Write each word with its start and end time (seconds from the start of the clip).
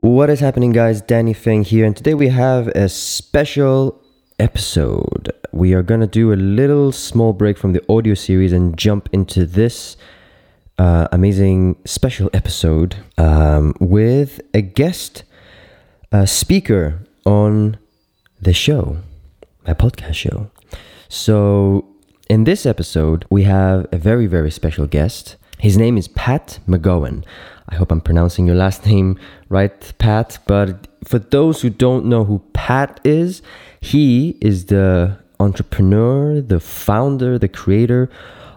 What 0.00 0.30
is 0.30 0.38
happening, 0.38 0.70
guys? 0.70 1.00
Danny 1.00 1.32
Feng 1.32 1.64
here, 1.64 1.84
and 1.84 1.96
today 1.96 2.14
we 2.14 2.28
have 2.28 2.68
a 2.68 2.88
special 2.88 4.00
episode. 4.38 5.32
We 5.50 5.74
are 5.74 5.82
gonna 5.82 6.06
do 6.06 6.32
a 6.32 6.36
little 6.36 6.92
small 6.92 7.32
break 7.32 7.58
from 7.58 7.72
the 7.72 7.82
audio 7.88 8.14
series 8.14 8.52
and 8.52 8.78
jump 8.78 9.08
into 9.12 9.44
this 9.44 9.96
uh, 10.78 11.08
amazing 11.10 11.80
special 11.84 12.30
episode 12.32 12.94
um, 13.18 13.74
with 13.80 14.40
a 14.54 14.60
guest 14.60 15.24
uh, 16.12 16.26
speaker 16.26 17.00
on 17.26 17.76
the 18.40 18.52
show, 18.52 18.98
my 19.66 19.74
podcast 19.74 20.14
show. 20.14 20.48
So, 21.08 21.88
in 22.30 22.44
this 22.44 22.66
episode, 22.66 23.24
we 23.30 23.42
have 23.42 23.88
a 23.90 23.98
very, 23.98 24.28
very 24.28 24.52
special 24.52 24.86
guest. 24.86 25.34
His 25.58 25.76
name 25.76 25.98
is 25.98 26.06
Pat 26.06 26.60
McGowan. 26.68 27.24
I 27.68 27.74
hope 27.74 27.90
I'm 27.90 28.00
pronouncing 28.00 28.46
your 28.46 28.54
last 28.54 28.86
name 28.86 29.18
right, 29.48 29.92
Pat. 29.98 30.38
But 30.46 30.86
for 31.04 31.18
those 31.18 31.62
who 31.62 31.68
don't 31.68 32.06
know 32.06 32.24
who 32.24 32.38
Pat 32.52 33.00
is, 33.02 33.42
he 33.80 34.38
is 34.40 34.66
the 34.66 35.18
entrepreneur, 35.40 36.40
the 36.40 36.60
founder, 36.60 37.38
the 37.38 37.48
creator 37.48 38.08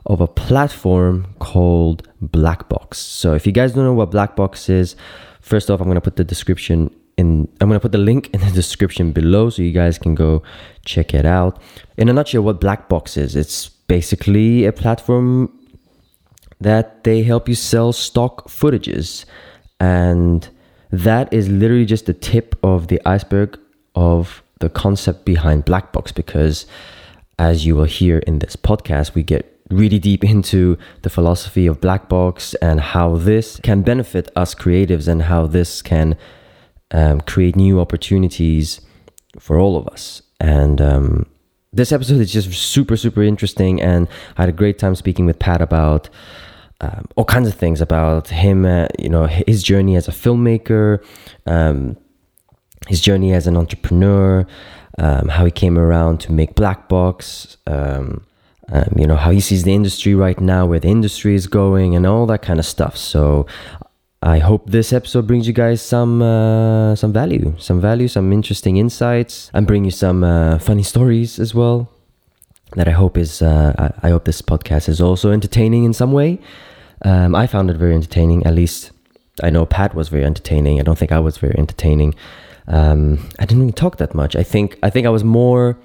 of 0.05 0.21
a 0.21 0.27
platform 0.27 1.33
called 1.39 2.07
Blackbox. 2.23 2.95
So 2.95 3.33
if 3.33 3.47
you 3.47 3.51
guys 3.51 3.73
don't 3.73 3.83
know 3.83 3.93
what 3.93 4.11
Blackbox 4.11 4.69
is, 4.69 4.95
first 5.41 5.71
off, 5.71 5.79
I'm 5.79 5.87
going 5.87 5.95
to 5.95 6.01
put 6.01 6.17
the 6.17 6.23
description 6.23 6.93
in 7.17 7.47
I'm 7.59 7.67
going 7.67 7.79
to 7.79 7.81
put 7.81 7.91
the 7.91 7.97
link 7.97 8.29
in 8.31 8.41
the 8.41 8.51
description 8.61 9.11
below 9.11 9.49
so 9.49 9.63
you 9.63 9.71
guys 9.71 9.97
can 9.97 10.13
go 10.13 10.43
check 10.85 11.15
it 11.15 11.25
out. 11.25 11.59
In 11.97 12.09
a 12.09 12.13
nutshell, 12.13 12.43
what 12.43 12.61
Blackbox 12.61 13.17
is, 13.17 13.35
it's 13.35 13.69
basically 13.69 14.65
a 14.65 14.71
platform 14.71 15.51
that 16.61 17.03
they 17.03 17.23
help 17.23 17.49
you 17.49 17.55
sell 17.55 17.91
stock 17.91 18.47
footages. 18.47 19.25
And 19.79 20.47
that 20.91 21.33
is 21.33 21.49
literally 21.49 21.85
just 21.85 22.05
the 22.05 22.13
tip 22.13 22.55
of 22.63 22.87
the 22.87 23.01
iceberg 23.05 23.59
of 23.95 24.43
the 24.59 24.69
concept 24.69 25.25
behind 25.25 25.65
Blackbox 25.65 26.13
because 26.13 26.65
as 27.39 27.65
you 27.65 27.75
will 27.75 27.85
hear 27.85 28.19
in 28.19 28.39
this 28.39 28.55
podcast, 28.55 29.15
we 29.15 29.23
get 29.23 29.47
really 29.69 29.97
deep 29.97 30.23
into 30.23 30.77
the 31.01 31.09
philosophy 31.09 31.65
of 31.65 31.81
Blackbox 31.81 32.53
and 32.61 32.79
how 32.79 33.15
this 33.15 33.59
can 33.63 33.81
benefit 33.81 34.29
us 34.35 34.53
creatives 34.53 35.07
and 35.07 35.23
how 35.23 35.47
this 35.47 35.81
can 35.81 36.15
um, 36.91 37.21
create 37.21 37.55
new 37.55 37.79
opportunities 37.79 38.81
for 39.39 39.57
all 39.57 39.77
of 39.77 39.87
us. 39.87 40.21
And 40.39 40.81
um, 40.81 41.25
this 41.73 41.91
episode 41.91 42.19
is 42.19 42.31
just 42.31 42.51
super, 42.51 42.97
super 42.97 43.23
interesting. 43.23 43.81
And 43.81 44.07
I 44.37 44.43
had 44.43 44.49
a 44.49 44.53
great 44.53 44.77
time 44.77 44.95
speaking 44.95 45.25
with 45.25 45.39
Pat 45.39 45.61
about 45.61 46.09
um, 46.81 47.07
all 47.15 47.25
kinds 47.25 47.47
of 47.47 47.53
things 47.53 47.79
about 47.79 48.27
him, 48.27 48.65
uh, 48.65 48.87
you 48.97 49.09
know, 49.09 49.27
his 49.27 49.61
journey 49.61 49.95
as 49.95 50.07
a 50.07 50.11
filmmaker, 50.11 51.03
um, 51.45 51.95
his 52.87 52.99
journey 52.99 53.33
as 53.33 53.45
an 53.45 53.55
entrepreneur, 53.55 54.45
um, 54.97 55.29
how 55.29 55.45
he 55.45 55.51
came 55.51 55.77
around 55.77 56.19
to 56.21 56.31
make 56.31 56.55
Blackbox, 56.55 57.57
um, 57.67 58.25
um, 58.71 58.93
you 58.97 59.05
know, 59.05 59.15
how 59.15 59.29
he 59.29 59.39
sees 59.39 59.63
the 59.63 59.73
industry 59.73 60.15
right 60.15 60.39
now, 60.39 60.65
where 60.65 60.79
the 60.79 60.87
industry 60.87 61.35
is 61.35 61.45
going, 61.45 61.95
and 61.95 62.07
all 62.07 62.25
that 62.25 62.41
kind 62.41 62.59
of 62.59 62.65
stuff. 62.65 62.97
So 62.97 63.45
I 64.23 64.39
hope 64.39 64.69
this 64.69 64.91
episode 64.91 65.27
brings 65.27 65.45
you 65.45 65.53
guys 65.53 65.81
some 65.81 66.21
uh, 66.21 66.95
some 66.95 67.13
value, 67.13 67.53
some 67.59 67.79
value, 67.79 68.07
some 68.07 68.33
interesting 68.33 68.77
insights, 68.77 69.51
and 69.53 69.67
bring 69.67 69.85
you 69.85 69.91
some 69.91 70.23
uh, 70.23 70.57
funny 70.57 70.83
stories 70.83 71.39
as 71.39 71.53
well. 71.53 71.89
That 72.75 72.87
I 72.87 72.91
hope 72.91 73.17
is 73.17 73.41
uh, 73.41 73.91
I 74.01 74.09
hope 74.09 74.25
this 74.25 74.41
podcast 74.41 74.89
is 74.89 74.99
also 74.99 75.31
entertaining 75.31 75.83
in 75.83 75.93
some 75.93 76.11
way. 76.11 76.39
Um, 77.03 77.35
I 77.35 77.47
found 77.47 77.69
it 77.69 77.77
very 77.77 77.95
entertaining. 77.95 78.45
At 78.45 78.53
least 78.53 78.91
I 79.43 79.49
know 79.49 79.65
Pat 79.65 79.95
was 79.95 80.09
very 80.09 80.25
entertaining. 80.25 80.79
I 80.79 80.83
don't 80.83 80.97
think 80.97 81.11
I 81.11 81.19
was 81.19 81.37
very 81.37 81.57
entertaining. 81.57 82.15
Um, 82.67 83.29
I 83.39 83.45
didn't 83.45 83.61
really 83.61 83.73
talk 83.73 83.97
that 83.97 84.13
much. 84.13 84.35
I 84.35 84.43
think 84.43 84.77
I 84.83 84.89
think 84.89 85.07
I 85.07 85.09
was 85.09 85.23
more. 85.23 85.77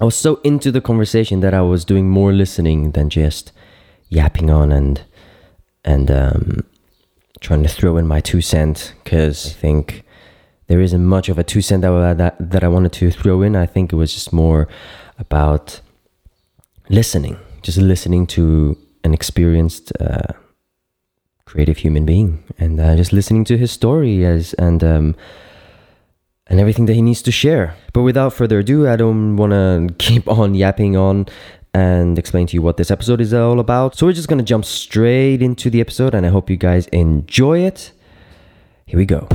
I 0.00 0.04
was 0.04 0.14
so 0.14 0.40
into 0.44 0.70
the 0.72 0.80
conversation 0.80 1.40
that 1.40 1.54
I 1.54 1.62
was 1.62 1.84
doing 1.84 2.08
more 2.08 2.32
listening 2.32 2.92
than 2.92 3.10
just 3.10 3.52
yapping 4.08 4.50
on 4.50 4.72
and 4.72 5.02
and 5.84 6.10
um, 6.10 6.64
trying 7.40 7.62
to 7.62 7.68
throw 7.68 7.96
in 7.96 8.06
my 8.06 8.20
two 8.20 8.40
cent 8.40 8.94
because 9.02 9.46
I 9.46 9.50
think 9.50 10.04
there 10.66 10.80
isn't 10.80 11.04
much 11.04 11.28
of 11.28 11.38
a 11.38 11.44
two 11.44 11.62
cent 11.62 11.82
that, 11.82 12.18
that 12.18 12.50
that 12.50 12.64
I 12.64 12.68
wanted 12.68 12.92
to 12.92 13.10
throw 13.10 13.42
in. 13.42 13.56
I 13.56 13.66
think 13.66 13.92
it 13.92 13.96
was 13.96 14.12
just 14.12 14.32
more 14.32 14.68
about 15.18 15.80
listening, 16.88 17.36
just 17.62 17.78
listening 17.78 18.26
to 18.28 18.76
an 19.04 19.14
experienced 19.14 19.92
uh, 20.00 20.32
creative 21.44 21.78
human 21.78 22.04
being 22.04 22.42
and 22.58 22.80
uh, 22.80 22.96
just 22.96 23.12
listening 23.12 23.44
to 23.44 23.58
his 23.58 23.70
story 23.70 24.24
as 24.24 24.54
and 24.54 24.84
um, 24.84 25.16
and 26.46 26.60
everything 26.60 26.86
that 26.86 26.94
he 26.94 27.02
needs 27.02 27.22
to 27.22 27.32
share. 27.32 27.76
But 27.92 28.02
without 28.02 28.32
further 28.32 28.58
ado, 28.58 28.88
I 28.88 28.96
don't 28.96 29.36
want 29.36 29.52
to 29.52 29.94
keep 29.98 30.28
on 30.28 30.54
yapping 30.54 30.96
on 30.96 31.26
and 31.72 32.18
explain 32.18 32.46
to 32.48 32.54
you 32.54 32.62
what 32.62 32.76
this 32.76 32.90
episode 32.90 33.20
is 33.20 33.32
all 33.32 33.60
about. 33.60 33.96
So 33.96 34.06
we're 34.06 34.12
just 34.12 34.28
going 34.28 34.38
to 34.38 34.44
jump 34.44 34.64
straight 34.64 35.40
into 35.40 35.70
the 35.70 35.80
episode 35.80 36.14
and 36.14 36.26
I 36.26 36.30
hope 36.30 36.50
you 36.50 36.56
guys 36.56 36.86
enjoy 36.88 37.60
it. 37.60 37.92
Here 38.86 38.98
we 38.98 39.06
go. 39.06 39.28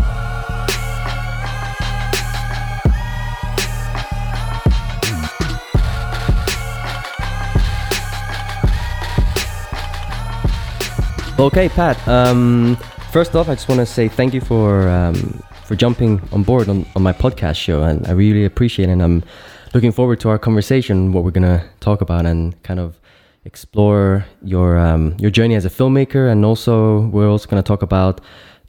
Okay, 11.46 11.70
Pat. 11.70 12.08
Um, 12.08 12.76
first 13.12 13.36
off, 13.36 13.50
I 13.50 13.54
just 13.54 13.70
want 13.70 13.78
to 13.80 13.86
say 13.86 14.08
thank 14.08 14.34
you 14.34 14.42
for 14.42 14.90
um, 14.90 15.44
for 15.64 15.76
jumping 15.76 16.20
on 16.32 16.42
board 16.42 16.68
on, 16.68 16.88
on 16.96 17.04
my 17.04 17.14
podcast 17.14 17.58
show, 17.58 17.84
and 17.84 18.08
I 18.08 18.14
really 18.14 18.46
appreciate 18.46 18.90
it. 18.90 18.94
And 18.94 19.04
I'm 19.04 19.24
looking 19.72 19.92
forward 19.92 20.20
to 20.22 20.30
our 20.30 20.40
conversation, 20.40 21.14
what 21.14 21.24
we're 21.24 21.30
gonna 21.30 21.64
talk 21.82 22.02
about, 22.02 22.26
and 22.26 22.60
kind 22.64 22.80
of 22.80 23.00
explore 23.44 24.26
your 24.42 24.80
um, 24.80 25.16
your 25.20 25.30
journey 25.30 25.54
as 25.54 25.66
a 25.66 25.70
filmmaker, 25.70 26.32
and 26.32 26.44
also 26.44 27.02
we're 27.14 27.30
also 27.30 27.48
gonna 27.48 27.62
talk 27.62 27.84
about 27.84 28.22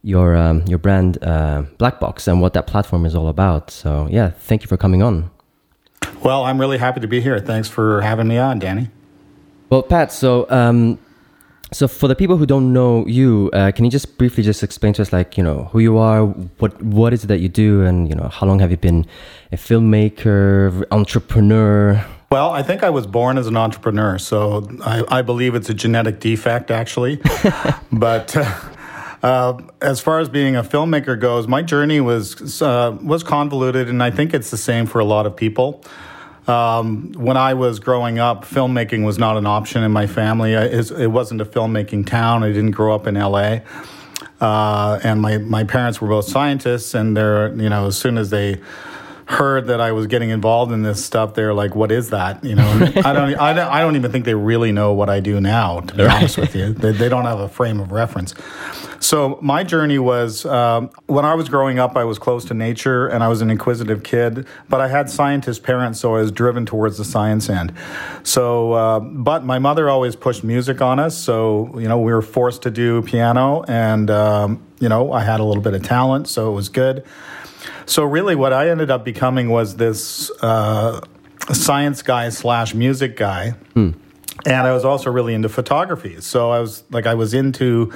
your 0.03 0.37
um, 0.37 0.63
your 0.67 0.79
brand 0.79 1.17
uh, 1.23 1.63
Blackbox 1.79 2.29
and 2.29 2.43
what 2.43 2.53
that 2.53 2.67
platform 2.67 3.07
is 3.07 3.15
all 3.15 3.29
about. 3.29 3.71
So 3.71 4.07
yeah, 4.11 4.29
thank 4.29 4.61
you 4.61 4.69
for 4.69 4.77
coming 4.77 5.03
on. 5.03 5.31
Well, 6.23 6.45
I'm 6.45 6.61
really 6.61 6.77
happy 6.77 7.01
to 7.01 7.09
be 7.09 7.23
here. 7.23 7.39
Thanks 7.39 7.69
for 7.71 8.03
having 8.03 8.29
me 8.29 8.37
on, 8.37 8.59
Danny. 8.59 8.91
Well, 9.71 9.83
Pat, 9.83 10.13
so 10.13 10.47
um, 10.51 10.99
so 11.73 11.89
for 11.89 12.07
the 12.07 12.15
people 12.15 12.37
who 12.37 12.47
don't 12.47 12.73
know 12.73 13.05
you, 13.07 13.51
uh, 13.53 13.73
can 13.73 13.85
you 13.85 13.91
just 13.91 14.19
briefly 14.19 14.43
just 14.43 14.63
explain 14.63 14.93
to 14.95 15.03
us, 15.03 15.13
like 15.13 15.37
you 15.37 15.43
know, 15.43 15.65
who 15.73 15.81
you 15.81 15.99
are, 15.99 16.27
what 16.59 16.81
what 16.83 17.13
is 17.13 17.25
it 17.25 17.27
that 17.27 17.41
you 17.41 17.49
do, 17.49 17.83
and 17.83 18.09
you 18.09 18.15
know, 18.15 18.29
how 18.29 18.47
long 18.47 18.61
have 18.61 18.71
you 18.71 18.77
been 18.77 19.07
a 19.53 19.57
filmmaker, 19.57 20.85
entrepreneur? 20.91 22.05
Well, 22.31 22.51
I 22.51 22.63
think 22.63 22.83
I 22.83 22.91
was 22.91 23.07
born 23.07 23.39
as 23.39 23.47
an 23.47 23.57
entrepreneur, 23.57 24.19
so 24.19 24.69
I, 24.83 25.05
I 25.09 25.23
believe 25.23 25.55
it's 25.55 25.71
a 25.71 25.75
genetic 25.75 26.19
defect, 26.19 26.71
actually. 26.73 27.21
but 27.93 28.37
uh, 28.37 28.61
uh, 29.23 29.61
as 29.81 30.01
far 30.01 30.21
as 30.21 30.29
being 30.29 30.57
a 30.57 30.63
filmmaker 30.63 31.19
goes, 31.19 31.49
my 31.49 31.63
journey 31.63 32.01
was 32.01 32.63
uh, 32.63 32.97
was 33.03 33.23
convoluted, 33.23 33.89
and 33.89 34.03
I 34.03 34.11
think 34.11 34.35
it's 34.35 34.51
the 34.51 34.57
same 34.57 34.87
for 34.87 35.01
a 35.01 35.05
lot 35.05 35.27
of 35.27 35.37
people. 35.37 35.83
Um, 36.47 37.13
when 37.17 37.37
I 37.37 37.55
was 37.55 37.81
growing 37.81 38.19
up, 38.19 38.45
filmmaking 38.45 39.05
was 39.05 39.19
not 39.19 39.37
an 39.37 39.47
option 39.47 39.83
in 39.83 39.91
my 39.91 40.07
family. 40.07 40.53
it 40.53 41.11
wasn't 41.11 41.41
a 41.41 41.45
filmmaking 41.45 42.07
town. 42.07 42.45
I 42.45 42.49
didn't 42.49 42.71
grow 42.71 42.95
up 42.95 43.07
in 43.07 43.15
LA. 43.15 43.61
Uh, 44.41 45.01
and 45.03 45.21
my, 45.21 45.39
my 45.39 45.65
parents 45.65 46.01
were 46.01 46.09
both 46.09 46.29
scientists, 46.29 46.95
and 46.95 47.17
they're, 47.17 47.55
you 47.57 47.69
know, 47.69 47.87
as 47.87 47.97
soon 47.97 48.19
as 48.19 48.31
they 48.31 48.61
heard 49.27 49.67
that 49.67 49.81
I 49.81 49.91
was 49.91 50.07
getting 50.07 50.31
involved 50.31 50.71
in 50.73 50.83
this 50.83 51.05
stuff, 51.05 51.35
they're 51.35 51.53
like, 51.53 51.75
"What 51.75 51.91
is 51.91 52.11
that?" 52.11 52.43
You 52.45 52.55
know, 52.55 52.69
I 53.05 53.13
don't, 53.13 53.35
I 53.35 53.53
don't, 53.53 53.69
I 53.69 53.81
don't 53.81 53.97
even 53.97 54.13
think 54.13 54.25
they 54.25 54.35
really 54.35 54.71
know 54.73 54.93
what 54.93 55.11
I 55.11 55.21
do 55.21 55.41
now. 55.41 55.81
To 55.81 55.95
be 55.95 56.05
right. 56.05 56.17
honest 56.17 56.39
with 56.39 56.55
you, 56.55 56.73
they, 56.73 56.93
they, 56.93 57.09
don't 57.09 57.25
have 57.25 57.41
a 57.41 57.49
frame 57.49 57.81
of 57.81 57.91
reference. 57.91 58.35
So 59.01 59.39
my 59.43 59.65
journey 59.65 59.99
was 59.99 60.47
um, 60.47 60.91
when 61.07 61.25
I 61.25 61.35
was 61.35 61.49
growing 61.49 61.79
up, 61.79 61.97
I 61.97 62.05
was 62.05 62.19
close 62.19 62.45
to 62.47 62.55
nature 62.55 63.07
and 63.09 63.23
I 63.23 63.29
was 63.29 63.41
an 63.41 63.51
inquisitive 63.51 64.03
kid, 64.03 64.47
but 64.69 64.81
I 64.81 64.89
had 64.89 65.11
scientist 65.11 65.63
parents, 65.65 66.01
so 66.01 66.15
I 66.15 66.21
was 66.21 66.33
driven 66.33 66.65
towards 66.65 66.97
the 66.97 67.05
science 67.05 67.51
end. 67.51 67.73
So, 68.23 68.73
uh, 68.73 69.01
but 69.01 69.45
my 69.45 69.59
mother 69.59 69.91
always 69.91 70.15
pushed 70.15 70.45
music 70.45 70.81
on 70.81 71.01
us, 71.01 71.19
so 71.19 71.77
you 71.79 71.89
know 71.89 71.99
we 71.99 72.13
were 72.13 72.23
forced 72.23 72.63
to 72.63 72.71
do 72.71 73.03
piano, 73.03 73.65
and 73.67 74.09
um, 74.09 74.65
you 74.79 74.89
know 74.89 75.13
I 75.13 75.25
had 75.25 75.41
a 75.41 75.45
little 75.45 75.63
bit 75.63 75.75
of 75.75 75.83
talent, 75.83 76.29
so 76.29 76.51
it 76.51 76.55
was 76.55 76.69
good. 76.69 77.05
So 77.87 78.05
really, 78.05 78.35
what 78.35 78.53
I 78.53 78.71
ended 78.71 78.91
up 78.91 79.05
becoming 79.05 79.49
was 79.49 79.77
this 79.77 80.31
uh, 80.43 81.01
science 81.53 82.03
guy 82.03 82.29
slash 82.31 82.75
music 82.75 83.17
guy. 83.17 83.51
Hmm. 83.75 83.91
And 84.45 84.67
I 84.67 84.73
was 84.73 84.85
also 84.85 85.11
really 85.11 85.35
into 85.35 85.49
photography. 85.49 86.21
So 86.21 86.51
I 86.51 86.61
was 86.61 86.85
like, 86.91 87.07
I 87.07 87.15
was 87.15 87.35
into, 87.35 87.93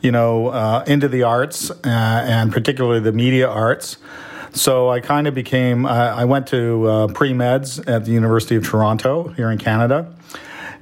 you 0.00 0.10
know, 0.10 0.48
uh, 0.48 0.84
into 0.86 1.06
the 1.06 1.22
arts 1.22 1.70
uh, 1.70 1.76
and 1.84 2.50
particularly 2.50 3.00
the 3.00 3.12
media 3.12 3.48
arts. 3.48 3.98
So 4.52 4.90
I 4.90 5.00
kind 5.00 5.26
of 5.26 5.34
became, 5.34 5.86
uh, 5.86 5.90
I 5.90 6.24
went 6.24 6.48
to 6.48 6.86
uh, 6.88 7.06
pre 7.08 7.32
meds 7.32 7.86
at 7.88 8.04
the 8.04 8.10
University 8.10 8.56
of 8.56 8.66
Toronto 8.66 9.28
here 9.28 9.50
in 9.50 9.58
Canada 9.58 10.12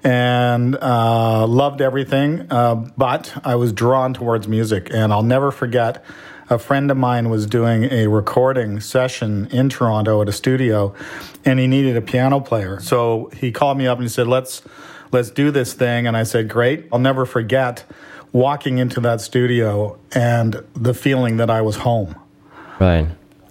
and 0.02 0.76
uh, 0.76 1.46
loved 1.46 1.80
everything. 1.82 2.46
Uh, 2.50 2.76
but 2.96 3.32
I 3.44 3.56
was 3.56 3.72
drawn 3.72 4.14
towards 4.14 4.48
music. 4.48 4.88
And 4.90 5.12
I'll 5.12 5.22
never 5.22 5.50
forget 5.50 6.04
a 6.50 6.58
friend 6.58 6.90
of 6.90 6.96
mine 6.96 7.30
was 7.30 7.46
doing 7.46 7.84
a 7.84 8.08
recording 8.08 8.80
session 8.80 9.46
in 9.52 9.68
Toronto 9.68 10.20
at 10.20 10.28
a 10.28 10.32
studio, 10.32 10.92
and 11.44 11.60
he 11.60 11.68
needed 11.68 11.96
a 11.96 12.02
piano 12.02 12.40
player. 12.40 12.80
So 12.80 13.30
he 13.36 13.52
called 13.52 13.78
me 13.78 13.86
up 13.86 13.98
and 13.98 14.04
he 14.04 14.08
said, 14.08 14.26
"Let's 14.26 14.62
let's 15.12 15.30
do 15.30 15.52
this 15.52 15.72
thing." 15.72 16.08
And 16.08 16.16
I 16.16 16.24
said, 16.24 16.48
"Great." 16.48 16.88
I'll 16.92 16.98
never 16.98 17.24
forget 17.24 17.84
walking 18.32 18.78
into 18.78 19.00
that 19.00 19.20
studio 19.20 19.98
and 20.12 20.62
the 20.74 20.92
feeling 20.92 21.36
that 21.36 21.50
I 21.50 21.62
was 21.62 21.76
home. 21.76 22.16
Right. 22.80 23.06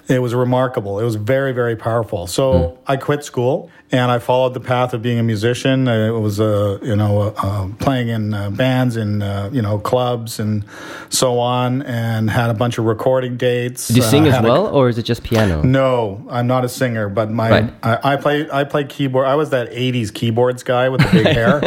It 0.07 0.21
was 0.21 0.33
remarkable. 0.33 0.99
It 0.99 1.03
was 1.03 1.15
very, 1.15 1.51
very 1.51 1.75
powerful. 1.75 2.27
So 2.27 2.53
mm. 2.53 2.77
I 2.87 2.97
quit 2.97 3.23
school 3.23 3.69
and 3.91 4.12
I 4.12 4.19
followed 4.19 4.53
the 4.53 4.59
path 4.59 4.94
of 4.94 5.01
being 5.01 5.18
a 5.18 5.24
musician. 5.24 5.88
It 5.88 6.12
was, 6.12 6.39
uh, 6.39 6.77
you 6.81 6.95
know, 6.95 7.21
uh, 7.21 7.33
uh, 7.38 7.68
playing 7.80 8.09
in 8.09 8.33
uh, 8.33 8.51
bands 8.51 8.95
and, 8.95 9.24
uh, 9.24 9.50
you 9.51 9.62
know, 9.62 9.80
clubs 9.80 10.39
and 10.39 10.63
so 11.09 11.39
on, 11.39 11.81
and 11.81 12.30
had 12.30 12.50
a 12.50 12.53
bunch 12.53 12.77
of 12.77 12.86
recording 12.86 13.38
dates. 13.38 13.88
Do 13.88 13.95
you 13.95 14.01
sing 14.03 14.27
as 14.27 14.44
well, 14.44 14.68
a, 14.68 14.71
or 14.71 14.89
is 14.89 14.97
it 14.97 15.03
just 15.03 15.24
piano? 15.24 15.63
No, 15.63 16.25
I'm 16.30 16.45
not 16.45 16.65
a 16.65 16.69
singer, 16.69 17.09
but 17.09 17.31
my 17.31 17.50
right. 17.50 17.74
I, 17.81 18.13
I 18.13 18.15
play 18.18 18.50
I 18.51 18.63
play 18.63 18.83
keyboard. 18.83 19.25
I 19.25 19.36
was 19.36 19.50
that 19.50 19.71
'80s 19.71 20.13
keyboards 20.13 20.63
guy 20.63 20.89
with 20.89 21.01
the 21.01 21.12
big 21.12 21.25
hair. 21.35 21.62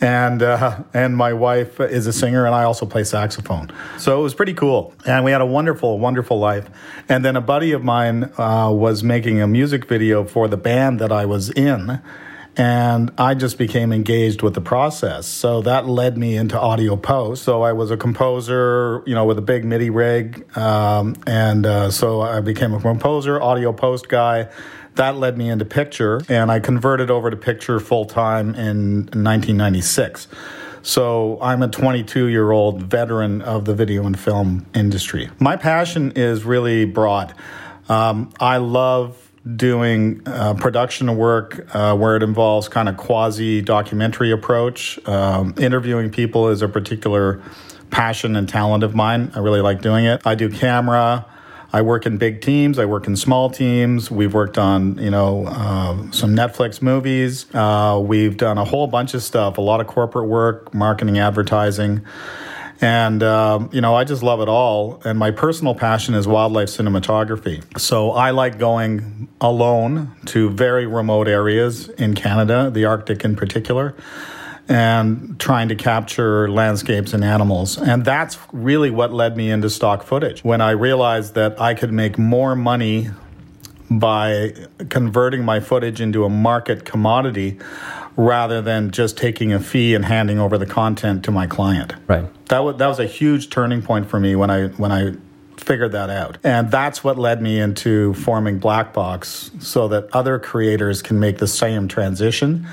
And 0.00 0.42
uh, 0.42 0.82
and 0.94 1.16
my 1.16 1.32
wife 1.32 1.80
is 1.80 2.06
a 2.06 2.12
singer, 2.12 2.46
and 2.46 2.54
I 2.54 2.64
also 2.64 2.86
play 2.86 3.04
saxophone. 3.04 3.72
So 3.98 4.18
it 4.18 4.22
was 4.22 4.34
pretty 4.34 4.54
cool, 4.54 4.94
and 5.06 5.24
we 5.24 5.30
had 5.30 5.40
a 5.40 5.46
wonderful, 5.46 5.98
wonderful 5.98 6.38
life. 6.38 6.68
And 7.08 7.24
then 7.24 7.36
a 7.36 7.40
buddy 7.40 7.72
of 7.72 7.82
mine 7.82 8.30
uh, 8.38 8.70
was 8.72 9.02
making 9.02 9.40
a 9.40 9.46
music 9.46 9.86
video 9.86 10.24
for 10.24 10.48
the 10.48 10.56
band 10.56 11.00
that 11.00 11.12
I 11.12 11.26
was 11.26 11.50
in. 11.50 12.00
And 12.60 13.12
I 13.16 13.34
just 13.34 13.56
became 13.56 13.92
engaged 13.92 14.42
with 14.42 14.54
the 14.54 14.60
process. 14.60 15.28
So 15.28 15.62
that 15.62 15.86
led 15.86 16.18
me 16.18 16.36
into 16.36 16.58
audio 16.58 16.96
post. 16.96 17.44
So 17.44 17.62
I 17.62 17.72
was 17.72 17.92
a 17.92 17.96
composer, 17.96 19.04
you 19.06 19.14
know, 19.14 19.26
with 19.26 19.38
a 19.38 19.42
big 19.42 19.64
MIDI 19.64 19.90
rig. 19.90 20.44
Um, 20.58 21.14
and 21.24 21.64
uh, 21.64 21.92
so 21.92 22.20
I 22.20 22.40
became 22.40 22.74
a 22.74 22.80
composer, 22.80 23.40
audio 23.40 23.72
post 23.72 24.08
guy 24.08 24.48
that 24.98 25.16
led 25.16 25.38
me 25.38 25.48
into 25.48 25.64
picture, 25.64 26.20
and 26.28 26.50
I 26.50 26.58
converted 26.58 27.08
over 27.10 27.30
to 27.30 27.36
picture 27.36 27.78
full 27.80 28.04
time 28.04 28.54
in 28.54 29.06
1996. 29.06 30.26
So 30.82 31.38
I'm 31.40 31.62
a 31.62 31.68
22 31.68 32.26
year 32.26 32.50
old 32.50 32.82
veteran 32.82 33.40
of 33.40 33.64
the 33.64 33.74
video 33.74 34.04
and 34.06 34.18
film 34.18 34.66
industry. 34.74 35.30
My 35.38 35.56
passion 35.56 36.12
is 36.16 36.44
really 36.44 36.84
broad. 36.84 37.32
Um, 37.88 38.32
I 38.40 38.56
love 38.56 39.16
doing 39.56 40.20
uh, 40.26 40.54
production 40.54 41.16
work 41.16 41.74
uh, 41.74 41.96
where 41.96 42.16
it 42.16 42.22
involves 42.24 42.68
kind 42.68 42.88
of 42.88 42.96
quasi 42.96 43.62
documentary 43.62 44.32
approach. 44.32 44.98
Um, 45.06 45.54
interviewing 45.58 46.10
people 46.10 46.48
is 46.48 46.60
a 46.60 46.68
particular 46.68 47.40
passion 47.90 48.34
and 48.34 48.48
talent 48.48 48.82
of 48.82 48.96
mine. 48.96 49.30
I 49.34 49.38
really 49.38 49.60
like 49.60 49.80
doing 49.80 50.06
it. 50.06 50.22
I 50.26 50.34
do 50.34 50.50
camera. 50.50 51.24
I 51.72 51.82
work 51.82 52.06
in 52.06 52.16
big 52.16 52.40
teams. 52.40 52.78
I 52.78 52.86
work 52.86 53.06
in 53.06 53.16
small 53.16 53.50
teams. 53.50 54.10
We've 54.10 54.32
worked 54.32 54.56
on, 54.56 54.96
you 54.98 55.10
know, 55.10 55.46
uh, 55.46 56.10
some 56.12 56.34
Netflix 56.34 56.80
movies. 56.80 57.46
Uh, 57.54 58.00
we've 58.02 58.36
done 58.36 58.56
a 58.56 58.64
whole 58.64 58.86
bunch 58.86 59.14
of 59.14 59.22
stuff, 59.22 59.58
a 59.58 59.60
lot 59.60 59.80
of 59.80 59.86
corporate 59.86 60.28
work, 60.28 60.72
marketing, 60.72 61.18
advertising. 61.18 62.04
And, 62.80 63.22
um, 63.22 63.70
you 63.72 63.80
know, 63.80 63.94
I 63.94 64.04
just 64.04 64.22
love 64.22 64.40
it 64.40 64.48
all. 64.48 65.02
And 65.04 65.18
my 65.18 65.30
personal 65.30 65.74
passion 65.74 66.14
is 66.14 66.26
wildlife 66.26 66.68
cinematography. 66.68 67.62
So 67.78 68.12
I 68.12 68.30
like 68.30 68.58
going 68.58 69.28
alone 69.40 70.16
to 70.26 70.48
very 70.50 70.86
remote 70.86 71.28
areas 71.28 71.88
in 71.88 72.14
Canada, 72.14 72.70
the 72.70 72.84
Arctic 72.84 73.24
in 73.24 73.36
particular 73.36 73.94
and 74.68 75.40
trying 75.40 75.68
to 75.68 75.74
capture 75.74 76.50
landscapes 76.50 77.14
and 77.14 77.24
animals. 77.24 77.78
And 77.78 78.04
that's 78.04 78.38
really 78.52 78.90
what 78.90 79.12
led 79.12 79.36
me 79.36 79.50
into 79.50 79.70
stock 79.70 80.02
footage. 80.02 80.44
When 80.44 80.60
I 80.60 80.70
realized 80.72 81.34
that 81.34 81.60
I 81.60 81.74
could 81.74 81.92
make 81.92 82.18
more 82.18 82.54
money 82.54 83.08
by 83.90 84.52
converting 84.90 85.44
my 85.44 85.60
footage 85.60 86.00
into 86.00 86.24
a 86.24 86.28
market 86.28 86.84
commodity 86.84 87.58
rather 88.16 88.60
than 88.60 88.90
just 88.90 89.16
taking 89.16 89.52
a 89.52 89.60
fee 89.60 89.94
and 89.94 90.04
handing 90.04 90.38
over 90.38 90.58
the 90.58 90.66
content 90.66 91.24
to 91.24 91.30
my 91.30 91.46
client. 91.46 91.94
Right. 92.06 92.26
That 92.46 92.64
was 92.64 92.76
that 92.76 92.86
was 92.86 92.98
a 92.98 93.06
huge 93.06 93.48
turning 93.48 93.80
point 93.80 94.10
for 94.10 94.20
me 94.20 94.36
when 94.36 94.50
I 94.50 94.66
when 94.68 94.92
I 94.92 95.14
figured 95.56 95.92
that 95.92 96.10
out. 96.10 96.38
And 96.44 96.70
that's 96.70 97.02
what 97.02 97.18
led 97.18 97.40
me 97.40 97.58
into 97.58 98.14
forming 98.14 98.58
Black 98.58 98.92
Box 98.92 99.50
so 99.60 99.88
that 99.88 100.08
other 100.12 100.38
creators 100.38 101.00
can 101.00 101.18
make 101.18 101.38
the 101.38 101.46
same 101.46 101.88
transition 101.88 102.66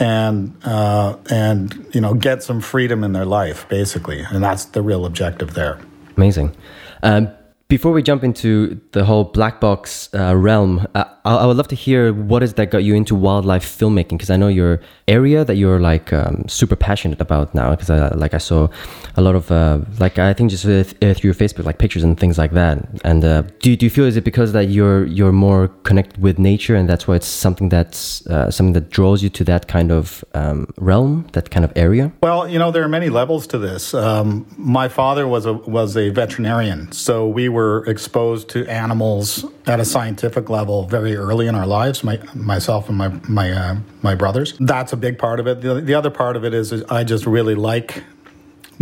and 0.00 0.56
uh, 0.64 1.16
and 1.30 1.86
you 1.92 2.00
know 2.00 2.14
get 2.14 2.42
some 2.42 2.60
freedom 2.60 3.04
in 3.04 3.12
their 3.12 3.26
life 3.26 3.68
basically. 3.68 4.20
And 4.20 4.42
that's 4.42 4.64
the 4.66 4.82
real 4.82 5.04
objective 5.04 5.54
there. 5.54 5.78
Amazing. 6.16 6.56
Um, 7.02 7.28
before 7.70 7.92
we 7.92 8.02
jump 8.02 8.24
into 8.24 8.80
the 8.90 9.04
whole 9.04 9.24
black 9.24 9.60
box 9.60 10.12
uh, 10.12 10.36
realm, 10.36 10.86
uh, 10.96 11.04
I, 11.24 11.36
I, 11.36 11.46
would 11.46 11.56
love 11.56 11.68
to 11.68 11.76
hear 11.76 12.12
what 12.12 12.42
is 12.42 12.54
that 12.54 12.70
got 12.70 12.82
you 12.82 12.94
into 12.96 13.14
wildlife 13.14 13.64
filmmaking 13.64 14.18
because 14.18 14.28
I 14.28 14.36
know 14.36 14.48
your 14.48 14.80
area 15.06 15.44
that 15.44 15.54
you're 15.54 15.78
like 15.78 16.12
um, 16.12 16.44
super 16.48 16.74
passionate 16.74 17.20
about 17.20 17.54
now. 17.54 17.70
Because 17.70 17.88
I 17.88 18.08
like 18.08 18.34
I 18.34 18.38
saw 18.38 18.68
a 19.16 19.22
lot 19.22 19.36
of 19.36 19.52
uh, 19.52 19.80
like 20.00 20.18
I 20.18 20.34
think 20.34 20.50
just 20.50 20.64
uh, 20.64 20.82
through 21.14 21.28
your 21.28 21.34
Facebook 21.34 21.64
like 21.64 21.78
pictures 21.78 22.02
and 22.02 22.18
things 22.18 22.38
like 22.38 22.52
that. 22.52 22.76
And 23.04 23.24
uh, 23.24 23.42
do 23.60 23.76
do 23.76 23.86
you 23.86 23.90
feel 23.90 24.04
is 24.04 24.16
it 24.16 24.24
because 24.24 24.52
that 24.52 24.66
you're 24.66 25.06
you're 25.06 25.32
more 25.32 25.68
connected 25.84 26.20
with 26.20 26.38
nature 26.40 26.74
and 26.74 26.88
that's 26.88 27.06
why 27.06 27.14
it's 27.14 27.28
something 27.28 27.68
that's 27.68 28.26
uh, 28.26 28.50
something 28.50 28.72
that 28.72 28.90
draws 28.90 29.22
you 29.22 29.28
to 29.30 29.44
that 29.44 29.68
kind 29.68 29.92
of 29.92 30.24
um, 30.34 30.66
realm, 30.76 31.28
that 31.34 31.50
kind 31.50 31.64
of 31.64 31.72
area? 31.76 32.10
Well, 32.20 32.48
you 32.48 32.58
know 32.58 32.72
there 32.72 32.82
are 32.82 32.88
many 32.88 33.10
levels 33.10 33.46
to 33.48 33.58
this. 33.58 33.94
Um, 33.94 34.52
my 34.58 34.88
father 34.88 35.28
was 35.28 35.46
a 35.46 35.52
was 35.52 35.96
a 35.96 36.08
veterinarian, 36.08 36.90
so 36.90 37.28
we 37.28 37.48
were 37.48 37.59
were 37.60 37.84
exposed 37.86 38.48
to 38.48 38.66
animals 38.66 39.44
at 39.66 39.80
a 39.80 39.84
scientific 39.84 40.48
level 40.48 40.86
very 40.86 41.14
early 41.14 41.46
in 41.46 41.54
our 41.54 41.66
lives, 41.66 42.02
my, 42.02 42.18
myself 42.34 42.88
and 42.88 42.96
my 42.96 43.08
my 43.28 43.52
uh, 43.52 43.76
my 44.02 44.14
brothers. 44.14 44.54
That's 44.58 44.92
a 44.92 44.96
big 44.96 45.18
part 45.18 45.40
of 45.40 45.46
it. 45.46 45.60
The, 45.60 45.80
the 45.80 45.94
other 45.94 46.10
part 46.10 46.36
of 46.36 46.44
it 46.44 46.54
is, 46.54 46.72
is 46.72 46.82
I 46.84 47.04
just 47.04 47.26
really 47.26 47.54
like 47.54 48.02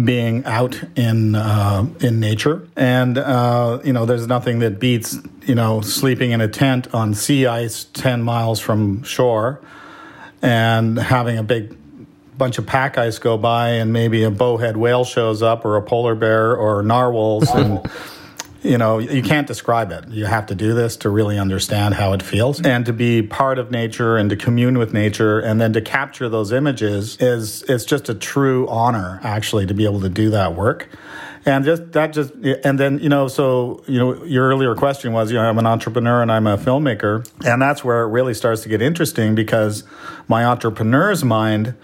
being 0.03 0.45
out 0.45 0.81
in 0.97 1.35
uh, 1.35 1.87
in 2.01 2.21
nature, 2.21 2.69
and 2.77 3.19
uh, 3.19 3.81
you 3.85 3.93
know, 3.93 4.07
there's 4.07 4.27
nothing 4.27 4.61
that 4.61 4.79
beats 4.79 5.17
you 5.43 5.57
know 5.57 5.81
sleeping 5.81 6.31
in 6.31 6.41
a 6.41 6.49
tent 6.49 6.95
on 6.95 7.15
sea 7.15 7.47
ice 7.47 7.85
ten 7.93 8.23
miles 8.23 8.61
from 8.61 9.03
shore, 9.03 9.61
and 10.41 10.99
having 10.99 11.37
a 11.39 11.43
big 11.43 11.77
bunch 12.39 12.59
of 12.59 12.67
pack 12.67 12.97
ice 12.97 13.19
go 13.19 13.37
by, 13.37 13.71
and 13.81 13.93
maybe 13.93 14.23
a 14.23 14.31
bowhead 14.31 14.77
whale 14.77 15.05
shows 15.05 15.43
up, 15.43 15.65
or 15.65 15.77
a 15.77 15.83
polar 15.83 16.15
bear, 16.15 16.55
or 16.55 16.83
narwhals, 16.85 17.51
and 17.51 17.81
you 18.63 18.77
know, 18.77 18.99
you 18.99 19.23
can't 19.23 19.47
describe 19.47 19.93
it. 19.93 20.09
You 20.09 20.27
have 20.27 20.47
to 20.47 20.55
do 20.55 20.75
this 20.75 20.97
to 20.99 21.11
really 21.11 21.39
understand 21.39 21.95
how 21.95 22.13
it 22.13 22.23
feels 22.23 22.61
and 22.61 22.85
to 22.87 22.93
be 22.93 23.23
part 23.23 23.59
of 23.59 23.71
nature 23.71 24.17
and 24.17 24.29
to 24.31 24.37
commune 24.37 24.79
with 24.79 24.93
nature 24.93 25.39
and 25.39 25.61
then 25.61 25.73
to 25.75 25.81
capture 25.81 26.29
those 26.29 26.51
images 26.51 27.17
is 27.21 27.63
it's 27.65 27.85
just 27.85 28.09
a 28.09 28.15
true 28.15 28.69
honor 28.69 29.21
actually 29.23 29.67
to 29.67 29.75
be 29.75 29.85
able 29.85 30.01
to 30.01 30.09
do 30.09 30.31
that 30.31 30.55
work. 30.55 30.89
And 31.47 31.65
just 31.65 31.93
that 31.93 32.13
just 32.13 32.35
and 32.35 32.79
then 32.79 32.99
you 32.99 33.09
know 33.09 33.29
so 33.29 33.83
you 33.87 33.99
know 33.99 34.25
your 34.25 34.49
earlier 34.49 34.75
question 34.75 35.13
was 35.13 35.31
you 35.31 35.39
know 35.39 35.49
I'm 35.49 35.59
an 35.59 35.67
entrepreneur 35.67 36.21
and 36.21 36.33
I'm 36.33 36.47
a 36.47 36.59
filmmaker 36.59 37.27
and 37.47 37.63
that's 37.63 37.85
where 37.85 38.03
it 38.03 38.09
really 38.09 38.35
starts 38.35 38.63
to 38.63 38.69
get 38.69 38.83
interesting 38.83 39.35
because 39.35 39.85
my 40.27 40.45
entrepreneur's 40.45 41.25
mind 41.25 41.75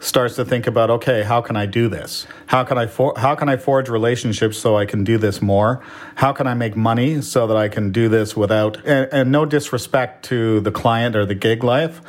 starts 0.00 0.36
to 0.36 0.44
think 0.44 0.66
about 0.66 0.90
okay 0.90 1.22
how 1.22 1.40
can 1.40 1.56
i 1.56 1.66
do 1.66 1.88
this 1.88 2.26
how 2.46 2.62
can 2.62 2.78
i 2.78 2.86
for, 2.86 3.12
how 3.16 3.34
can 3.34 3.48
i 3.48 3.56
forge 3.56 3.88
relationships 3.88 4.56
so 4.56 4.76
i 4.76 4.86
can 4.86 5.04
do 5.04 5.18
this 5.18 5.42
more 5.42 5.82
how 6.16 6.32
can 6.32 6.46
i 6.46 6.54
make 6.54 6.76
money 6.76 7.20
so 7.20 7.46
that 7.46 7.56
i 7.56 7.68
can 7.68 7.90
do 7.90 8.08
this 8.08 8.36
without 8.36 8.76
and, 8.86 9.08
and 9.12 9.32
no 9.32 9.44
disrespect 9.44 10.24
to 10.24 10.60
the 10.60 10.70
client 10.70 11.16
or 11.16 11.26
the 11.26 11.34
gig 11.34 11.64
life 11.64 12.00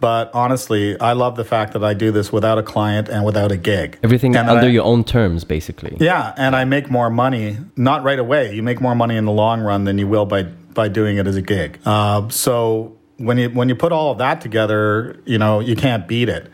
but 0.00 0.30
honestly, 0.34 1.00
I 1.00 1.14
love 1.14 1.34
the 1.36 1.46
fact 1.46 1.72
that 1.72 1.82
I 1.82 1.94
do 1.94 2.12
this 2.12 2.30
without 2.30 2.58
a 2.58 2.62
client 2.62 3.08
and 3.08 3.24
without 3.24 3.50
a 3.50 3.56
gig. 3.56 3.98
Everything 4.02 4.36
and 4.36 4.50
under 4.50 4.66
I, 4.66 4.70
your 4.70 4.84
own 4.84 5.02
terms, 5.02 5.44
basically. 5.44 5.96
Yeah, 5.98 6.34
and 6.36 6.54
I 6.54 6.64
make 6.66 6.90
more 6.90 7.08
money, 7.08 7.56
not 7.74 8.02
right 8.02 8.18
away. 8.18 8.54
You 8.54 8.62
make 8.62 8.82
more 8.82 8.94
money 8.94 9.16
in 9.16 9.24
the 9.24 9.32
long 9.32 9.62
run 9.62 9.84
than 9.84 9.96
you 9.96 10.06
will 10.06 10.26
by 10.26 10.42
by 10.42 10.88
doing 10.88 11.16
it 11.16 11.26
as 11.26 11.36
a 11.36 11.40
gig. 11.40 11.78
Uh, 11.86 12.28
so 12.28 12.98
when 13.16 13.38
you 13.38 13.48
when 13.48 13.70
you 13.70 13.74
put 13.74 13.92
all 13.92 14.10
of 14.10 14.18
that 14.18 14.42
together, 14.42 15.18
you 15.24 15.38
know 15.38 15.60
you 15.60 15.74
can't 15.74 16.06
beat 16.06 16.28
it. 16.28 16.50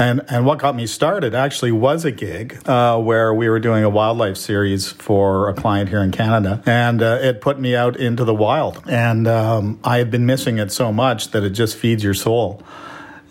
And 0.00 0.22
and 0.28 0.46
what 0.46 0.58
got 0.58 0.74
me 0.74 0.86
started 0.86 1.34
actually 1.34 1.72
was 1.72 2.06
a 2.06 2.10
gig 2.10 2.66
uh, 2.66 2.98
where 2.98 3.34
we 3.34 3.50
were 3.50 3.60
doing 3.60 3.84
a 3.84 3.90
wildlife 3.90 4.38
series 4.38 4.90
for 4.90 5.50
a 5.50 5.54
client 5.54 5.90
here 5.90 6.00
in 6.00 6.10
Canada, 6.10 6.62
and 6.64 7.02
uh, 7.02 7.18
it 7.20 7.42
put 7.42 7.60
me 7.60 7.76
out 7.76 7.96
into 7.96 8.24
the 8.24 8.34
wild. 8.34 8.82
And 8.88 9.28
um, 9.28 9.78
I 9.84 9.98
had 9.98 10.10
been 10.10 10.24
missing 10.24 10.56
it 10.56 10.72
so 10.72 10.90
much 10.90 11.32
that 11.32 11.44
it 11.44 11.50
just 11.50 11.76
feeds 11.76 12.02
your 12.02 12.14
soul. 12.14 12.62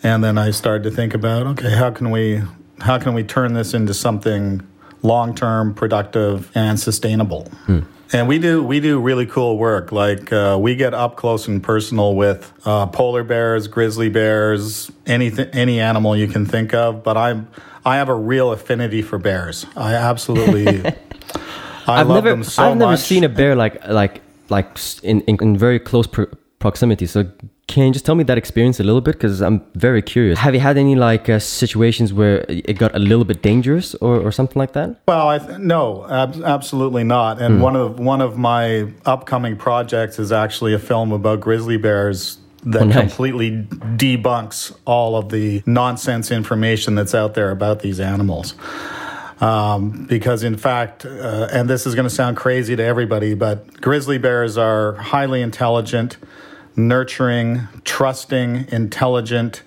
And 0.04 0.24
then 0.24 0.38
I 0.38 0.52
started 0.52 0.84
to 0.84 0.92
think 0.92 1.16
about, 1.16 1.48
okay, 1.48 1.72
how 1.72 1.90
can 1.90 2.12
we 2.12 2.44
how 2.82 3.00
can 3.00 3.16
we 3.16 3.24
turn 3.24 3.54
this 3.54 3.74
into 3.74 3.96
something 3.96 4.62
long 5.02 5.34
term, 5.34 5.74
productive, 5.74 6.52
and 6.56 6.80
sustainable? 6.80 7.46
Hmm. 7.66 7.80
And 8.12 8.28
we 8.28 8.40
do 8.40 8.64
we 8.64 8.80
do 8.80 9.00
really 9.00 9.26
cool 9.28 9.58
work. 9.58 9.92
Like 9.92 10.34
uh, 10.34 10.58
we 10.60 10.76
get 10.76 10.94
up 10.94 11.16
close 11.16 11.48
and 11.48 11.62
personal 11.62 12.16
with 12.16 12.52
uh, 12.66 12.88
polar 12.88 13.24
bears, 13.24 13.68
grizzly 13.68 14.10
bears, 14.10 14.92
anything, 15.06 15.48
any 15.54 15.80
animal 15.80 16.16
you 16.18 16.28
can 16.28 16.46
think 16.46 16.74
of. 16.74 17.04
But 17.04 17.18
I'm 17.18 17.48
I 17.86 17.98
have 17.98 18.10
a 18.10 18.16
real 18.16 18.52
affinity 18.52 19.02
for 19.02 19.20
bears. 19.20 19.66
I 19.76 19.94
absolutely. 19.94 20.86
I 21.88 22.02
I've 22.02 22.08
love 22.08 22.24
never 22.24 22.30
them 22.30 22.44
so 22.44 22.64
I've 22.64 22.78
never 22.78 22.98
seen 22.98 23.24
a 23.24 23.30
bear 23.30 23.56
like 23.56 23.88
like 23.88 24.22
like 24.50 24.78
in 25.04 25.22
in, 25.22 25.38
in 25.42 25.58
very 25.58 25.80
close 25.80 26.08
pro- 26.08 26.28
proximity. 26.60 27.06
So 27.06 27.26
can 27.68 27.88
you 27.88 27.94
just 27.94 28.06
tell 28.06 28.16
me 28.16 28.24
that 28.26 28.38
experience 28.38 28.80
a 28.80 28.84
little 28.84 29.02
bit? 29.02 29.14
Because 29.16 29.42
I'm 29.42 29.62
very 29.76 30.02
curious. 30.02 30.40
Have 30.40 30.54
you 30.54 30.60
had 30.60 30.78
any 30.78 30.96
like 30.96 31.30
uh, 31.30 31.40
situations 31.40 32.12
where 32.14 32.46
it 32.50 32.78
got 32.78 32.94
a 32.96 33.00
little 33.00 33.26
bit 33.26 33.42
dangerous 33.42 33.96
or, 33.96 34.20
or 34.20 34.32
something 34.32 34.60
like 34.60 34.74
that? 34.74 35.00
Well, 35.08 35.28
I 35.30 35.40
th- 35.40 35.60
no, 35.60 36.06
ab- 36.10 36.42
absolutely 36.44 37.04
not. 37.04 37.42
And 37.42 37.62
one 37.62 37.76
of 37.76 38.00
one 38.00 38.22
of 38.22 38.38
my 38.38 38.92
upcoming 39.06 39.56
projects 39.56 40.20
is 40.20 40.32
actually 40.32 40.74
a 40.74 40.80
film 40.80 41.12
about 41.12 41.40
grizzly 41.40 41.78
bears 41.78 42.38
that 42.64 42.82
Oh, 42.82 42.86
nice. 42.86 42.98
completely 43.00 43.52
debunks 43.98 44.76
all 44.86 45.16
of 45.16 45.30
the 45.30 45.64
nonsense 45.66 46.30
information 46.30 46.94
that's 46.96 47.16
out 47.16 47.34
there 47.34 47.52
about 47.52 47.80
these 47.80 48.00
animals. 48.02 48.54
Um, 49.40 50.06
because 50.10 50.44
in 50.44 50.58
fact, 50.58 51.06
uh, 51.06 51.48
and 51.54 51.70
this 51.70 51.86
is 51.88 51.96
going 51.96 52.08
to 52.08 52.14
sound 52.14 52.36
crazy 52.36 52.76
to 52.76 52.84
everybody, 52.84 53.34
but 53.36 53.80
grizzly 53.80 54.18
bears 54.18 54.58
are 54.58 54.96
highly 54.96 55.42
intelligent, 55.42 56.18
nurturing, 56.76 57.68
trusting, 57.84 58.68
intelligent, 58.72 59.64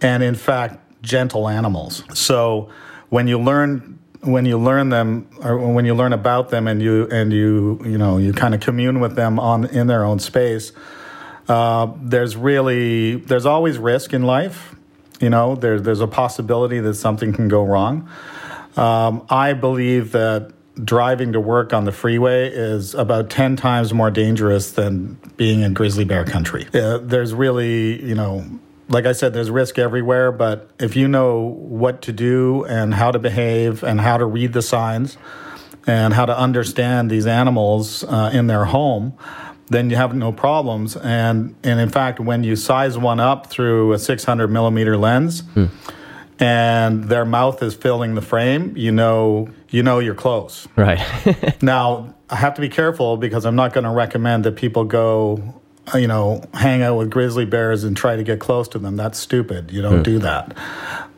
and 0.00 0.22
in 0.22 0.34
fact 0.34 0.78
gentle 1.02 1.48
animals. 1.48 2.04
So 2.14 2.70
when 3.08 3.26
you 3.26 3.38
learn 3.38 3.98
when 4.22 4.44
you 4.44 4.58
learn 4.58 4.90
them 4.90 5.26
or 5.42 5.56
when 5.56 5.86
you 5.86 5.94
learn 5.94 6.12
about 6.12 6.50
them 6.50 6.68
and 6.68 6.82
you 6.82 7.08
and 7.10 7.32
you 7.32 7.80
you 7.84 7.96
know 7.96 8.18
you 8.18 8.32
kind 8.32 8.54
of 8.54 8.60
commune 8.60 9.00
with 9.00 9.16
them 9.16 9.38
on 9.38 9.66
in 9.66 9.86
their 9.86 10.04
own 10.04 10.18
space, 10.18 10.72
uh, 11.48 11.92
there's 12.00 12.36
really 12.36 13.16
there's 13.16 13.46
always 13.46 13.78
risk 13.78 14.12
in 14.12 14.22
life. 14.22 14.74
You 15.20 15.28
know, 15.28 15.54
there, 15.54 15.78
there's 15.78 16.00
a 16.00 16.06
possibility 16.06 16.80
that 16.80 16.94
something 16.94 17.34
can 17.34 17.48
go 17.48 17.62
wrong. 17.62 18.08
Um, 18.76 19.26
I 19.28 19.52
believe 19.52 20.12
that 20.12 20.52
driving 20.82 21.32
to 21.32 21.40
work 21.40 21.72
on 21.72 21.84
the 21.84 21.92
freeway 21.92 22.48
is 22.48 22.94
about 22.94 23.30
10 23.30 23.56
times 23.56 23.92
more 23.92 24.10
dangerous 24.10 24.72
than 24.72 25.18
being 25.36 25.62
in 25.62 25.74
grizzly 25.74 26.04
bear 26.04 26.24
country. 26.24 26.66
Uh, 26.72 26.98
there's 26.98 27.34
really, 27.34 28.02
you 28.04 28.14
know, 28.14 28.44
like 28.88 29.06
I 29.06 29.12
said, 29.12 29.32
there's 29.32 29.50
risk 29.50 29.78
everywhere, 29.78 30.32
but 30.32 30.70
if 30.78 30.96
you 30.96 31.06
know 31.06 31.40
what 31.40 32.02
to 32.02 32.12
do 32.12 32.64
and 32.64 32.94
how 32.94 33.10
to 33.10 33.18
behave 33.18 33.82
and 33.82 34.00
how 34.00 34.16
to 34.16 34.26
read 34.26 34.52
the 34.52 34.62
signs 34.62 35.16
and 35.86 36.12
how 36.12 36.26
to 36.26 36.36
understand 36.36 37.10
these 37.10 37.26
animals 37.26 38.04
uh, 38.04 38.30
in 38.32 38.46
their 38.46 38.64
home, 38.64 39.14
then 39.68 39.88
you 39.88 39.96
have 39.96 40.14
no 40.14 40.32
problems. 40.32 40.96
And, 40.96 41.54
and 41.62 41.78
in 41.78 41.88
fact, 41.88 42.18
when 42.18 42.42
you 42.42 42.56
size 42.56 42.98
one 42.98 43.20
up 43.20 43.46
through 43.46 43.92
a 43.92 43.98
600 43.98 44.48
millimeter 44.48 44.96
lens, 44.96 45.44
and 46.40 47.04
their 47.04 47.24
mouth 47.24 47.62
is 47.62 47.74
filling 47.74 48.14
the 48.14 48.22
frame, 48.22 48.76
you 48.76 48.90
know 48.90 49.50
you 49.68 49.82
know 49.82 50.00
you're 50.00 50.14
close. 50.14 50.66
Right. 50.76 51.00
Now, 51.62 52.14
I 52.28 52.36
have 52.36 52.54
to 52.54 52.60
be 52.60 52.68
careful 52.68 53.16
because 53.16 53.44
I'm 53.44 53.56
not 53.56 53.72
going 53.72 53.84
to 53.84 53.90
recommend 53.90 54.44
that 54.44 54.56
people 54.56 54.84
go, 54.84 55.60
uh, 55.92 55.98
you 55.98 56.06
know, 56.06 56.42
hang 56.54 56.82
out 56.82 56.96
with 56.96 57.10
grizzly 57.10 57.44
bears 57.44 57.84
and 57.84 57.96
try 57.96 58.16
to 58.16 58.22
get 58.22 58.40
close 58.40 58.68
to 58.68 58.78
them. 58.78 58.96
That's 58.96 59.18
stupid. 59.18 59.70
You 59.70 59.82
don't 59.82 60.02
do 60.02 60.18
that. 60.20 60.56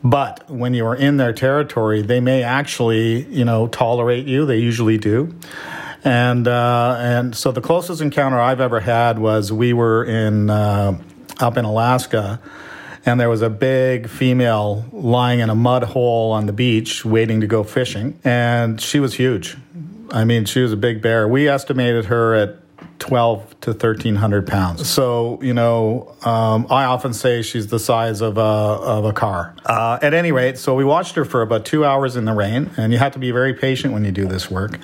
But 0.03 0.49
when 0.49 0.73
you 0.73 0.85
are 0.85 0.95
in 0.95 1.17
their 1.17 1.31
territory, 1.31 2.01
they 2.01 2.19
may 2.19 2.43
actually, 2.43 3.23
you 3.25 3.45
know, 3.45 3.67
tolerate 3.67 4.27
you. 4.27 4.45
They 4.45 4.57
usually 4.57 4.97
do. 4.97 5.33
And 6.03 6.47
uh, 6.47 6.97
and 6.99 7.33
so 7.33 7.53
the 7.53 7.61
closest 7.61 8.01
encounter 8.01 8.39
I've 8.39 8.59
ever 8.59 8.81
had 8.81 9.19
was 9.19 9.53
we 9.53 9.71
were 9.71 10.03
in 10.03 10.49
uh, 10.49 10.99
up 11.39 11.55
in 11.55 11.63
Alaska, 11.63 12.41
and 13.05 13.19
there 13.19 13.29
was 13.29 13.41
a 13.41 13.49
big 13.49 14.07
female 14.07 14.85
lying 14.91 15.39
in 15.39 15.49
a 15.49 15.55
mud 15.55 15.83
hole 15.83 16.31
on 16.31 16.45
the 16.45 16.53
beach 16.53 17.03
waiting 17.03 17.41
to 17.41 17.47
go 17.47 17.63
fishing, 17.63 18.19
and 18.23 18.79
she 18.79 18.99
was 18.99 19.13
huge. 19.15 19.57
I 20.11 20.25
mean, 20.25 20.45
she 20.45 20.61
was 20.61 20.71
a 20.71 20.77
big 20.77 21.01
bear. 21.01 21.27
We 21.27 21.49
estimated 21.49 22.05
her 22.05 22.35
at 22.35 22.59
12 22.99 23.59
to 23.61 23.71
1300 23.71 24.47
pounds. 24.47 24.87
So, 24.87 25.39
you 25.41 25.53
know, 25.53 26.15
um, 26.23 26.67
I 26.69 26.85
often 26.85 27.13
say 27.13 27.41
she's 27.41 27.67
the 27.67 27.79
size 27.79 28.21
of 28.21 28.37
a, 28.37 28.41
of 28.41 29.05
a 29.05 29.11
car. 29.11 29.55
Uh, 29.65 29.99
at 30.01 30.13
any 30.13 30.31
rate, 30.31 30.57
so 30.57 30.75
we 30.75 30.85
watched 30.85 31.15
her 31.15 31.25
for 31.25 31.41
about 31.41 31.65
two 31.65 31.83
hours 31.83 32.15
in 32.15 32.25
the 32.25 32.33
rain, 32.33 32.69
and 32.77 32.93
you 32.93 32.99
have 32.99 33.13
to 33.13 33.19
be 33.19 33.31
very 33.31 33.53
patient 33.53 33.93
when 33.93 34.05
you 34.05 34.11
do 34.11 34.25
this 34.25 34.49
work. 34.49 34.79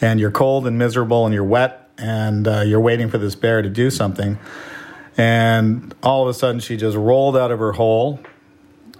And 0.00 0.20
you're 0.20 0.30
cold 0.30 0.66
and 0.66 0.78
miserable 0.78 1.26
and 1.26 1.34
you're 1.34 1.44
wet, 1.44 1.90
and 1.98 2.46
uh, 2.46 2.60
you're 2.60 2.80
waiting 2.80 3.10
for 3.10 3.18
this 3.18 3.34
bear 3.34 3.60
to 3.60 3.68
do 3.68 3.90
something. 3.90 4.38
And 5.18 5.94
all 6.02 6.22
of 6.22 6.28
a 6.28 6.34
sudden, 6.34 6.60
she 6.60 6.76
just 6.76 6.96
rolled 6.96 7.36
out 7.36 7.50
of 7.50 7.58
her 7.58 7.72
hole 7.72 8.20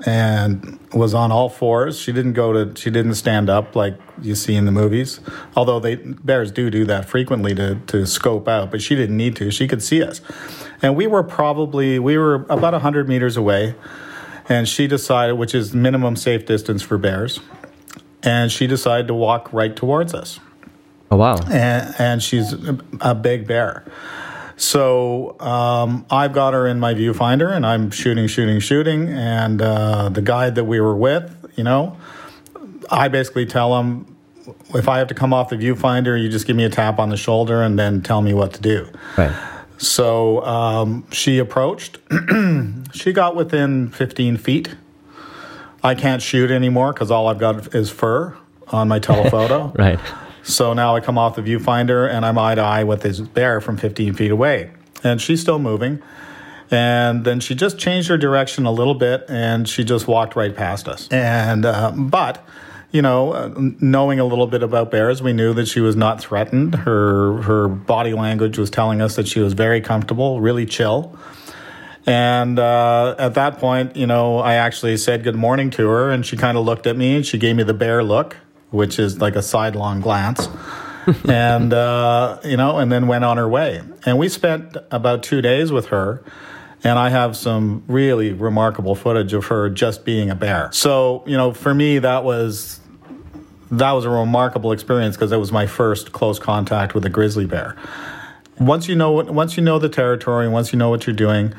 and 0.04 0.78
was 0.92 1.14
on 1.14 1.32
all 1.32 1.48
fours. 1.48 1.98
She 1.98 2.12
didn't 2.12 2.34
go 2.34 2.52
to, 2.52 2.78
she 2.78 2.90
didn't 2.90 3.14
stand 3.14 3.48
up 3.48 3.74
like 3.74 3.94
you 4.20 4.34
see 4.34 4.54
in 4.54 4.64
the 4.64 4.72
movies. 4.72 5.20
Although 5.56 5.80
they 5.80 5.94
bears 5.96 6.50
do 6.50 6.70
do 6.70 6.84
that 6.86 7.08
frequently 7.08 7.54
to 7.54 7.76
to 7.86 8.06
scope 8.06 8.48
out, 8.48 8.70
but 8.70 8.82
she 8.82 8.94
didn't 8.94 9.16
need 9.16 9.36
to. 9.36 9.50
She 9.50 9.66
could 9.66 9.82
see 9.82 10.02
us, 10.02 10.20
and 10.82 10.96
we 10.96 11.06
were 11.06 11.22
probably 11.22 11.98
we 11.98 12.18
were 12.18 12.46
about 12.50 12.74
hundred 12.80 13.08
meters 13.08 13.36
away, 13.36 13.74
and 14.48 14.68
she 14.68 14.86
decided, 14.86 15.34
which 15.34 15.54
is 15.54 15.74
minimum 15.74 16.16
safe 16.16 16.46
distance 16.46 16.82
for 16.82 16.98
bears, 16.98 17.40
and 18.22 18.52
she 18.52 18.66
decided 18.66 19.08
to 19.08 19.14
walk 19.14 19.52
right 19.52 19.74
towards 19.74 20.14
us 20.14 20.38
oh 21.10 21.16
wow. 21.16 21.36
and, 21.50 21.94
and 21.98 22.22
she's 22.22 22.54
a 23.00 23.14
big 23.14 23.46
bear. 23.46 23.84
So 24.58 25.38
um, 25.40 26.04
I've 26.10 26.32
got 26.32 26.52
her 26.52 26.66
in 26.66 26.80
my 26.80 26.92
viewfinder, 26.92 27.54
and 27.54 27.64
I'm 27.64 27.90
shooting, 27.90 28.26
shooting, 28.26 28.58
shooting. 28.58 29.08
And 29.08 29.62
uh, 29.62 30.08
the 30.08 30.20
guide 30.20 30.56
that 30.56 30.64
we 30.64 30.80
were 30.80 30.96
with, 30.96 31.52
you 31.56 31.62
know, 31.62 31.96
I 32.90 33.06
basically 33.06 33.46
tell 33.46 33.78
him 33.78 34.16
if 34.74 34.88
I 34.88 34.98
have 34.98 35.08
to 35.08 35.14
come 35.14 35.32
off 35.32 35.50
the 35.50 35.56
viewfinder, 35.56 36.20
you 36.20 36.28
just 36.28 36.46
give 36.46 36.56
me 36.56 36.64
a 36.64 36.70
tap 36.70 36.98
on 36.98 37.08
the 37.08 37.16
shoulder 37.16 37.62
and 37.62 37.78
then 37.78 38.02
tell 38.02 38.20
me 38.20 38.34
what 38.34 38.52
to 38.54 38.60
do. 38.60 38.88
Right. 39.16 39.34
So 39.78 40.44
um, 40.44 41.06
she 41.12 41.38
approached. 41.38 41.98
she 42.92 43.12
got 43.12 43.36
within 43.36 43.90
15 43.90 44.36
feet. 44.38 44.74
I 45.84 45.94
can't 45.94 46.20
shoot 46.20 46.50
anymore 46.50 46.92
because 46.92 47.12
all 47.12 47.28
I've 47.28 47.38
got 47.38 47.74
is 47.74 47.90
fur 47.90 48.36
on 48.68 48.88
my 48.88 48.98
telephoto. 48.98 49.72
Right. 49.78 50.00
So 50.48 50.72
now 50.72 50.96
I 50.96 51.00
come 51.00 51.18
off 51.18 51.36
the 51.36 51.42
viewfinder 51.42 52.10
and 52.10 52.24
I'm 52.24 52.38
eye 52.38 52.54
to 52.54 52.62
eye 52.62 52.84
with 52.84 53.02
this 53.02 53.20
bear 53.20 53.60
from 53.60 53.76
15 53.76 54.14
feet 54.14 54.30
away. 54.30 54.70
And 55.04 55.20
she's 55.20 55.42
still 55.42 55.58
moving. 55.58 56.02
And 56.70 57.24
then 57.24 57.40
she 57.40 57.54
just 57.54 57.78
changed 57.78 58.08
her 58.08 58.16
direction 58.16 58.64
a 58.64 58.72
little 58.72 58.94
bit 58.94 59.26
and 59.28 59.68
she 59.68 59.84
just 59.84 60.08
walked 60.08 60.36
right 60.36 60.54
past 60.54 60.88
us. 60.88 61.06
And, 61.08 61.66
uh, 61.66 61.92
but, 61.94 62.42
you 62.90 63.02
know, 63.02 63.32
uh, 63.32 63.54
knowing 63.80 64.20
a 64.20 64.24
little 64.24 64.46
bit 64.46 64.62
about 64.62 64.90
bears, 64.90 65.22
we 65.22 65.34
knew 65.34 65.52
that 65.52 65.68
she 65.68 65.80
was 65.80 65.96
not 65.96 66.20
threatened. 66.20 66.74
Her, 66.74 67.42
her 67.42 67.68
body 67.68 68.14
language 68.14 68.56
was 68.56 68.70
telling 68.70 69.02
us 69.02 69.16
that 69.16 69.28
she 69.28 69.40
was 69.40 69.52
very 69.52 69.82
comfortable, 69.82 70.40
really 70.40 70.64
chill. 70.64 71.18
And 72.06 72.58
uh, 72.58 73.16
at 73.18 73.34
that 73.34 73.58
point, 73.58 73.96
you 73.96 74.06
know, 74.06 74.38
I 74.38 74.54
actually 74.54 74.96
said 74.96 75.24
good 75.24 75.36
morning 75.36 75.68
to 75.72 75.86
her, 75.88 76.10
and 76.10 76.24
she 76.24 76.38
kind 76.38 76.56
of 76.56 76.64
looked 76.64 76.86
at 76.86 76.96
me 76.96 77.16
and 77.16 77.26
she 77.26 77.36
gave 77.36 77.54
me 77.54 77.64
the 77.64 77.74
bear 77.74 78.02
look, 78.02 78.38
which 78.70 78.98
is 78.98 79.20
like 79.20 79.36
a 79.36 79.42
sidelong 79.42 80.00
glance. 80.00 80.48
and, 81.28 81.72
uh, 81.72 82.38
you 82.44 82.56
know, 82.56 82.78
and 82.78 82.92
then 82.92 83.06
went 83.06 83.24
on 83.24 83.36
her 83.38 83.48
way. 83.48 83.80
And 84.04 84.18
we 84.18 84.28
spent 84.28 84.76
about 84.90 85.22
two 85.22 85.40
days 85.40 85.72
with 85.72 85.86
her. 85.86 86.22
And 86.84 86.98
I 86.98 87.08
have 87.08 87.36
some 87.36 87.82
really 87.88 88.32
remarkable 88.32 88.94
footage 88.94 89.32
of 89.32 89.46
her 89.46 89.68
just 89.68 90.04
being 90.04 90.30
a 90.30 90.34
bear. 90.34 90.70
So, 90.72 91.24
you 91.26 91.36
know, 91.36 91.52
for 91.52 91.74
me, 91.74 91.98
that 91.98 92.22
was 92.24 92.78
that 93.70 93.92
was 93.92 94.04
a 94.04 94.10
remarkable 94.10 94.72
experience 94.72 95.16
because 95.16 95.32
it 95.32 95.36
was 95.36 95.52
my 95.52 95.66
first 95.66 96.12
close 96.12 96.38
contact 96.38 96.94
with 96.94 97.04
a 97.04 97.10
grizzly 97.10 97.46
bear. 97.46 97.76
Once 98.58 98.88
you 98.88 98.94
know 98.94 99.10
once 99.10 99.56
you 99.56 99.62
know 99.62 99.78
the 99.78 99.88
territory, 99.88 100.48
once 100.48 100.72
you 100.72 100.78
know 100.78 100.88
what 100.88 101.06
you're 101.06 101.14
doing, 101.14 101.52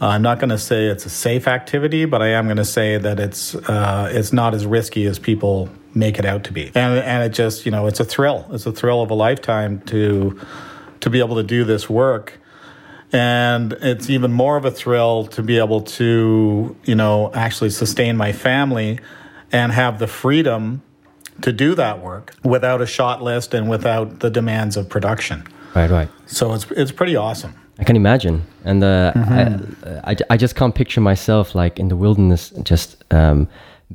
uh, 0.00 0.08
I'm 0.08 0.22
not 0.22 0.38
going 0.38 0.50
to 0.50 0.58
say 0.58 0.86
it's 0.86 1.06
a 1.06 1.10
safe 1.10 1.48
activity, 1.48 2.04
but 2.04 2.20
I 2.20 2.28
am 2.28 2.46
going 2.46 2.58
to 2.58 2.64
say 2.64 2.98
that 2.98 3.18
it's 3.18 3.54
uh, 3.54 4.10
it's 4.12 4.32
not 4.32 4.54
as 4.54 4.66
risky 4.66 5.06
as 5.06 5.18
people 5.18 5.70
make 5.96 6.18
it 6.18 6.24
out 6.24 6.44
to 6.44 6.52
be. 6.52 6.70
And 6.74 6.98
and 6.98 7.24
it 7.24 7.30
just 7.30 7.66
you 7.66 7.72
know 7.72 7.86
it's 7.86 8.00
a 8.00 8.04
thrill. 8.04 8.46
It's 8.52 8.66
a 8.66 8.72
thrill 8.72 9.02
of 9.02 9.10
a 9.10 9.14
lifetime 9.14 9.80
to 9.86 10.38
to 11.00 11.10
be 11.10 11.18
able 11.18 11.36
to 11.36 11.42
do 11.42 11.64
this 11.64 11.90
work. 11.90 12.38
And 13.12 13.72
it's 13.74 14.10
even 14.10 14.32
more 14.32 14.56
of 14.56 14.64
a 14.64 14.70
thrill 14.70 15.26
to 15.28 15.42
be 15.42 15.58
able 15.58 15.80
to, 15.82 16.76
you 16.84 16.94
know, 16.94 17.32
actually 17.32 17.70
sustain 17.70 18.16
my 18.16 18.32
family 18.32 18.98
and 19.52 19.72
have 19.72 20.00
the 20.00 20.08
freedom 20.08 20.82
to 21.42 21.52
do 21.52 21.74
that 21.76 22.02
work 22.02 22.34
without 22.42 22.80
a 22.82 22.86
shot 22.86 23.22
list 23.22 23.54
and 23.54 23.70
without 23.70 24.20
the 24.20 24.30
demands 24.30 24.76
of 24.76 24.88
production. 24.88 25.44
Right. 25.74 25.90
Right. 25.90 26.08
So 26.26 26.54
it's 26.54 26.70
it's 26.72 26.92
pretty 26.92 27.16
awesome. 27.16 27.54
I 27.78 27.84
can 27.84 27.96
imagine, 27.96 28.42
and 28.64 28.82
uh, 28.82 29.12
I, 29.14 30.12
I, 30.12 30.16
I 30.30 30.36
just 30.38 30.56
can't 30.56 30.74
picture 30.74 31.02
myself 31.02 31.54
like 31.54 31.78
in 31.78 31.88
the 31.88 31.96
wilderness, 31.96 32.48
just 32.62 33.04
um, 33.10 33.48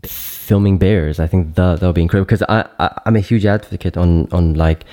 filming 0.03 0.77
bears. 0.77 1.19
I 1.19 1.27
think 1.27 1.55
that 1.55 1.79
that'll 1.79 1.93
be 1.93 2.01
incredible 2.01 2.25
because 2.25 2.43
I, 2.43 2.67
I 2.79 3.01
I'm 3.05 3.15
a 3.15 3.19
huge 3.19 3.45
advocate 3.45 3.97
on 3.97 4.27
on 4.31 4.53
like 4.55 4.85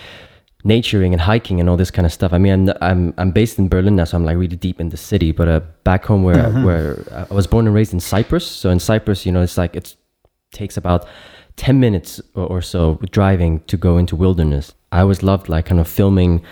naturing 0.64 1.12
and 1.12 1.21
hiking 1.21 1.61
and 1.61 1.71
all 1.71 1.76
this 1.76 1.90
kind 1.90 2.05
of 2.05 2.12
stuff. 2.12 2.33
I 2.33 2.38
mean, 2.38 2.52
I'm 2.52 2.76
I'm, 2.81 3.14
I'm 3.19 3.31
based 3.31 3.59
in 3.59 3.69
Berlin 3.69 3.97
now, 3.97 4.05
so 4.05 4.17
I'm 4.17 4.25
like 4.25 4.37
really 4.37 4.57
deep 4.57 4.81
in 4.81 4.88
the 4.88 4.97
city. 4.97 5.33
But 5.33 5.49
uh, 5.49 5.61
back 5.85 6.05
home 6.05 6.23
where 6.23 6.50
where 6.64 7.05
I 7.31 7.35
was 7.35 7.47
born 7.47 7.67
and 7.67 7.75
raised 7.75 7.93
in 7.93 8.00
Cyprus, 8.00 8.47
so 8.47 8.71
in 8.71 8.81
Cyprus, 8.81 9.25
you 9.26 9.33
know, 9.33 9.43
it's 9.43 9.59
like 9.59 9.76
it 9.76 9.97
takes 10.52 10.76
about 10.78 11.07
10 11.57 11.78
minutes 11.78 12.21
or, 12.35 12.47
or 12.47 12.62
so 12.62 12.99
driving 13.11 13.61
to 13.67 13.76
go 13.76 13.99
into 13.99 14.17
wilderness 14.17 14.73
I 14.93 15.00
always 15.00 15.23
loved 15.23 15.49
like 15.49 15.67
kind 15.67 15.81
of 15.81 15.88
filming, 15.88 16.43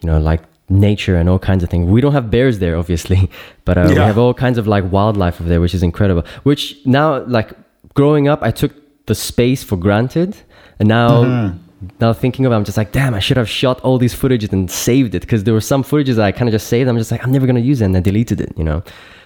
you 0.00 0.06
know, 0.06 0.18
like 0.18 0.42
nature 0.68 1.16
and 1.16 1.28
all 1.28 1.38
kinds 1.38 1.62
of 1.62 1.70
things. 1.70 1.88
We 1.88 2.00
don't 2.00 2.12
have 2.12 2.30
bears 2.30 2.58
there, 2.58 2.76
obviously, 2.76 3.30
but 3.64 3.78
uh, 3.78 3.86
we 3.88 3.94
have 3.96 4.18
all 4.18 4.34
kinds 4.34 4.58
of 4.58 4.66
like 4.66 4.90
wildlife 4.90 5.40
over 5.40 5.48
there, 5.48 5.60
which 5.60 5.74
is 5.74 5.82
incredible. 5.82 6.24
Which 6.42 6.76
now, 6.84 7.24
like 7.24 7.52
growing 7.94 8.28
up, 8.28 8.42
I 8.42 8.50
took 8.50 8.72
the 9.06 9.14
space 9.14 9.62
for 9.64 9.76
granted, 9.76 10.36
and 10.78 10.88
now. 10.88 11.54
Now 12.00 12.14
thinking 12.14 12.46
of 12.46 12.52
it, 12.52 12.54
I'm 12.54 12.64
just 12.64 12.78
like, 12.78 12.92
damn, 12.92 13.12
I 13.12 13.18
should 13.18 13.36
have 13.36 13.48
shot 13.48 13.78
all 13.82 13.98
these 13.98 14.14
footages 14.14 14.50
and 14.52 14.70
saved 14.70 15.14
it 15.14 15.20
because 15.20 15.44
there 15.44 15.52
were 15.52 15.60
some 15.60 15.84
footages 15.84 16.14
that 16.14 16.24
I 16.24 16.32
kind 16.32 16.48
of 16.48 16.52
just 16.52 16.66
saved. 16.66 16.88
I'm 16.88 16.96
just 16.96 17.10
like, 17.10 17.22
I'm 17.22 17.30
never 17.30 17.46
gonna 17.46 17.60
use 17.60 17.82
it, 17.82 17.84
and 17.84 17.94
I 17.94 18.00
deleted 18.00 18.40
it, 18.40 18.56
you 18.56 18.64
know. 18.64 18.82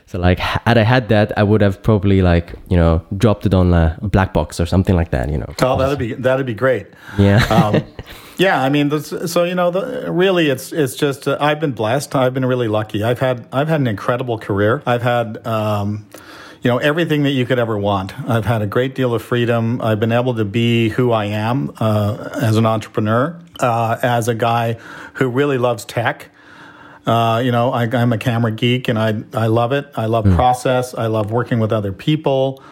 So 0.08 0.18
like, 0.18 0.38
had 0.38 0.78
I 0.78 0.82
had 0.82 1.08
that, 1.10 1.36
I 1.38 1.42
would 1.42 1.60
have 1.60 1.82
probably 1.82 2.22
like, 2.22 2.54
you 2.68 2.76
know, 2.76 3.04
dropped 3.16 3.44
it 3.44 3.52
on 3.52 3.74
a 3.74 3.98
black 4.00 4.32
box 4.32 4.58
or 4.58 4.64
something 4.64 4.96
like 4.96 5.10
that, 5.10 5.30
you 5.30 5.36
know. 5.36 5.54
Oh, 5.60 5.76
that'd 5.76 5.98
be 5.98 6.14
that'd 6.14 6.46
be 6.46 6.54
great. 6.54 6.86
Yeah. 7.18 7.44
um, 7.50 7.84
yeah, 8.38 8.62
I 8.62 8.70
mean, 8.70 8.90
so 9.02 9.44
you 9.44 9.54
know, 9.54 9.70
the, 9.70 10.10
really, 10.10 10.48
it's 10.48 10.72
it's 10.72 10.96
just 10.96 11.28
uh, 11.28 11.36
I've 11.38 11.60
been 11.60 11.72
blessed. 11.72 12.16
I've 12.16 12.32
been 12.32 12.46
really 12.46 12.68
lucky. 12.68 13.04
I've 13.04 13.20
had 13.20 13.46
I've 13.52 13.68
had 13.68 13.80
an 13.80 13.86
incredible 13.86 14.38
career. 14.38 14.82
I've 14.86 15.02
had. 15.02 15.46
Um, 15.46 16.06
you 16.62 16.70
know 16.70 16.78
everything 16.78 17.22
that 17.22 17.30
you 17.30 17.46
could 17.46 17.58
ever 17.58 17.78
want. 17.78 18.18
I've 18.28 18.44
had 18.44 18.62
a 18.62 18.66
great 18.66 18.94
deal 18.94 19.14
of 19.14 19.22
freedom. 19.22 19.80
I've 19.80 20.00
been 20.00 20.12
able 20.12 20.34
to 20.34 20.44
be 20.44 20.88
who 20.88 21.12
I 21.12 21.26
am 21.26 21.72
uh, 21.78 22.30
as 22.40 22.56
an 22.56 22.66
entrepreneur, 22.66 23.40
uh, 23.60 23.98
as 24.02 24.28
a 24.28 24.34
guy 24.34 24.74
who 25.14 25.28
really 25.28 25.58
loves 25.58 25.84
tech. 25.84 26.30
Uh, 27.06 27.40
you 27.42 27.50
know, 27.50 27.72
I, 27.72 27.84
I'm 27.84 28.12
a 28.12 28.18
camera 28.18 28.50
geek 28.52 28.88
and 28.88 28.98
I, 28.98 29.22
I 29.32 29.46
love 29.46 29.72
it. 29.72 29.90
I 29.96 30.06
love 30.06 30.24
process. 30.26 30.92
I 30.92 31.06
love 31.06 31.30
working 31.30 31.58
with 31.58 31.72
other 31.72 31.90
people. 31.90 32.62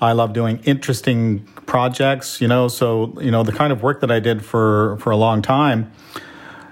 I 0.00 0.12
love 0.12 0.32
doing 0.32 0.58
interesting 0.64 1.44
projects, 1.66 2.40
you 2.40 2.48
know. 2.48 2.66
So, 2.66 3.14
you 3.20 3.30
know, 3.30 3.44
the 3.44 3.52
kind 3.52 3.72
of 3.72 3.84
work 3.84 4.00
that 4.00 4.10
I 4.10 4.18
did 4.18 4.44
for, 4.44 4.96
for 4.98 5.12
a 5.12 5.16
long 5.16 5.40
time, 5.40 5.92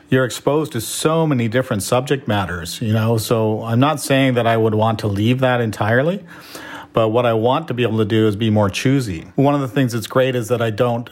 you're 0.08 0.24
exposed 0.24 0.72
to 0.72 0.80
so 0.80 1.26
many 1.26 1.48
different 1.48 1.82
subject 1.82 2.28
matters, 2.28 2.80
you 2.80 2.92
know. 2.92 3.18
So 3.18 3.62
I'm 3.62 3.80
not 3.80 4.00
saying 4.00 4.34
that 4.34 4.46
I 4.46 4.56
would 4.56 4.74
want 4.74 4.98
to 5.00 5.06
leave 5.06 5.40
that 5.40 5.60
entirely, 5.60 6.24
but 6.92 7.08
what 7.08 7.26
I 7.26 7.32
want 7.32 7.68
to 7.68 7.74
be 7.74 7.82
able 7.82 7.98
to 7.98 8.04
do 8.04 8.28
is 8.28 8.36
be 8.36 8.50
more 8.50 8.70
choosy. 8.70 9.26
One 9.34 9.54
of 9.54 9.60
the 9.60 9.68
things 9.68 9.92
that's 9.92 10.06
great 10.06 10.34
is 10.36 10.48
that 10.48 10.62
I 10.62 10.70
don't 10.70 11.10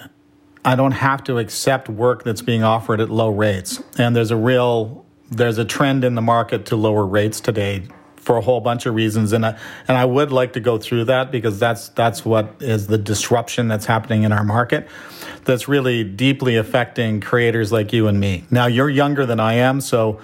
I 0.65 0.77
don't 0.77 0.93
have 0.93 1.25
to 1.25 1.39
accept 1.39 1.89
work 1.89 2.23
that's 2.23 2.43
being 2.43 2.63
offered 2.63 3.01
at 3.01 3.11
low 3.11 3.31
rates. 3.31 3.83
And 3.99 4.15
there's 4.15 4.31
a 4.31 4.37
real 4.37 5.05
there's 5.31 5.59
a 5.59 5.65
trend 5.65 6.05
in 6.05 6.15
the 6.15 6.23
market 6.23 6.67
to 6.67 6.77
lower 6.77 7.07
rates 7.07 7.41
today 7.41 7.89
for 8.23 8.37
a 8.37 8.41
whole 8.41 8.61
bunch 8.61 8.87
of 8.87 8.95
reasons 8.95 9.33
and 9.33 9.45
I, 9.45 9.59
and 9.89 9.99
I 9.99 10.05
would 10.05 10.31
like 10.31 10.53
to 10.53 10.61
go 10.61 10.79
through 10.79 11.07
that 11.07 11.31
because 11.33 11.59
that's 11.59 11.89
that's 11.91 12.25
what 12.25 12.55
is 12.61 12.87
the 12.87 12.99
disruption 12.99 13.69
that's 13.69 13.87
happening 13.87 14.23
in 14.23 14.33
our 14.33 14.45
market 14.45 14.89
that's 15.45 15.67
really 15.67 16.05
deeply 16.05 16.57
affecting 16.57 17.21
creators 17.21 17.73
like 17.73 17.93
you 17.93 18.07
and 18.07 18.21
me. 18.21 18.45
Now 18.51 18.67
you're 18.67 18.89
younger 18.89 19.27
than 19.27 19.41
I 19.41 19.55
am 19.55 19.81
so 19.81 20.21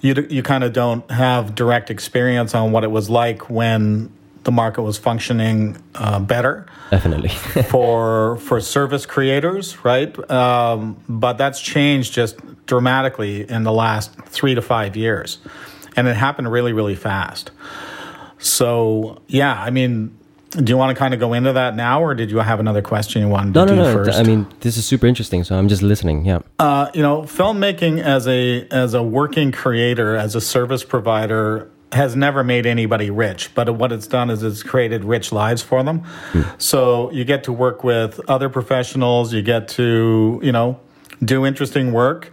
you 0.00 0.26
you 0.30 0.42
kind 0.42 0.64
of 0.64 0.72
don't 0.72 1.08
have 1.10 1.54
direct 1.54 1.90
experience 1.90 2.54
on 2.54 2.72
what 2.72 2.84
it 2.84 2.90
was 2.90 3.10
like 3.10 3.50
when 3.50 4.10
the 4.44 4.52
market 4.52 4.82
was 4.82 4.96
functioning 4.96 5.76
uh, 5.96 6.20
better 6.20 6.66
Definitely. 6.90 7.28
for 7.68 8.36
for 8.38 8.60
service 8.60 9.06
creators, 9.06 9.84
right? 9.84 10.30
Um, 10.30 10.96
but 11.08 11.34
that's 11.34 11.60
changed 11.60 12.12
just 12.12 12.38
dramatically 12.66 13.48
in 13.48 13.64
the 13.64 13.72
last 13.72 14.14
three 14.26 14.54
to 14.54 14.62
five 14.62 14.96
years, 14.96 15.38
and 15.96 16.06
it 16.06 16.16
happened 16.16 16.50
really, 16.50 16.72
really 16.72 16.94
fast. 16.94 17.50
So 18.38 19.22
yeah, 19.26 19.60
I 19.60 19.70
mean, 19.70 20.16
do 20.50 20.72
you 20.72 20.76
want 20.76 20.96
to 20.96 20.98
kind 20.98 21.12
of 21.12 21.20
go 21.20 21.32
into 21.32 21.52
that 21.52 21.74
now, 21.76 22.02
or 22.02 22.14
did 22.14 22.30
you 22.30 22.38
have 22.38 22.60
another 22.60 22.82
question 22.82 23.22
you 23.22 23.28
wanted 23.28 23.54
to 23.54 23.60
no, 23.60 23.64
no, 23.64 23.74
do 23.74 23.82
no. 23.82 24.04
first? 24.04 24.18
I 24.18 24.22
mean, 24.22 24.46
this 24.60 24.76
is 24.76 24.86
super 24.86 25.06
interesting, 25.06 25.44
so 25.44 25.56
I'm 25.56 25.68
just 25.68 25.82
listening. 25.82 26.24
Yeah. 26.24 26.40
Uh, 26.58 26.90
you 26.94 27.02
know, 27.02 27.22
filmmaking 27.22 28.02
as 28.02 28.26
a 28.28 28.66
as 28.68 28.94
a 28.94 29.02
working 29.02 29.52
creator, 29.52 30.16
as 30.16 30.34
a 30.34 30.40
service 30.40 30.84
provider, 30.84 31.70
has 31.92 32.16
never 32.16 32.44
made 32.44 32.66
anybody 32.66 33.10
rich. 33.10 33.54
But 33.54 33.74
what 33.74 33.92
it's 33.92 34.06
done 34.06 34.30
is 34.30 34.42
it's 34.42 34.62
created 34.62 35.04
rich 35.04 35.32
lives 35.32 35.62
for 35.62 35.82
them. 35.82 36.04
So 36.58 37.10
you 37.10 37.24
get 37.24 37.44
to 37.44 37.52
work 37.52 37.84
with 37.84 38.20
other 38.28 38.48
professionals. 38.48 39.32
You 39.32 39.42
get 39.42 39.68
to 39.68 40.40
you 40.42 40.52
know 40.52 40.80
do 41.24 41.44
interesting 41.44 41.92
work. 41.92 42.32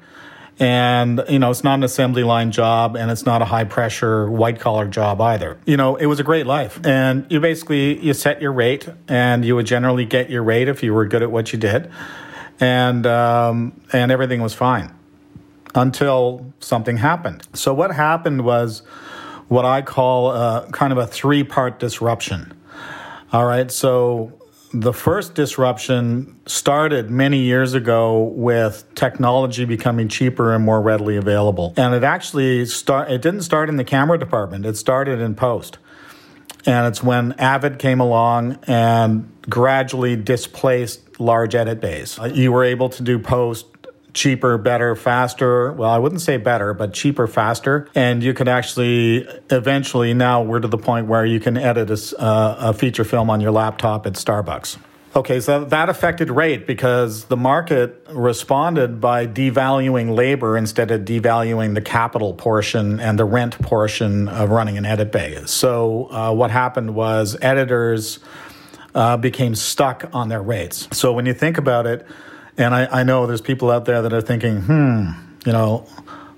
And, 0.60 1.24
you 1.30 1.40
know, 1.40 1.50
it's 1.50 1.64
not 1.64 1.76
an 1.76 1.84
assembly 1.84 2.24
line 2.24 2.52
job 2.52 2.96
and 2.96 3.10
it's 3.10 3.26
not 3.26 3.42
a 3.42 3.46
high 3.46 3.64
pressure 3.64 4.30
white 4.30 4.60
collar 4.60 4.88
job 4.88 5.20
either. 5.20 5.58
You 5.66 5.78
know, 5.78 5.96
it 5.96 6.06
was 6.06 6.20
a 6.20 6.24
great 6.24 6.46
life. 6.46 6.80
And 6.86 7.26
you 7.30 7.40
basically, 7.40 8.00
you 8.00 8.14
set 8.14 8.42
your 8.42 8.54
rate 8.54 8.88
and 9.08 9.44
you 9.44 9.56
would 9.56 9.66
generally 9.66 10.06
get 10.06 10.30
your 10.30 10.44
rate 10.44 10.68
if 10.68 10.84
you 10.84 10.94
were 10.94 11.06
good 11.06 11.24
at 11.24 11.32
what 11.32 11.54
you 11.54 11.60
did. 11.60 11.90
And, 12.60 13.06
um, 13.08 13.82
and 13.92 14.12
everything 14.12 14.42
was 14.42 14.54
fine 14.54 14.94
until 15.76 16.54
something 16.60 16.98
happened. 16.98 17.48
So 17.54 17.74
what 17.74 17.96
happened 17.96 18.46
was 18.46 18.84
what 19.48 19.66
I 19.66 19.82
call 19.82 20.32
uh 20.32 20.68
kind 20.70 20.92
of 20.92 20.98
a 20.98 21.08
three 21.08 21.44
part 21.44 21.80
disruption. 21.80 22.54
All 23.32 23.46
right. 23.46 23.72
So 23.72 24.32
the 24.74 24.92
first 24.92 25.36
disruption 25.36 26.36
started 26.48 27.12
many 27.12 27.40
years 27.40 27.76
ago 27.76 28.24
with 28.24 28.86
technology 28.96 29.66
becoming 29.66 30.08
cheaper 30.08 30.54
and 30.54 30.66
more 30.66 30.82
readily 30.82 31.16
available. 31.16 31.74
And 31.78 31.94
it 31.94 32.04
actually 32.04 32.66
start 32.66 33.12
it 33.12 33.22
didn't 33.22 33.44
start 33.44 33.70
in 33.70 33.78
the 33.78 33.84
camera 33.84 34.18
department. 34.18 34.66
It 34.66 34.76
started 34.76 35.20
in 35.20 35.36
post. 35.36 35.78
And 36.66 36.88
it's 36.88 37.04
when 37.04 37.34
Avid 37.34 37.78
came 37.78 38.00
along 38.00 38.58
and 38.64 39.30
gradually 39.50 40.16
displaced 40.16 41.20
large 41.20 41.56
edit 41.56 41.82
bays. 41.82 42.18
You 42.34 42.52
were 42.52 42.64
able 42.64 42.90
to 42.90 43.04
do 43.04 43.20
post 43.20 43.68
cheaper, 44.14 44.58
better, 44.58 44.96
faster. 44.96 45.74
Well, 45.74 45.90
I 45.90 45.98
wouldn't 45.98 46.22
say 46.22 46.38
better, 46.38 46.74
but 46.74 46.94
cheaper, 46.94 47.28
faster. 47.28 47.88
And 47.96 48.24
you 48.24 48.34
could 48.34 48.48
actually 48.48 49.28
eventually 49.50 50.14
now 50.14 50.44
we're 50.44 50.60
to 50.60 50.68
the 50.68 50.78
point 50.78 51.08
where 51.08 51.26
you 51.26 51.40
can 51.40 51.58
edit 51.58 51.90
a, 51.90 52.22
uh, 52.22 52.56
a 52.60 52.74
feature 52.74 53.04
film 53.04 53.30
on 53.30 53.42
your 53.42 53.52
laptop 53.52 54.06
at 54.06 54.14
Starbucks. 54.14 54.78
Okay, 55.16 55.42
so 55.42 55.66
that 55.66 55.90
affected 55.90 56.32
rate 56.32 56.66
because 56.66 57.26
the 57.26 57.38
market 57.38 58.04
responded 58.10 59.00
by 59.00 59.28
devaluing 59.28 60.16
labor 60.16 60.58
instead 60.58 60.90
of 60.90 61.02
devaluing 61.02 61.76
the 61.76 61.82
capital 61.82 62.34
portion 62.34 63.00
and 63.00 63.20
the 63.20 63.26
rent 63.26 63.60
portion 63.62 64.28
of 64.28 64.50
running 64.50 64.76
an 64.76 64.86
edit 64.86 65.12
bay. 65.12 65.40
So 65.46 66.10
uh, 66.12 66.34
what 66.34 66.50
happened 66.50 66.96
was 66.96 67.38
editors 67.42 68.18
uh, 68.96 69.18
became 69.18 69.54
stuck 69.54 70.10
on 70.14 70.30
their 70.30 70.42
rates. 70.42 70.88
So 70.92 71.14
when 71.14 71.28
you 71.28 71.36
think 71.36 71.60
about 71.60 71.86
it, 71.86 72.08
and 72.58 72.74
I, 72.74 72.86
I 73.00 73.04
know 73.04 73.26
there's 73.28 73.42
people 73.42 73.72
out 73.72 73.86
there 73.86 74.02
that 74.02 74.14
are 74.14 74.22
thinking, 74.22 74.62
hmm, 74.62 75.10
you 75.46 75.52
know, 75.52 75.88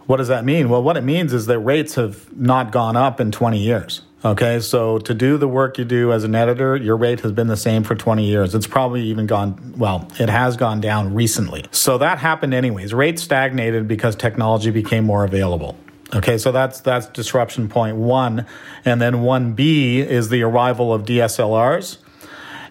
what 0.05 0.17
does 0.17 0.27
that 0.27 0.45
mean? 0.45 0.69
Well, 0.69 0.83
what 0.83 0.97
it 0.97 1.03
means 1.03 1.33
is 1.33 1.47
that 1.47 1.59
rates 1.59 1.95
have 1.95 2.35
not 2.35 2.71
gone 2.71 2.95
up 2.95 3.19
in 3.19 3.31
20 3.31 3.57
years. 3.59 4.01
Okay, 4.23 4.59
so 4.59 4.97
to 4.97 5.13
do 5.13 5.37
the 5.37 5.47
work 5.47 5.77
you 5.77 5.85
do 5.85 6.11
as 6.11 6.23
an 6.23 6.33
editor, 6.33 6.75
your 6.75 6.97
rate 6.97 7.19
has 7.19 7.31
been 7.31 7.45
the 7.45 7.57
same 7.57 7.83
for 7.83 7.93
20 7.93 8.25
years. 8.25 8.55
It's 8.55 8.65
probably 8.65 9.03
even 9.03 9.27
gone, 9.27 9.75
well, 9.77 10.07
it 10.19 10.29
has 10.29 10.57
gone 10.57 10.81
down 10.81 11.13
recently. 11.13 11.65
So 11.69 11.99
that 11.99 12.17
happened 12.17 12.55
anyways. 12.55 12.91
Rates 12.91 13.21
stagnated 13.21 13.87
because 13.87 14.15
technology 14.15 14.71
became 14.71 15.03
more 15.03 15.25
available. 15.25 15.77
Okay, 16.15 16.37
so 16.39 16.51
that's 16.51 16.81
that's 16.81 17.07
disruption 17.07 17.67
point 17.67 17.97
one. 17.97 18.45
And 18.83 19.01
then 19.01 19.15
1B 19.15 19.97
is 19.97 20.29
the 20.29 20.43
arrival 20.43 20.93
of 20.93 21.03
DSLRs. 21.03 21.97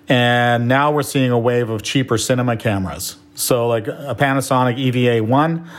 And 0.09 0.67
now 0.67 0.93
we're 0.93 1.03
seeing 1.03 1.31
a 1.31 1.39
wave 1.39 1.71
of 1.71 1.83
cheaper 1.83 2.19
cinema 2.19 2.57
cameras. 2.57 3.17
So 3.35 3.69
like 3.69 3.89
a 3.89 4.17
Panasonic 4.19 4.79
EVA 4.79 5.25
1, 5.25 5.71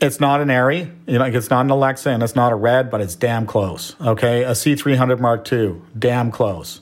it's 0.00 0.20
not 0.20 0.40
an 0.40 0.48
Arri, 0.48 0.92
you 1.06 1.18
know, 1.18 1.24
it's 1.24 1.50
not 1.50 1.64
an 1.64 1.70
Alexa 1.70 2.10
and 2.10 2.22
it's 2.22 2.36
not 2.36 2.52
a 2.52 2.56
Red, 2.56 2.90
but 2.90 3.00
it's 3.00 3.14
damn 3.14 3.46
close. 3.46 3.96
Okay, 4.00 4.44
a 4.44 4.52
C300 4.52 5.18
Mark 5.18 5.50
II, 5.52 5.76
damn 5.98 6.30
close. 6.30 6.80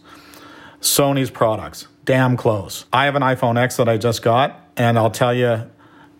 Sony's 0.81 1.31
products, 1.31 1.89
damn 2.05 2.37
close. 2.37 2.85
I 2.93 3.07
have 3.07 3.15
an 3.15 3.23
iPhone 3.23 3.59
X 3.59 3.77
that 3.77 3.89
I 3.89 3.97
just 3.97 4.23
got, 4.23 4.69
and 4.77 4.99
I'll 4.99 5.11
tell 5.11 5.35
you, 5.35 5.71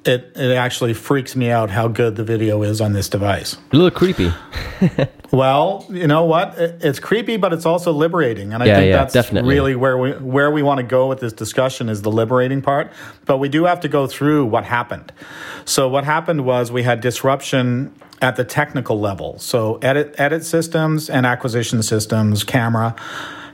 it 0.07 0.33
it 0.37 0.53
actually 0.57 0.95
freaks 0.95 1.35
me 1.37 1.51
out 1.51 1.69
how 1.71 1.89
good 1.89 2.17
the 2.17 2.25
video 2.25 2.63
is 2.63 2.81
on 2.81 2.93
this 2.93 3.09
device. 3.09 3.57
A 3.73 3.77
little 3.77 3.91
creepy. 3.91 4.33
Well, 5.33 5.85
you 5.91 6.07
know 6.07 6.25
what? 6.25 6.57
It- 6.57 6.79
It's 6.83 7.01
creepy, 7.01 7.37
but 7.37 7.53
it's 7.53 7.67
also 7.67 7.93
liberating, 7.93 8.53
and 8.55 8.63
I 8.63 8.67
Yeah, 8.67 8.77
think 8.77 8.89
yeah, 8.91 8.97
that's 8.99 9.13
definitely. 9.13 9.53
really 9.55 9.75
where 9.75 9.99
we 9.99 10.13
where 10.13 10.51
we 10.53 10.63
want 10.63 10.79
to 10.79 10.85
go 10.85 11.09
with 11.09 11.19
this 11.19 11.33
discussion 11.33 11.89
is 11.89 12.03
the 12.03 12.13
liberating 12.13 12.63
part. 12.63 12.93
But 13.27 13.39
we 13.39 13.49
do 13.49 13.65
have 13.65 13.81
to 13.81 13.89
go 13.89 14.07
through 14.07 14.47
what 14.47 14.65
happened. 14.65 15.13
So 15.65 15.89
what 15.89 16.05
happened 16.05 16.45
was 16.45 16.71
we 16.71 16.85
had 16.85 17.01
disruption 17.01 17.93
at 18.23 18.37
the 18.37 18.45
technical 18.45 19.01
level. 19.01 19.39
So 19.41 19.79
edit 19.83 20.15
edit 20.17 20.45
systems 20.45 21.11
and 21.11 21.27
acquisition 21.27 21.83
systems, 21.83 22.45
camera 22.45 22.95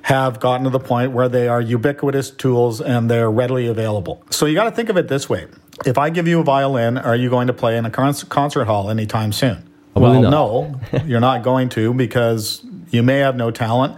have 0.03 0.41
gotten 0.41 0.65
to 0.65 0.71
the 0.71 0.81
point 0.81 1.13
where 1.13 1.29
they 1.29 1.49
are 1.49 1.61
ubiquitous 1.61 2.31
tools 2.31 2.81
and 2.83 3.11
they're 3.11 3.31
readily 3.31 3.67
available. 3.67 4.23
So 4.31 4.47
you 4.47 4.55
got 4.55 4.65
to 4.65 4.73
think 4.73 4.89
of 4.91 4.97
it 4.99 5.09
this 5.09 5.29
way. 5.29 5.47
If 5.85 5.99
I 5.99 6.11
give 6.11 6.29
you 6.29 6.41
a 6.41 6.45
violin, 6.45 6.99
are 6.99 7.17
you 7.17 7.31
going 7.31 7.47
to 7.49 7.53
play 7.53 7.77
in 7.77 7.85
a 7.85 7.91
con- 7.91 8.15
concert 8.29 8.65
hall 8.67 8.91
anytime 8.91 9.33
soon? 9.33 9.69
Probably 9.93 10.21
well, 10.21 10.31
no, 10.31 10.81
you're 11.07 11.21
not 11.21 11.43
going 11.43 11.69
to 11.71 11.93
because 11.95 12.65
you 12.91 13.03
may 13.03 13.19
have 13.19 13.37
no 13.37 13.51
talent 13.51 13.97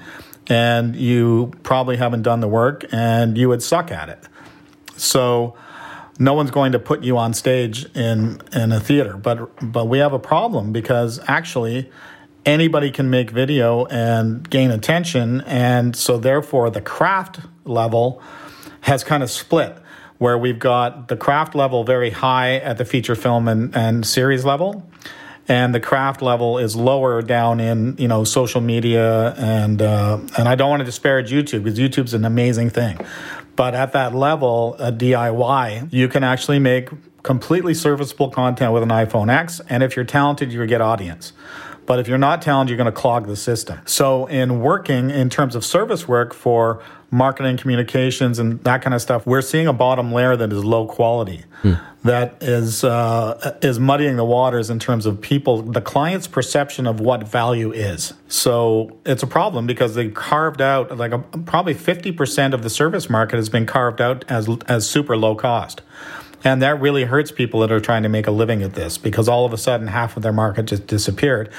and 0.49 0.97
you 0.97 1.53
probably 1.63 1.97
haven't 1.97 2.23
done 2.23 2.41
the 2.41 2.49
work 2.49 2.85
and 2.93 3.37
you 3.39 3.49
would 3.49 3.63
suck 3.63 3.91
at 3.91 4.09
it. 4.09 4.21
So, 4.97 5.57
no 6.19 6.35
one's 6.35 6.51
going 6.51 6.73
to 6.73 6.79
put 6.79 7.03
you 7.03 7.19
on 7.19 7.35
stage 7.35 7.87
in 7.95 8.41
in 8.53 8.73
a 8.73 8.81
theater. 8.81 9.17
But 9.17 9.73
but 9.73 9.87
we 9.87 9.99
have 9.99 10.13
a 10.13 10.19
problem 10.19 10.73
because 10.73 11.21
actually 11.27 11.91
anybody 12.47 12.91
can 12.91 13.11
make 13.11 13.31
video 13.31 13.87
and 13.87 14.49
gain 14.49 14.71
attention, 14.71 15.41
and 15.43 15.97
so 15.97 16.19
therefore 16.19 16.71
the 16.71 16.81
craft 16.81 17.41
level 17.65 18.23
has 18.83 19.03
kind 19.03 19.23
of 19.23 19.31
split. 19.31 19.77
Where 20.19 20.39
we've 20.39 20.59
got 20.59 21.09
the 21.09 21.17
craft 21.17 21.55
level 21.55 21.85
very 21.85 22.11
high 22.11 22.57
at 22.57 22.79
the 22.79 22.85
feature 22.85 23.17
film 23.17 23.49
and, 23.49 23.75
and 23.77 24.07
series 24.07 24.45
level, 24.45 24.89
and 25.49 25.75
the 25.75 25.81
craft 25.81 26.23
level 26.23 26.59
is 26.59 26.77
lower 26.77 27.21
down 27.21 27.61
in 27.61 27.97
you 27.99 28.09
know 28.09 28.25
social 28.25 28.61
media 28.61 29.35
and 29.35 29.83
uh, 29.83 30.19
and 30.39 30.49
I 30.49 30.55
don't 30.55 30.71
want 30.71 30.81
to 30.81 30.85
disparage 30.85 31.31
YouTube 31.33 31.65
because 31.65 31.79
YouTube's 31.79 32.15
an 32.15 32.25
amazing 32.25 32.71
thing, 32.71 32.99
but 33.57 33.75
at 33.75 33.93
that 33.93 34.15
level, 34.15 34.77
a 34.79 34.93
DIY, 34.93 35.93
you 35.93 36.09
can 36.09 36.25
actually 36.25 36.59
make 36.59 36.91
completely 37.23 37.75
serviceable 37.75 38.31
content 38.31 38.73
with 38.73 38.83
an 38.83 38.91
iPhone 38.91 39.33
X, 39.33 39.61
and 39.69 39.83
if 39.83 39.97
you're 39.97 40.05
talented, 40.05 40.53
you 40.53 40.65
get 40.67 40.81
audience. 40.81 41.33
But 41.87 41.99
if 41.99 42.09
you're 42.09 42.19
not 42.19 42.41
talented, 42.41 42.71
you're 42.71 42.83
going 42.83 42.93
to 42.93 42.99
clog 42.99 43.27
the 43.27 43.37
system. 43.37 43.81
So, 43.85 44.27
in 44.27 44.61
working 44.61 45.11
in 45.11 45.29
terms 45.29 45.55
of 45.55 45.65
service 45.65 46.09
work 46.09 46.33
for 46.33 46.83
marketing, 47.15 47.57
communications, 47.57 48.39
and 48.39 48.63
that 48.65 48.83
kind 48.83 48.93
of 48.93 49.01
stuff, 49.01 49.25
we're 49.25 49.41
seeing 49.41 49.67
a 49.67 49.73
bottom 49.73 50.13
layer 50.13 50.37
that 50.37 50.53
is 50.53 50.65
low 50.65 50.87
quality, 50.87 51.45
hmm. 51.63 51.75
that 52.03 52.37
is 52.43 52.85
uh, 52.85 53.57
is 53.63 53.79
muddying 53.79 54.17
the 54.17 54.25
waters 54.25 54.69
in 54.69 54.79
terms 54.79 55.07
of 55.07 55.21
people, 55.21 55.63
the 55.63 55.81
client's 55.81 56.27
perception 56.27 56.87
of 56.87 57.01
what 57.01 57.27
value 57.27 57.73
is. 57.73 58.13
So 58.29 58.99
it's 59.07 59.23
a 59.23 59.27
problem 59.27 59.67
because 59.67 59.95
they 59.95 60.09
carved 60.09 60.61
out 60.61 60.97
like 60.99 61.13
a, 61.13 61.19
probably 61.19 61.75
fifty 61.75 62.13
percent 62.13 62.53
of 62.53 62.63
the 62.63 62.71
service 62.71 63.09
market 63.09 63.37
has 63.37 63.49
been 63.49 63.65
carved 63.65 64.01
out 64.01 64.25
as 64.29 64.49
as 64.67 64.89
super 64.89 65.17
low 65.17 65.35
cost. 65.35 65.83
And 66.47 66.61
that 66.61 66.79
really 66.79 67.05
hurts 67.05 67.33
people 67.33 67.61
that 67.61 67.73
are 67.73 67.81
trying 67.81 68.03
to 68.03 68.11
make 68.11 68.27
a 68.27 68.31
living 68.31 68.63
at 68.63 68.75
this 68.75 68.99
because 68.99 69.31
all 69.31 69.47
of 69.47 69.55
a 69.55 69.57
sudden 69.57 69.87
half 69.87 70.17
of 70.19 70.23
their 70.23 70.33
market 70.33 70.67
just 70.67 70.87
disappeared. 70.87 71.51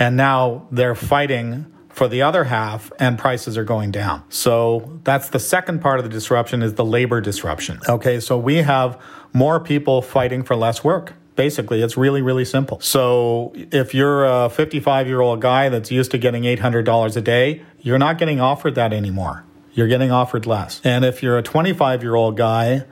And 0.00 0.16
now 0.16 0.66
they're 0.72 0.96
fighting 0.96 1.71
for 1.92 2.08
the 2.08 2.22
other 2.22 2.44
half 2.44 2.90
and 2.98 3.18
prices 3.18 3.56
are 3.56 3.64
going 3.64 3.90
down. 3.90 4.24
So 4.30 4.98
that's 5.04 5.28
the 5.28 5.38
second 5.38 5.80
part 5.80 5.98
of 5.98 6.04
the 6.04 6.10
disruption 6.10 6.62
is 6.62 6.74
the 6.74 6.84
labor 6.84 7.20
disruption. 7.20 7.80
Okay, 7.88 8.18
so 8.20 8.38
we 8.38 8.56
have 8.56 9.00
more 9.32 9.60
people 9.60 10.02
fighting 10.02 10.42
for 10.42 10.56
less 10.56 10.82
work. 10.82 11.12
Basically, 11.36 11.80
it's 11.82 11.96
really, 11.96 12.20
really 12.20 12.44
simple. 12.44 12.80
So 12.80 13.52
if 13.54 13.94
you're 13.94 14.24
a 14.24 14.50
55 14.50 15.06
year 15.06 15.20
old 15.20 15.40
guy 15.40 15.68
that's 15.68 15.90
used 15.90 16.10
to 16.10 16.18
getting 16.18 16.42
$800 16.42 17.16
a 17.16 17.20
day, 17.20 17.62
you're 17.80 17.98
not 17.98 18.18
getting 18.18 18.40
offered 18.40 18.74
that 18.74 18.92
anymore. 18.92 19.44
You're 19.72 19.88
getting 19.88 20.10
offered 20.10 20.46
less. 20.46 20.80
And 20.84 21.04
if 21.04 21.22
you're 21.22 21.38
a 21.38 21.42
25 21.42 22.02
year 22.02 22.14
old 22.14 22.36
guy 22.36 22.84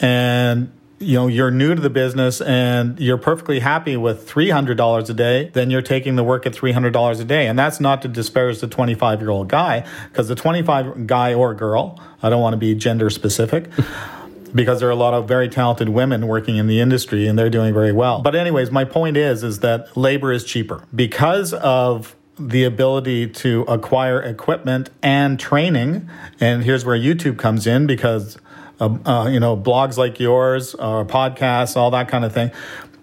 and 0.00 0.72
you 1.02 1.14
know 1.14 1.26
you're 1.26 1.50
new 1.50 1.74
to 1.74 1.80
the 1.80 1.90
business 1.90 2.40
and 2.40 2.98
you're 2.98 3.18
perfectly 3.18 3.60
happy 3.60 3.96
with 3.96 4.28
$300 4.28 5.10
a 5.10 5.14
day 5.14 5.50
then 5.52 5.70
you're 5.70 5.82
taking 5.82 6.16
the 6.16 6.24
work 6.24 6.46
at 6.46 6.52
$300 6.52 7.20
a 7.20 7.24
day. 7.24 7.46
And 7.46 7.58
that's 7.58 7.80
not 7.80 8.02
to 8.02 8.08
disparage 8.08 8.60
the 8.60 8.68
25 8.68 9.20
year 9.20 9.30
old 9.30 9.48
guy 9.48 9.86
because 10.08 10.28
the 10.28 10.34
25 10.34 11.06
guy 11.06 11.34
or 11.34 11.54
girl 11.54 12.00
i 12.22 12.30
don't 12.30 12.40
want 12.40 12.54
to 12.54 12.58
be 12.58 12.74
gender 12.74 13.10
specific 13.10 13.70
because 14.54 14.80
there 14.80 14.88
are 14.88 14.92
a 14.92 14.96
lot 14.96 15.14
of 15.14 15.26
very 15.26 15.48
talented 15.48 15.88
women 15.88 16.26
working 16.26 16.56
in 16.56 16.66
the 16.66 16.80
industry 16.80 17.26
and 17.26 17.38
they're 17.38 17.50
doing 17.50 17.72
very 17.72 17.92
well. 17.92 18.20
But 18.20 18.34
anyways 18.34 18.70
my 18.70 18.84
point 18.84 19.16
is 19.16 19.42
is 19.42 19.60
that 19.60 19.96
labor 19.96 20.32
is 20.32 20.44
cheaper. 20.44 20.84
Because 20.94 21.52
of 21.54 22.14
the 22.38 22.64
ability 22.64 23.28
to 23.28 23.62
acquire 23.62 24.20
equipment 24.20 24.90
and 25.02 25.38
training 25.38 26.08
and 26.40 26.64
here's 26.64 26.82
where 26.82 26.96
youtube 26.96 27.38
comes 27.38 27.66
in 27.66 27.86
because 27.86 28.38
uh, 28.80 28.98
uh, 29.04 29.28
you 29.28 29.40
know, 29.40 29.56
blogs 29.56 29.96
like 29.96 30.18
yours 30.18 30.74
or 30.74 31.04
podcasts, 31.04 31.76
all 31.76 31.90
that 31.90 32.08
kind 32.08 32.24
of 32.24 32.32
thing, 32.32 32.50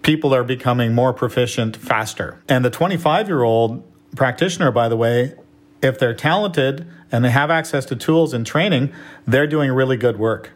people 0.02 0.34
are 0.34 0.44
becoming 0.44 0.94
more 0.94 1.12
proficient 1.12 1.76
faster. 1.76 2.40
And 2.48 2.64
the 2.64 2.70
25 2.70 3.28
year 3.28 3.42
old 3.42 3.82
practitioner, 4.16 4.70
by 4.70 4.88
the 4.88 4.96
way, 4.96 5.34
if 5.82 5.98
they're 5.98 6.14
talented 6.14 6.86
and 7.10 7.24
they 7.24 7.30
have 7.30 7.50
access 7.50 7.84
to 7.86 7.96
tools 7.96 8.34
and 8.34 8.46
training, 8.46 8.92
they're 9.26 9.46
doing 9.46 9.70
really 9.70 9.96
good 9.96 10.18
work. 10.18 10.52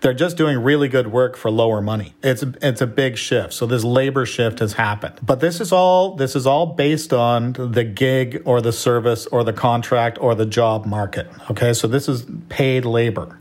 They're 0.00 0.14
just 0.14 0.36
doing 0.36 0.58
really 0.58 0.88
good 0.88 1.12
work 1.12 1.36
for 1.36 1.50
lower 1.50 1.80
money. 1.80 2.14
It's 2.22 2.42
it's 2.62 2.80
a 2.80 2.86
big 2.86 3.18
shift. 3.18 3.52
So 3.52 3.66
this 3.66 3.84
labor 3.84 4.24
shift 4.24 4.60
has 4.60 4.72
happened. 4.72 5.20
But 5.22 5.40
this 5.40 5.60
is 5.60 5.72
all 5.72 6.16
this 6.16 6.34
is 6.34 6.46
all 6.46 6.66
based 6.66 7.12
on 7.12 7.52
the 7.52 7.84
gig 7.84 8.42
or 8.44 8.60
the 8.60 8.72
service 8.72 9.26
or 9.26 9.44
the 9.44 9.52
contract 9.52 10.18
or 10.20 10.34
the 10.34 10.46
job 10.46 10.86
market. 10.86 11.28
Okay? 11.50 11.72
So 11.74 11.86
this 11.86 12.08
is 12.08 12.26
paid 12.48 12.84
labor. 12.84 13.38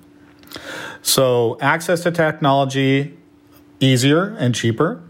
So, 1.02 1.58
access 1.62 2.04
to 2.04 2.12
technology, 2.12 3.18
easier 3.80 4.36
and 4.40 4.54
cheaper. 4.54 5.02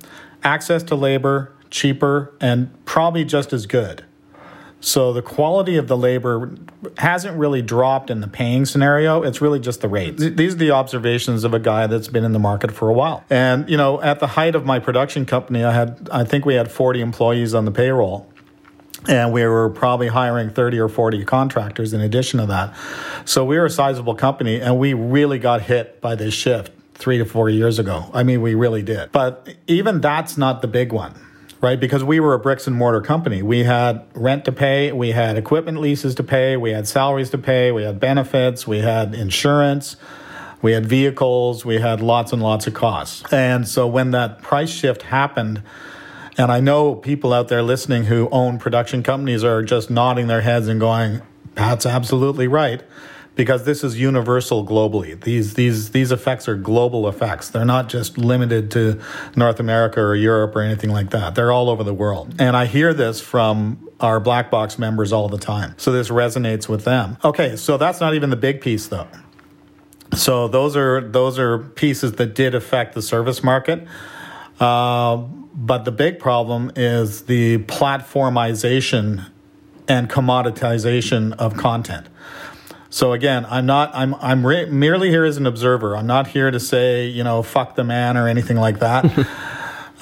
Access 0.44 0.84
to 0.84 0.96
labor, 0.96 1.54
cheaper 1.70 2.34
and 2.40 2.74
probably 2.86 3.26
just 3.26 3.54
as 3.54 3.66
good. 3.66 4.04
So, 4.80 5.12
the 5.12 5.24
quality 5.24 5.76
of 5.76 5.88
the 5.88 5.98
labor 5.98 6.56
hasn't 7.00 7.38
really 7.38 7.64
dropped 7.64 8.12
in 8.12 8.22
the 8.22 8.28
paying 8.28 8.66
scenario. 8.66 9.24
It's 9.24 9.42
really 9.42 9.60
just 9.60 9.82
the 9.82 9.90
rates. 9.90 10.22
These 10.22 10.54
are 10.54 10.58
the 10.58 10.72
observations 10.72 11.44
of 11.44 11.54
a 11.54 11.60
guy 11.60 11.88
that's 11.88 12.08
been 12.08 12.24
in 12.24 12.32
the 12.32 12.40
market 12.40 12.72
for 12.72 12.88
a 12.88 12.94
while. 12.94 13.24
And, 13.30 13.68
you 13.68 13.76
know, 13.76 14.00
at 14.02 14.20
the 14.20 14.28
height 14.28 14.54
of 14.54 14.66
my 14.66 14.78
production 14.78 15.26
company, 15.26 15.64
I 15.64 15.74
had, 15.74 16.10
I 16.12 16.24
think 16.24 16.46
we 16.46 16.54
had 16.54 16.72
40 16.72 17.02
employees 17.02 17.56
on 17.56 17.66
the 17.66 17.72
payroll 17.72 18.32
and 19.08 19.32
we 19.32 19.46
were 19.46 19.70
probably 19.70 20.08
hiring 20.08 20.50
30 20.50 20.80
or 20.80 20.90
40 20.90 21.24
contractors 21.26 21.94
in 21.94 22.02
addition 22.02 22.40
to 22.40 22.46
that. 22.48 22.76
So 23.26 23.46
we 23.46 23.58
were 23.58 23.66
a 23.66 23.70
sizable 23.70 24.16
company 24.16 24.60
and 24.60 24.80
we 24.80 24.94
really 24.94 25.40
got 25.40 25.62
hit 25.62 26.02
by 26.02 26.16
this 26.16 26.34
shift 26.34 26.72
three 26.96 27.18
to 27.18 27.26
four 27.26 27.50
years 27.50 27.80
ago. 27.80 28.10
I 28.14 28.24
mean, 28.24 28.42
we 28.42 28.56
really 28.56 28.82
did. 28.82 29.12
But 29.12 29.56
even 29.68 30.02
that's 30.02 30.38
not 30.38 30.62
the 30.62 30.68
big 30.68 30.92
one, 30.92 31.14
right? 31.62 31.80
Because 31.80 32.04
we 32.04 32.20
were 32.20 32.34
a 32.34 32.40
bricks 32.40 32.66
and 32.66 32.76
mortar 32.76 33.02
company. 33.02 33.44
We 33.44 33.64
had 33.64 34.04
rent 34.16 34.46
to 34.46 34.52
pay, 34.52 34.92
we 34.92 35.12
had 35.12 35.38
equipment 35.38 35.80
leases 35.80 36.16
to 36.16 36.24
pay, 36.24 36.58
we 36.58 36.72
had 36.72 36.88
salaries 36.88 37.30
to 37.32 37.38
pay, 37.38 37.72
we 37.72 37.84
had 37.84 38.00
benefits, 38.00 38.66
we 38.66 38.80
had 38.80 39.14
insurance. 39.14 39.96
We 40.60 40.72
had 40.72 40.88
vehicles, 40.88 41.66
we 41.66 41.80
had 41.80 42.02
lots 42.02 42.34
and 42.34 42.42
lots 42.42 42.66
of 42.66 42.74
costs. 42.74 43.32
And 43.32 43.68
so 43.68 43.88
when 43.88 44.10
that 44.12 44.42
price 44.42 44.72
shift 44.72 45.04
happened, 45.04 45.62
and 46.38 46.52
I 46.52 46.60
know 46.60 46.95
people 46.95 47.34
out 47.34 47.47
there 47.47 47.63
listening 47.63 48.06
who 48.06 48.30
own 48.32 48.60
production 48.60 49.04
companies 49.04 49.43
are 49.43 49.63
just 49.63 49.89
nodding 49.89 50.28
their 50.28 50.41
heads 50.41 50.67
and 50.67 50.80
going, 50.80 51.21
that's 51.56 51.86
absolutely 51.86 52.47
right. 52.47 52.84
Because 53.36 53.65
this 53.65 53.84
is 53.84 54.00
universal 54.00 54.65
globally. 54.65 55.19
These 55.21 55.54
these 55.54 55.91
these 55.91 56.12
effects 56.12 56.47
are 56.47 56.56
global 56.56 57.08
effects. 57.08 57.50
They're 57.50 57.65
not 57.65 57.88
just 57.88 58.17
limited 58.17 58.71
to 58.71 59.00
North 59.36 59.60
America 59.60 60.00
or 60.00 60.15
Europe 60.15 60.56
or 60.56 60.62
anything 60.62 60.89
like 60.89 61.12
that. 61.12 61.36
They're 61.36 61.52
all 61.52 61.69
over 61.69 61.84
the 61.84 61.93
world. 61.93 62.34
And 62.39 62.58
I 62.58 62.65
hear 62.65 62.95
this 62.95 63.21
from 63.21 63.89
our 64.00 64.19
black 64.19 64.50
box 64.50 64.80
members 64.80 65.13
all 65.13 65.30
the 65.30 65.38
time. 65.38 65.76
So 65.78 65.91
this 65.91 66.10
resonates 66.10 66.67
with 66.67 66.84
them. 66.84 67.17
Okay, 67.23 67.56
so 67.58 67.78
that's 67.78 68.00
not 68.00 68.15
even 68.15 68.32
the 68.32 68.36
big 68.36 68.60
piece 68.60 68.88
though. 68.88 69.08
So 70.15 70.47
those 70.47 70.76
are 70.76 71.02
those 71.02 71.38
are 71.38 71.60
pieces 71.60 72.13
that 72.13 72.34
did 72.34 72.56
affect 72.56 72.95
the 72.95 73.04
service 73.04 73.43
market. 73.43 73.88
Uh, 74.60 75.17
but 75.17 75.86
the 75.86 75.91
big 75.91 76.20
problem 76.20 76.72
is 76.76 77.24
the 77.24 77.60
platformization 77.60 79.30
and 79.88 80.10
commoditization 80.10 81.34
of 81.34 81.56
content. 81.58 82.08
So 82.89 83.13
again, 83.13 83.46
I'm 83.50 83.65
not. 83.65 83.91
I'm. 83.93 84.15
I'm 84.15 84.46
re- 84.46 84.65
merely 84.65 85.10
here 85.10 85.26
as 85.26 85.38
an 85.38 85.46
observer. 85.46 85.96
I'm 85.96 86.08
not 86.08 86.28
here 86.28 86.50
to 86.50 86.60
say, 86.60 87.08
you 87.08 87.24
know, 87.24 87.43
fuck 87.43 87.76
the 87.76 87.84
man 87.84 88.17
or 88.17 88.28
anything 88.28 88.58
like 88.58 88.80
that, 88.80 89.28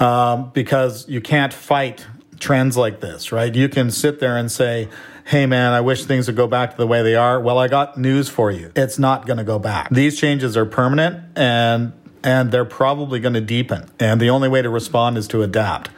um, 0.00 0.50
because 0.54 1.08
you 1.08 1.20
can't 1.20 1.52
fight 1.52 2.06
trends 2.38 2.76
like 2.76 3.00
this, 3.00 3.32
right? 3.32 3.52
You 3.54 3.68
can 3.68 3.90
sit 3.90 4.20
there 4.20 4.36
and 4.36 4.50
say, 4.50 4.88
"Hey, 5.24 5.46
man, 5.46 5.72
I 5.72 5.80
wish 5.80 6.04
things 6.04 6.28
would 6.28 6.36
go 6.36 6.46
back 6.46 6.70
to 6.70 6.76
the 6.76 6.86
way 6.86 7.02
they 7.02 7.16
are." 7.16 7.40
Well, 7.40 7.58
I 7.58 7.66
got 7.66 7.98
news 7.98 8.28
for 8.28 8.52
you. 8.52 8.70
It's 8.76 9.00
not 9.00 9.26
going 9.26 9.38
to 9.38 9.44
go 9.44 9.58
back. 9.58 9.90
These 9.90 10.18
changes 10.20 10.56
are 10.56 10.64
permanent, 10.64 11.36
and 11.36 11.92
and 12.22 12.50
they're 12.50 12.64
probably 12.64 13.20
going 13.20 13.34
to 13.34 13.40
deepen. 13.40 13.88
And 13.98 14.20
the 14.20 14.30
only 14.30 14.48
way 14.48 14.62
to 14.62 14.70
respond 14.70 15.18
is 15.18 15.28
to 15.28 15.42
adapt. 15.42 15.90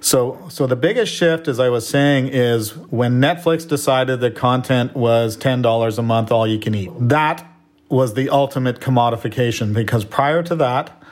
So, 0.00 0.46
so 0.50 0.66
the 0.66 0.76
biggest 0.76 1.14
shift, 1.14 1.48
as 1.48 1.58
I 1.58 1.70
was 1.70 1.88
saying, 1.88 2.28
is 2.28 2.76
when 2.76 3.20
Netflix 3.20 3.66
decided 3.66 4.20
that 4.20 4.34
content 4.34 4.94
was 4.94 5.36
ten 5.36 5.62
dollars 5.62 5.98
a 5.98 6.02
month, 6.02 6.30
all 6.30 6.46
you 6.46 6.58
can 6.58 6.74
eat. 6.74 6.90
That 6.98 7.46
was 7.88 8.14
the 8.14 8.28
ultimate 8.28 8.80
commodification 8.80 9.72
because 9.72 10.04
prior 10.04 10.42
to 10.42 10.56
that, 10.56 11.02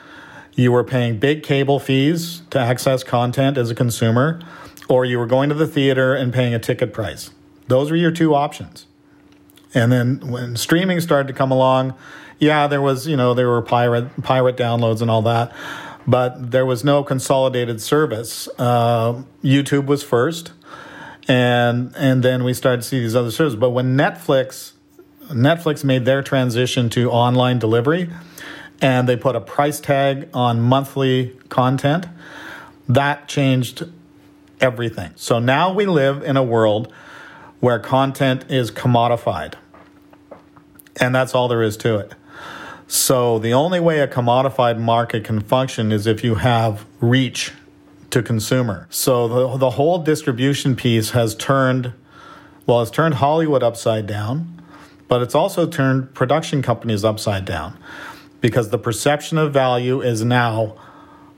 you 0.53 0.71
were 0.71 0.83
paying 0.83 1.17
big 1.17 1.41
cable 1.41 1.79
fees 1.79 2.43
to 2.51 2.59
access 2.59 3.03
content 3.03 3.57
as 3.57 3.71
a 3.71 3.75
consumer, 3.75 4.39
or 4.87 5.05
you 5.05 5.17
were 5.17 5.25
going 5.25 5.49
to 5.49 5.55
the 5.55 5.67
theater 5.67 6.13
and 6.13 6.31
paying 6.31 6.53
a 6.53 6.59
ticket 6.59 6.93
price. 6.93 7.31
Those 7.67 7.89
were 7.89 7.97
your 7.97 8.11
two 8.11 8.35
options. 8.35 8.85
And 9.73 9.91
then 9.91 10.19
when 10.29 10.55
streaming 10.55 10.99
started 10.99 11.27
to 11.29 11.33
come 11.33 11.51
along, 11.51 11.95
yeah, 12.43 12.67
there 12.67 12.81
was, 12.81 13.07
you 13.07 13.15
know, 13.15 13.33
there 13.33 13.49
were 13.49 13.61
pirate 13.61 14.21
pirate 14.23 14.57
downloads 14.57 15.01
and 15.01 15.09
all 15.09 15.21
that, 15.23 15.53
but 16.05 16.51
there 16.51 16.65
was 16.65 16.83
no 16.83 17.03
consolidated 17.03 17.81
service. 17.81 18.49
Uh, 18.57 19.23
YouTube 19.43 19.85
was 19.85 20.03
first, 20.03 20.51
and 21.27 21.93
and 21.95 22.21
then 22.21 22.43
we 22.43 22.53
started 22.53 22.81
to 22.81 22.87
see 22.87 22.99
these 22.99 23.15
other 23.15 23.31
services. 23.31 23.57
But 23.57 23.69
when 23.69 23.97
Netflix 23.97 24.73
Netflix 25.29 25.83
made 25.83 26.05
their 26.05 26.21
transition 26.21 26.89
to 26.89 27.09
online 27.09 27.59
delivery, 27.59 28.09
and 28.81 29.07
they 29.07 29.15
put 29.15 29.35
a 29.35 29.41
price 29.41 29.79
tag 29.79 30.27
on 30.33 30.61
monthly 30.61 31.37
content, 31.47 32.07
that 32.89 33.27
changed 33.29 33.83
everything. 34.59 35.11
So 35.15 35.39
now 35.39 35.73
we 35.73 35.85
live 35.85 36.23
in 36.23 36.35
a 36.35 36.43
world 36.43 36.91
where 37.61 37.79
content 37.79 38.45
is 38.49 38.71
commodified. 38.71 39.53
And 40.99 41.15
that's 41.15 41.33
all 41.33 41.47
there 41.47 41.63
is 41.63 41.77
to 41.77 41.97
it. 41.97 42.13
So 42.93 43.39
the 43.39 43.53
only 43.53 43.79
way 43.79 44.01
a 44.01 44.07
commodified 44.07 44.77
market 44.77 45.23
can 45.23 45.41
function 45.41 45.91
is 45.91 46.05
if 46.05 46.23
you 46.23 46.35
have 46.35 46.85
reach 46.99 47.51
to 48.11 48.21
consumer. 48.21 48.85
So 48.91 49.27
the, 49.27 49.57
the 49.57 49.69
whole 49.71 49.97
distribution 49.97 50.75
piece 50.75 51.09
has 51.09 51.33
turned, 51.33 51.93
well, 52.67 52.83
it's 52.83 52.91
turned 52.91 53.15
Hollywood 53.15 53.63
upside 53.63 54.05
down, 54.05 54.61
but 55.07 55.23
it's 55.23 55.33
also 55.33 55.65
turned 55.65 56.13
production 56.13 56.61
companies 56.61 57.03
upside 57.03 57.45
down 57.45 57.79
because 58.41 58.69
the 58.69 58.77
perception 58.77 59.39
of 59.39 59.51
value 59.51 59.99
is 59.99 60.23
now 60.23 60.77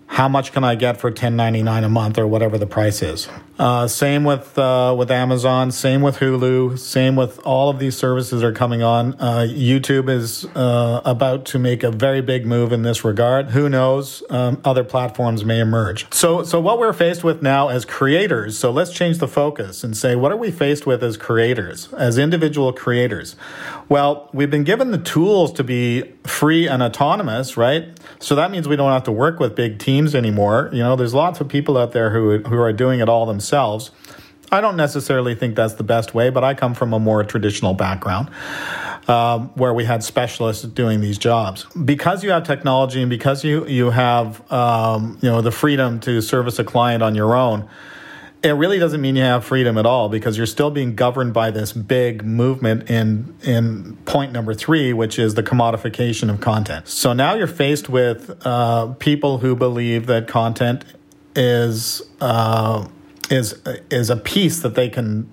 how 0.08 0.28
much 0.28 0.52
can 0.52 0.66
I 0.66 0.76
get 0.76 0.98
for 0.98 1.10
ten 1.10 1.38
ninety 1.38 1.64
nine 1.64 1.86
a 1.86 1.90
month 1.90 2.18
or 2.18 2.28
whatever 2.28 2.58
the 2.58 2.68
price 2.68 3.02
is. 3.02 3.30
Uh, 3.58 3.88
same 3.88 4.26
with 4.26 4.58
uh, 4.58 4.94
with 4.98 5.10
Amazon. 5.10 5.72
Same 5.72 6.02
with 6.02 6.18
Hulu. 6.18 6.78
Same 6.78 7.16
with 7.16 7.40
all 7.46 7.70
of 7.70 7.80
these 7.80 7.96
services 7.96 8.42
that 8.42 8.48
are 8.48 8.52
coming 8.52 8.84
on. 8.84 9.14
Uh, 9.14 9.48
YouTube 9.50 10.10
is 10.10 10.46
uh, 10.56 11.02
about 11.06 11.46
to 11.46 11.60
make 11.60 11.82
a 11.82 11.92
very 11.92 12.22
big 12.22 12.46
move 12.46 12.74
in 12.74 12.82
this 12.82 13.06
regard. 13.06 13.52
Who 13.52 13.70
knows? 13.70 14.24
Um, 14.30 14.60
other 14.66 14.84
platforms 14.84 15.46
may 15.46 15.62
emerge. 15.62 16.14
So 16.14 16.44
so 16.44 16.60
what 16.60 16.80
we're 16.80 16.92
faced 16.92 17.24
with 17.24 17.42
now 17.42 17.70
as 17.70 17.86
creators. 17.86 18.58
So 18.58 18.72
let's 18.72 18.92
change 18.92 19.20
the 19.20 19.28
focus 19.28 19.86
and 19.86 19.96
say 19.96 20.16
what 20.16 20.34
are 20.34 20.38
we 20.38 20.52
faced 20.52 20.86
with 20.86 21.02
as 21.02 21.16
creators, 21.16 21.94
as 21.94 22.18
individual 22.18 22.74
creators? 22.74 23.38
Well, 23.88 24.30
we've 24.34 24.52
been 24.52 24.64
given 24.66 24.92
the 24.92 24.98
tools 24.98 25.54
to 25.54 25.64
be 25.64 26.12
free 26.24 26.68
and 26.68 26.84
autonomous, 26.84 27.56
right? 27.56 27.98
So 28.20 28.36
that 28.36 28.52
means 28.52 28.68
we 28.68 28.76
don't 28.76 28.92
have 28.92 29.04
to 29.04 29.12
work 29.12 29.40
with 29.40 29.56
big 29.56 29.80
teams 29.80 30.14
anymore. 30.14 30.70
You 30.74 30.80
know, 30.80 30.96
there's 30.98 31.14
lots 31.14 31.40
of 31.40 31.48
people 31.48 31.78
out 31.78 31.94
there 31.94 32.10
who 32.10 32.40
who 32.40 32.60
are 32.60 32.74
doing 32.74 33.00
it 33.00 33.08
all 33.08 33.26
themselves. 33.26 33.45
I 34.52 34.62
don't 34.62 34.78
necessarily 34.78 35.36
think 35.36 35.56
that's 35.56 35.74
the 35.74 35.84
best 35.84 36.14
way, 36.14 36.30
but 36.30 36.44
I 36.44 36.54
come 36.54 36.76
from 36.76 36.94
a 36.94 37.00
more 37.00 37.24
traditional 37.24 37.74
background 37.74 38.30
um, 39.08 39.50
where 39.56 39.74
we 39.74 39.86
had 39.86 40.04
specialists 40.04 40.64
doing 40.64 41.02
these 41.02 41.18
jobs. 41.18 41.66
Because 41.84 42.24
you 42.24 42.30
have 42.30 42.44
technology 42.44 43.02
and 43.02 43.10
because 43.10 43.44
you 43.44 43.66
you 43.68 43.90
have 43.90 44.52
um, 44.52 45.18
you 45.22 45.30
know 45.30 45.42
the 45.42 45.52
freedom 45.52 46.00
to 46.02 46.22
service 46.22 46.60
a 46.60 46.64
client 46.64 47.02
on 47.02 47.16
your 47.16 47.36
own 47.36 47.68
it 48.46 48.52
really 48.52 48.78
doesn't 48.78 49.02
mean 49.02 49.16
you 49.16 49.24
have 49.24 49.44
freedom 49.44 49.76
at 49.78 49.88
all 49.88 50.08
because 50.08 50.38
you're 50.38 50.46
still 50.46 50.70
being 50.70 50.94
governed 50.94 51.34
by 51.34 51.50
this 51.50 51.74
big 51.74 52.24
movement 52.24 52.90
in 52.90 53.36
in 53.42 53.96
point 54.06 54.32
number 54.32 54.54
three, 54.54 54.94
which 54.94 55.18
is 55.18 55.34
the 55.34 55.42
commodification 55.42 56.30
of 56.30 56.40
content. 56.42 56.88
So 56.88 57.14
now 57.14 57.34
you're 57.34 57.48
faced 57.48 57.90
with 57.90 58.46
uh, 58.46 58.94
people 59.00 59.40
who 59.40 59.56
believe 59.56 60.06
that 60.06 60.28
content 60.28 60.86
is 61.36 62.04
uh, 62.22 62.88
is 63.30 63.62
is 63.90 64.10
a 64.10 64.18
piece 64.18 64.60
that 64.62 64.76
they 64.76 64.90
can 64.90 65.30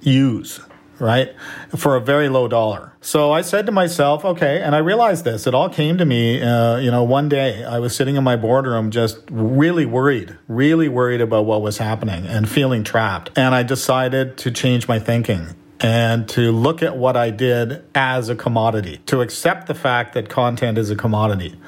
use 0.00 0.60
right? 1.00 1.34
For 1.76 1.96
a 1.96 2.00
very 2.00 2.28
low 2.28 2.46
dollar. 2.46 2.92
So 3.00 3.32
I 3.32 3.40
said 3.40 3.66
to 3.66 3.72
myself, 3.72 4.24
okay, 4.24 4.60
and 4.60 4.76
I 4.76 4.78
realized 4.78 5.24
this. 5.24 5.46
It 5.46 5.54
all 5.54 5.68
came 5.68 5.98
to 5.98 6.04
me, 6.04 6.40
uh, 6.42 6.76
you 6.76 6.90
know, 6.90 7.02
one 7.02 7.28
day 7.28 7.64
I 7.64 7.78
was 7.78 7.96
sitting 7.96 8.16
in 8.16 8.22
my 8.22 8.36
boardroom 8.36 8.90
just 8.90 9.18
really 9.30 9.86
worried, 9.86 10.36
really 10.46 10.88
worried 10.88 11.22
about 11.22 11.46
what 11.46 11.62
was 11.62 11.78
happening 11.78 12.26
and 12.26 12.48
feeling 12.48 12.84
trapped. 12.84 13.30
And 13.36 13.54
I 13.54 13.62
decided 13.62 14.36
to 14.38 14.50
change 14.50 14.86
my 14.86 14.98
thinking 14.98 15.56
and 15.80 16.28
to 16.28 16.52
look 16.52 16.82
at 16.82 16.98
what 16.98 17.16
I 17.16 17.30
did 17.30 17.82
as 17.94 18.28
a 18.28 18.36
commodity, 18.36 19.00
to 19.06 19.22
accept 19.22 19.66
the 19.66 19.74
fact 19.74 20.12
that 20.12 20.28
content 20.28 20.76
is 20.76 20.90
a 20.90 20.96
commodity 20.96 21.58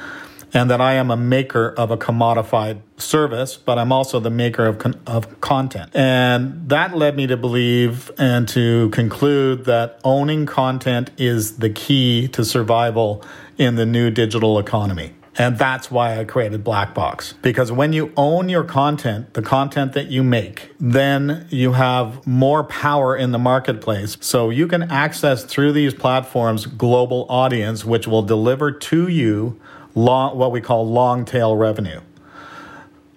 and 0.55 0.71
that 0.71 0.81
I 0.81 0.95
am 0.95 1.11
a 1.11 1.17
maker 1.17 1.75
of 1.77 1.91
a 1.91 1.97
commodified 1.97 2.81
service, 2.97 3.57
but 3.57 3.79
I'm 3.79 3.93
also 3.93 4.21
the 4.21 4.31
maker 4.31 4.67
of, 4.67 4.79
con- 4.79 5.01
of 5.07 5.41
content. 5.41 5.91
And 5.95 6.69
that 6.69 6.97
led 6.97 7.17
me 7.17 7.27
to 7.27 7.37
believe 7.37 8.11
and 8.19 8.47
to 8.49 8.91
conclude 8.91 9.65
that 9.65 10.01
owning 10.05 10.47
content 10.47 11.11
is 11.17 11.59
the 11.59 11.71
key 11.71 12.29
to 12.29 12.45
survival 12.45 13.25
in 13.59 13.77
the 13.77 13.87
new 13.87 14.11
digital 14.11 14.59
economy. 14.59 15.15
And 15.39 15.57
that's 15.57 15.91
why 15.91 16.19
I 16.19 16.25
created 16.25 16.63
Black 16.63 16.95
Box. 16.95 17.33
Because 17.41 17.73
when 17.73 17.95
you 17.95 18.13
own 18.19 18.51
your 18.51 18.65
content, 18.65 19.33
the 19.33 19.41
content 19.41 19.95
that 19.95 20.09
you 20.09 20.23
make, 20.23 20.73
then 20.79 21.47
you 21.49 21.73
have 21.73 22.27
more 22.27 22.65
power 22.65 23.17
in 23.17 23.33
the 23.33 23.39
marketplace. 23.39 24.19
So 24.21 24.51
you 24.51 24.67
can 24.67 24.83
access 24.83 25.43
through 25.43 25.73
these 25.73 25.95
platforms 25.95 26.67
global 26.67 27.25
audience, 27.31 27.83
which 27.83 28.07
will 28.07 28.23
deliver 28.23 28.71
to 28.73 29.09
you 29.09 29.59
long, 29.95 30.37
what 30.37 30.53
we 30.53 30.61
call 30.61 30.89
long 30.89 31.25
tail 31.25 31.57
revenue. 31.57 32.01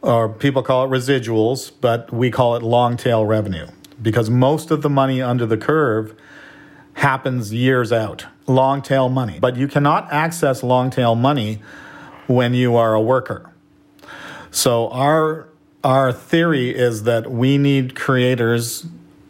Or 0.02 0.30
people 0.30 0.62
call 0.62 0.86
it 0.86 0.90
residuals, 0.90 1.72
but 1.82 2.14
we 2.14 2.30
call 2.30 2.56
it 2.56 2.62
long 2.62 2.96
tail 2.96 3.26
revenue 3.26 3.68
because 4.02 4.30
most 4.30 4.70
of 4.72 4.82
the 4.82 4.90
money 4.90 5.22
under 5.22 5.46
the 5.46 5.58
curve 5.58 6.16
happens 6.94 7.54
years 7.54 7.92
out. 7.92 8.26
Long 8.48 8.82
tail 8.82 9.10
money. 9.10 9.40
But 9.40 9.56
you 9.56 9.68
cannot 9.68 10.12
access 10.12 10.62
long 10.62 10.90
tail 10.90 11.16
money 11.16 11.62
when 12.28 12.54
you 12.54 12.76
are 12.76 12.94
a 12.94 13.02
worker. 13.02 13.52
So 14.52 14.90
our 14.90 15.50
our 15.84 16.12
theory 16.12 16.76
is 16.76 17.04
that 17.04 17.30
we 17.30 17.58
need 17.58 17.96
creators 17.96 18.88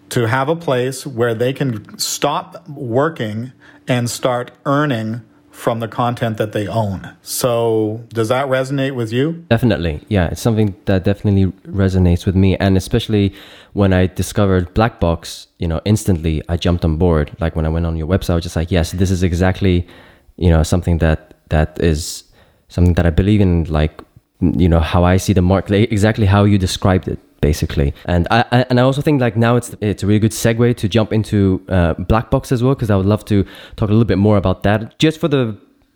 to 0.09 0.27
have 0.27 0.47
a 0.47 0.55
place 0.55 1.05
where 1.05 1.33
they 1.33 1.51
can 1.51 1.97
stop 1.97 2.67
working 2.69 3.51
and 3.87 4.09
start 4.09 4.51
earning 4.65 5.21
from 5.55 5.79
the 5.79 5.87
content 5.87 6.37
that 6.37 6.51
they 6.51 6.67
own. 6.67 7.15
So, 7.21 8.03
does 8.09 8.27
that 8.27 8.47
resonate 8.47 8.93
with 8.93 9.13
you? 9.13 9.45
Definitely. 9.49 10.01
Yeah, 10.09 10.27
it's 10.27 10.41
something 10.41 10.75
that 10.83 11.05
definitely 11.05 11.45
resonates 11.71 12.25
with 12.25 12.35
me. 12.35 12.57
And 12.57 12.75
especially 12.75 13.33
when 13.71 13.93
I 13.93 14.07
discovered 14.07 14.73
Black 14.73 14.99
Box, 14.99 15.47
you 15.57 15.67
know, 15.67 15.79
instantly 15.85 16.43
I 16.49 16.57
jumped 16.57 16.83
on 16.83 16.97
board. 16.97 17.35
Like 17.39 17.55
when 17.55 17.65
I 17.65 17.69
went 17.69 17.85
on 17.85 17.95
your 17.95 18.05
website, 18.05 18.31
I 18.31 18.35
was 18.35 18.43
just 18.43 18.57
like, 18.57 18.69
yes, 18.69 18.91
this 18.91 19.09
is 19.09 19.23
exactly, 19.23 19.87
you 20.35 20.49
know, 20.49 20.61
something 20.61 20.97
that 20.97 21.35
that 21.49 21.79
is 21.81 22.25
something 22.67 22.95
that 22.95 23.05
I 23.05 23.11
believe 23.11 23.39
in, 23.39 23.63
like, 23.65 24.01
you 24.41 24.67
know, 24.67 24.81
how 24.81 25.05
I 25.05 25.15
see 25.15 25.31
the 25.31 25.41
market, 25.41 25.89
exactly 25.89 26.25
how 26.25 26.43
you 26.43 26.57
described 26.57 27.07
it 27.07 27.19
basically. 27.49 27.93
And 28.05 28.27
I, 28.31 28.39
I, 28.51 28.59
and 28.69 28.79
I 28.79 28.83
also 28.89 29.01
think 29.05 29.21
like 29.25 29.35
now 29.47 29.53
it's 29.59 29.69
it's 29.91 30.01
a 30.03 30.07
really 30.07 30.23
good 30.25 30.35
segue 30.43 30.69
to 30.81 30.85
jump 30.97 31.09
into 31.17 31.37
uh, 31.77 31.93
black 32.11 32.27
box 32.33 32.43
as 32.55 32.59
well 32.63 32.73
because 32.75 32.89
I 32.93 32.95
would 32.99 33.09
love 33.13 33.23
to 33.25 33.37
talk 33.77 33.89
a 33.91 33.93
little 33.95 34.11
bit 34.13 34.21
more 34.27 34.37
about 34.43 34.63
that 34.67 34.79
just 35.05 35.19
for 35.21 35.29
the 35.29 35.43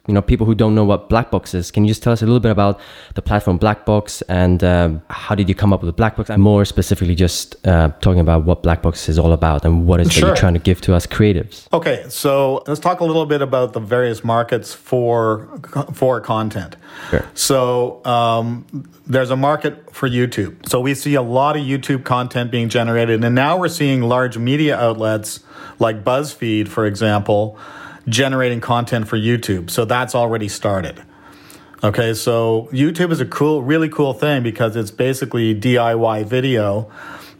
you 0.09 0.13
know 0.15 0.23
people 0.31 0.45
who 0.49 0.55
don't 0.63 0.75
know 0.77 0.85
what 0.91 1.01
black 1.13 1.27
box 1.35 1.53
is 1.59 1.65
can 1.73 1.81
you 1.85 1.89
just 1.93 2.01
tell 2.03 2.13
us 2.13 2.21
a 2.25 2.27
little 2.29 2.45
bit 2.47 2.53
about 2.59 2.75
the 3.17 3.23
platform 3.29 3.57
black 3.65 3.79
box 3.85 4.23
and 4.43 4.63
um, 4.63 5.01
how 5.09 5.35
did 5.39 5.47
you 5.49 5.55
come 5.61 5.71
up 5.73 5.81
with 5.83 5.95
black 6.01 6.15
box 6.17 6.29
and 6.29 6.41
more 6.41 6.65
specifically 6.65 7.15
just 7.25 7.43
uh, 7.67 7.89
talking 8.05 8.23
about 8.27 8.39
what 8.49 8.63
black 8.67 8.81
box 8.81 9.07
is 9.11 9.19
all 9.23 9.33
about 9.39 9.65
and 9.65 9.85
what 9.87 9.99
is 10.01 10.11
sure. 10.11 10.29
you're 10.29 10.35
trying 10.43 10.57
to 10.59 10.63
give 10.69 10.79
to 10.81 10.95
us 10.97 11.05
creatives 11.05 11.55
okay 11.79 11.97
so 12.09 12.63
let's 12.67 12.81
talk 12.87 12.97
a 13.05 13.07
little 13.11 13.27
bit 13.33 13.41
about 13.49 13.73
the 13.73 13.83
various 13.95 14.23
markets 14.23 14.73
for 14.73 15.47
for 15.93 16.19
content 16.21 16.75
sure. 17.11 17.25
so 17.35 18.03
um, 18.05 18.65
there's 19.09 19.31
a 19.31 19.35
market 19.35 19.93
for 19.93 20.07
youtube 20.07 20.55
so 20.69 20.79
we 20.79 20.93
see 20.93 21.15
a 21.15 21.21
lot 21.21 21.57
of 21.57 21.63
youtube 21.63 22.05
content 22.05 22.51
being 22.51 22.69
generated 22.69 23.23
and 23.23 23.35
now 23.35 23.57
we're 23.57 23.67
seeing 23.67 24.01
large 24.01 24.37
media 24.37 24.77
outlets 24.77 25.41
like 25.79 26.03
buzzfeed 26.03 26.67
for 26.67 26.85
example 26.85 27.59
generating 28.09 28.59
content 28.61 29.07
for 29.07 29.17
YouTube. 29.17 29.69
So 29.69 29.85
that's 29.85 30.15
already 30.15 30.47
started. 30.47 31.01
Okay, 31.83 32.13
so 32.13 32.67
YouTube 32.73 33.11
is 33.11 33.21
a 33.21 33.25
cool, 33.25 33.61
really 33.61 33.87
cool 33.87 34.13
thing 34.13 34.43
because 34.43 34.75
it's 34.75 34.91
basically 34.91 35.55
DIY 35.55 36.25
video, 36.25 36.91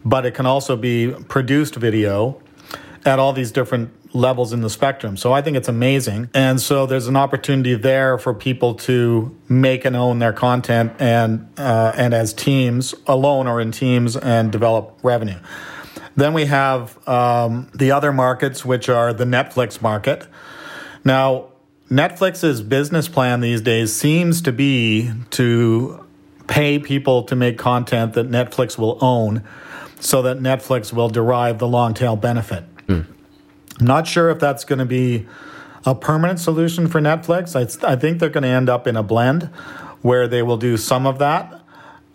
but 0.04 0.24
it 0.24 0.32
can 0.32 0.46
also 0.46 0.76
be 0.76 1.12
produced 1.28 1.74
video 1.74 2.40
at 3.04 3.18
all 3.18 3.34
these 3.34 3.52
different 3.52 3.92
levels 4.12 4.52
in 4.52 4.60
the 4.60 4.70
spectrum. 4.70 5.16
So 5.16 5.32
I 5.32 5.42
think 5.42 5.56
it's 5.56 5.68
amazing. 5.68 6.30
And 6.34 6.60
so 6.60 6.86
there's 6.86 7.06
an 7.06 7.16
opportunity 7.16 7.74
there 7.74 8.18
for 8.18 8.34
people 8.34 8.74
to 8.74 9.36
make 9.48 9.84
and 9.84 9.94
own 9.96 10.18
their 10.18 10.32
content 10.32 10.92
and 10.98 11.48
uh, 11.56 11.92
and 11.96 12.14
as 12.14 12.32
teams, 12.32 12.94
alone 13.06 13.46
or 13.46 13.60
in 13.60 13.72
teams, 13.72 14.16
and 14.16 14.50
develop 14.50 14.98
revenue. 15.02 15.38
Then 16.16 16.34
we 16.34 16.46
have 16.46 16.96
um, 17.08 17.70
the 17.74 17.92
other 17.92 18.12
markets, 18.12 18.64
which 18.64 18.88
are 18.88 19.12
the 19.12 19.24
Netflix 19.24 19.80
market. 19.80 20.26
Now, 21.04 21.46
Netflix's 21.90 22.62
business 22.62 23.08
plan 23.08 23.40
these 23.40 23.60
days 23.60 23.94
seems 23.94 24.42
to 24.42 24.52
be 24.52 25.10
to 25.30 26.06
pay 26.46 26.78
people 26.78 27.22
to 27.24 27.36
make 27.36 27.58
content 27.58 28.14
that 28.14 28.28
Netflix 28.28 28.76
will 28.76 28.98
own 29.00 29.42
so 30.00 30.22
that 30.22 30.38
Netflix 30.38 30.92
will 30.92 31.08
derive 31.08 31.58
the 31.58 31.68
long 31.68 31.94
tail 31.94 32.16
benefit. 32.16 32.64
I'm 33.80 33.86
not 33.86 34.06
sure 34.06 34.30
if 34.30 34.38
that's 34.38 34.64
going 34.64 34.78
to 34.78 34.84
be 34.84 35.26
a 35.84 35.94
permanent 35.94 36.38
solution 36.38 36.86
for 36.88 37.00
Netflix. 37.00 37.56
I, 37.56 37.92
I 37.92 37.96
think 37.96 38.20
they're 38.20 38.28
going 38.28 38.42
to 38.42 38.48
end 38.48 38.68
up 38.68 38.86
in 38.86 38.96
a 38.96 39.02
blend 39.02 39.44
where 40.02 40.28
they 40.28 40.42
will 40.42 40.56
do 40.56 40.76
some 40.76 41.06
of 41.06 41.18
that. 41.18 41.60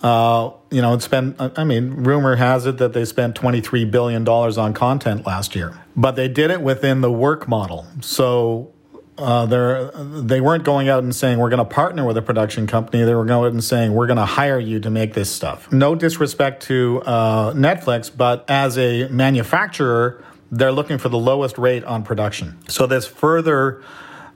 Uh, 0.02 0.52
you 0.70 0.82
know, 0.82 0.98
spend. 1.00 1.36
I 1.40 1.64
mean, 1.64 2.04
rumor 2.04 2.36
has 2.36 2.66
it 2.66 2.78
that 2.78 2.94
they 2.94 3.06
spent 3.06 3.36
$23 3.36 3.90
billion 3.90 4.28
on 4.28 4.74
content 4.74 5.26
last 5.26 5.56
year, 5.56 5.80
but 5.96 6.12
they 6.12 6.28
did 6.28 6.52
it 6.52 6.62
within 6.62 7.02
the 7.02 7.12
work 7.12 7.48
model. 7.48 7.88
So 8.02 8.72
uh, 9.18 9.46
they're, 9.46 9.90
they 9.92 10.42
weren't 10.42 10.64
going 10.64 10.90
out 10.90 11.04
and 11.04 11.16
saying 11.16 11.40
we're 11.40 11.50
going 11.50 11.66
to 11.66 11.74
partner 11.74 12.06
with 12.06 12.18
a 12.18 12.22
production 12.22 12.68
company. 12.68 13.04
They 13.04 13.16
were 13.16 13.26
going 13.26 13.48
out 13.48 13.54
and 13.54 13.64
saying 13.64 13.94
we're 13.94 14.08
going 14.08 14.18
to 14.18 14.26
hire 14.26 14.60
you 14.60 14.80
to 14.82 14.90
make 14.90 15.14
this 15.14 15.32
stuff. 15.32 15.72
No 15.72 15.96
disrespect 15.96 16.64
to 16.64 17.02
uh, 17.06 17.54
Netflix, 17.54 18.12
but 18.16 18.46
as 18.50 18.78
a 18.78 19.08
manufacturer, 19.08 20.24
they're 20.52 20.72
looking 20.72 20.98
for 20.98 21.10
the 21.10 21.18
lowest 21.18 21.58
rate 21.58 21.84
on 21.84 22.04
production. 22.04 22.58
So 22.68 22.88
this 22.88 23.08
further 23.08 23.84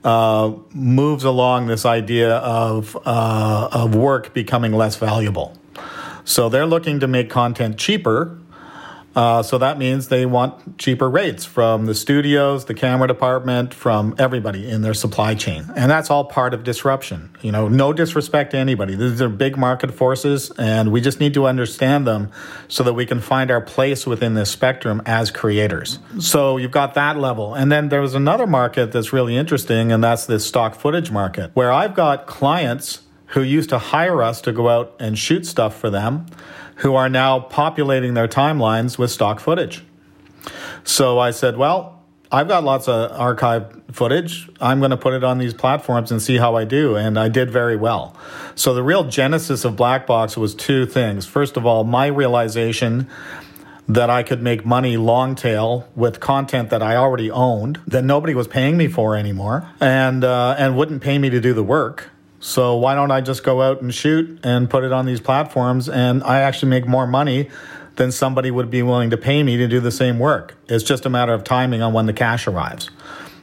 uh, 0.02 0.52
moves 0.72 1.24
along 1.24 1.66
this 1.66 1.84
idea 1.84 2.36
of 2.36 2.96
uh, 3.04 3.68
of 3.72 3.94
work 3.94 4.32
becoming 4.34 4.72
less 4.72 4.96
valuable. 4.96 5.56
So 6.24 6.48
they're 6.48 6.66
looking 6.66 7.00
to 7.00 7.06
make 7.06 7.30
content 7.30 7.78
cheaper 7.78 8.39
uh, 9.14 9.42
so 9.42 9.58
that 9.58 9.78
means 9.78 10.08
they 10.08 10.24
want 10.24 10.78
cheaper 10.78 11.10
rates 11.10 11.44
from 11.44 11.86
the 11.86 11.94
studios, 11.94 12.66
the 12.66 12.74
camera 12.74 13.08
department, 13.08 13.74
from 13.74 14.14
everybody 14.18 14.68
in 14.68 14.82
their 14.82 14.94
supply 14.94 15.34
chain. 15.34 15.66
And 15.74 15.90
that's 15.90 16.10
all 16.10 16.24
part 16.24 16.54
of 16.54 16.62
disruption. 16.62 17.30
You 17.42 17.50
know, 17.50 17.68
no 17.68 17.92
disrespect 17.92 18.52
to 18.52 18.58
anybody. 18.58 18.94
These 18.94 19.20
are 19.20 19.28
big 19.28 19.56
market 19.56 19.92
forces, 19.92 20.52
and 20.58 20.92
we 20.92 21.00
just 21.00 21.18
need 21.18 21.34
to 21.34 21.46
understand 21.46 22.06
them 22.06 22.30
so 22.68 22.84
that 22.84 22.94
we 22.94 23.04
can 23.04 23.20
find 23.20 23.50
our 23.50 23.60
place 23.60 24.06
within 24.06 24.34
this 24.34 24.50
spectrum 24.50 25.02
as 25.06 25.30
creators. 25.30 25.98
So 26.20 26.56
you've 26.56 26.70
got 26.70 26.94
that 26.94 27.16
level. 27.16 27.54
And 27.54 27.70
then 27.72 27.88
there 27.88 28.00
was 28.00 28.14
another 28.14 28.46
market 28.46 28.92
that's 28.92 29.12
really 29.12 29.36
interesting, 29.36 29.90
and 29.90 30.04
that's 30.04 30.26
this 30.26 30.46
stock 30.46 30.74
footage 30.76 31.10
market, 31.10 31.50
where 31.54 31.72
I've 31.72 31.94
got 31.94 32.26
clients 32.26 33.00
who 33.30 33.42
used 33.42 33.70
to 33.70 33.78
hire 33.78 34.22
us 34.22 34.40
to 34.42 34.52
go 34.52 34.68
out 34.68 34.94
and 34.98 35.18
shoot 35.18 35.46
stuff 35.46 35.76
for 35.78 35.90
them 35.90 36.26
who 36.76 36.94
are 36.94 37.08
now 37.08 37.40
populating 37.40 38.14
their 38.14 38.28
timelines 38.28 38.96
with 38.96 39.10
stock 39.10 39.38
footage. 39.38 39.84
So 40.82 41.18
I 41.18 41.30
said, 41.30 41.56
well, 41.56 42.02
I've 42.32 42.48
got 42.48 42.64
lots 42.64 42.88
of 42.88 43.12
archive 43.12 43.82
footage. 43.92 44.48
I'm 44.60 44.78
going 44.78 44.92
to 44.92 44.96
put 44.96 45.14
it 45.14 45.22
on 45.22 45.38
these 45.38 45.52
platforms 45.52 46.10
and 46.10 46.22
see 46.22 46.36
how 46.36 46.54
I 46.56 46.64
do. 46.64 46.96
And 46.96 47.18
I 47.18 47.28
did 47.28 47.50
very 47.50 47.76
well. 47.76 48.16
So 48.54 48.72
the 48.72 48.82
real 48.82 49.04
genesis 49.04 49.64
of 49.64 49.76
Black 49.76 50.06
Box 50.06 50.36
was 50.36 50.54
two 50.54 50.86
things. 50.86 51.26
First 51.26 51.56
of 51.56 51.66
all, 51.66 51.84
my 51.84 52.06
realization 52.06 53.08
that 53.88 54.08
I 54.08 54.22
could 54.22 54.40
make 54.40 54.64
money 54.64 54.96
long 54.96 55.34
tail 55.34 55.88
with 55.96 56.20
content 56.20 56.70
that 56.70 56.82
I 56.82 56.96
already 56.96 57.30
owned 57.30 57.80
that 57.88 58.04
nobody 58.04 58.34
was 58.34 58.46
paying 58.46 58.76
me 58.76 58.86
for 58.86 59.16
anymore 59.16 59.68
and 59.80 60.22
uh, 60.22 60.54
and 60.56 60.76
wouldn't 60.76 61.02
pay 61.02 61.18
me 61.18 61.28
to 61.30 61.40
do 61.40 61.52
the 61.52 61.64
work. 61.64 62.10
So 62.40 62.76
why 62.76 62.94
don't 62.94 63.10
I 63.10 63.20
just 63.20 63.44
go 63.44 63.60
out 63.60 63.82
and 63.82 63.94
shoot 63.94 64.40
and 64.42 64.68
put 64.68 64.82
it 64.82 64.92
on 64.92 65.04
these 65.04 65.20
platforms 65.20 65.88
and 65.88 66.24
I 66.24 66.40
actually 66.40 66.70
make 66.70 66.88
more 66.88 67.06
money 67.06 67.50
than 67.96 68.10
somebody 68.10 68.50
would 68.50 68.70
be 68.70 68.82
willing 68.82 69.10
to 69.10 69.18
pay 69.18 69.42
me 69.42 69.58
to 69.58 69.68
do 69.68 69.78
the 69.78 69.90
same 69.90 70.18
work. 70.18 70.56
It's 70.66 70.82
just 70.82 71.04
a 71.04 71.10
matter 71.10 71.34
of 71.34 71.44
timing 71.44 71.82
on 71.82 71.92
when 71.92 72.06
the 72.06 72.14
cash 72.14 72.46
arrives. 72.46 72.90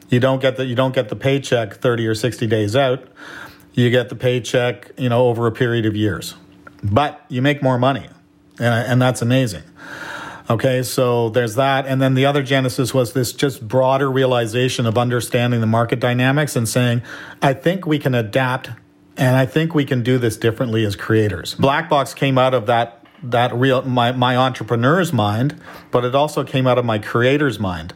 You 0.10 0.20
don't 0.20 0.42
get 0.42 0.58
the 0.58 0.66
you 0.66 0.74
don't 0.74 0.96
get 0.96 1.10
the 1.10 1.16
paycheck 1.16 1.76
30 1.76 2.08
or 2.08 2.16
60 2.16 2.48
days 2.48 2.76
out. 2.76 3.08
You 3.74 3.92
get 3.92 4.10
the 4.10 4.16
paycheck, 4.16 4.92
you 4.98 5.10
know, 5.10 5.28
over 5.28 5.46
a 5.46 5.52
period 5.52 5.86
of 5.86 5.96
years. 5.96 6.34
But 6.82 7.24
you 7.30 7.44
make 7.44 7.62
more 7.62 7.78
money. 7.78 8.08
And 8.58 8.92
and 8.92 9.02
that's 9.02 9.22
amazing. 9.22 9.64
Okay, 10.50 10.82
so 10.82 11.30
there's 11.30 11.56
that. 11.56 11.86
And 11.86 12.02
then 12.02 12.14
the 12.14 12.26
other 12.26 12.42
genesis 12.42 12.94
was 12.94 13.12
this 13.12 13.34
just 13.34 13.68
broader 13.68 14.10
realization 14.10 14.86
of 14.86 14.98
understanding 14.98 15.60
the 15.60 15.68
market 15.68 16.00
dynamics 16.00 16.56
and 16.56 16.68
saying, 16.68 17.02
I 17.42 17.54
think 17.54 17.86
we 17.86 18.00
can 18.00 18.16
adapt 18.16 18.70
and 19.18 19.36
I 19.36 19.46
think 19.46 19.74
we 19.74 19.86
can 19.86 20.04
do 20.04 20.18
this 20.18 20.38
differently 20.38 20.86
as 20.86 20.96
creators. 20.96 21.56
Black 21.56 21.90
Box 21.90 22.14
came 22.14 22.38
out 22.38 22.54
of 22.54 22.68
that 22.68 23.04
that 23.24 23.54
real 23.54 23.82
my, 23.82 24.12
my 24.12 24.38
entrepreneur's 24.38 25.12
mind, 25.12 25.60
but 25.92 26.06
it 26.06 26.16
also 26.16 26.44
came 26.44 26.68
out 26.68 26.78
of 26.78 26.86
my 26.86 27.00
creator's 27.00 27.60
mind. 27.60 27.94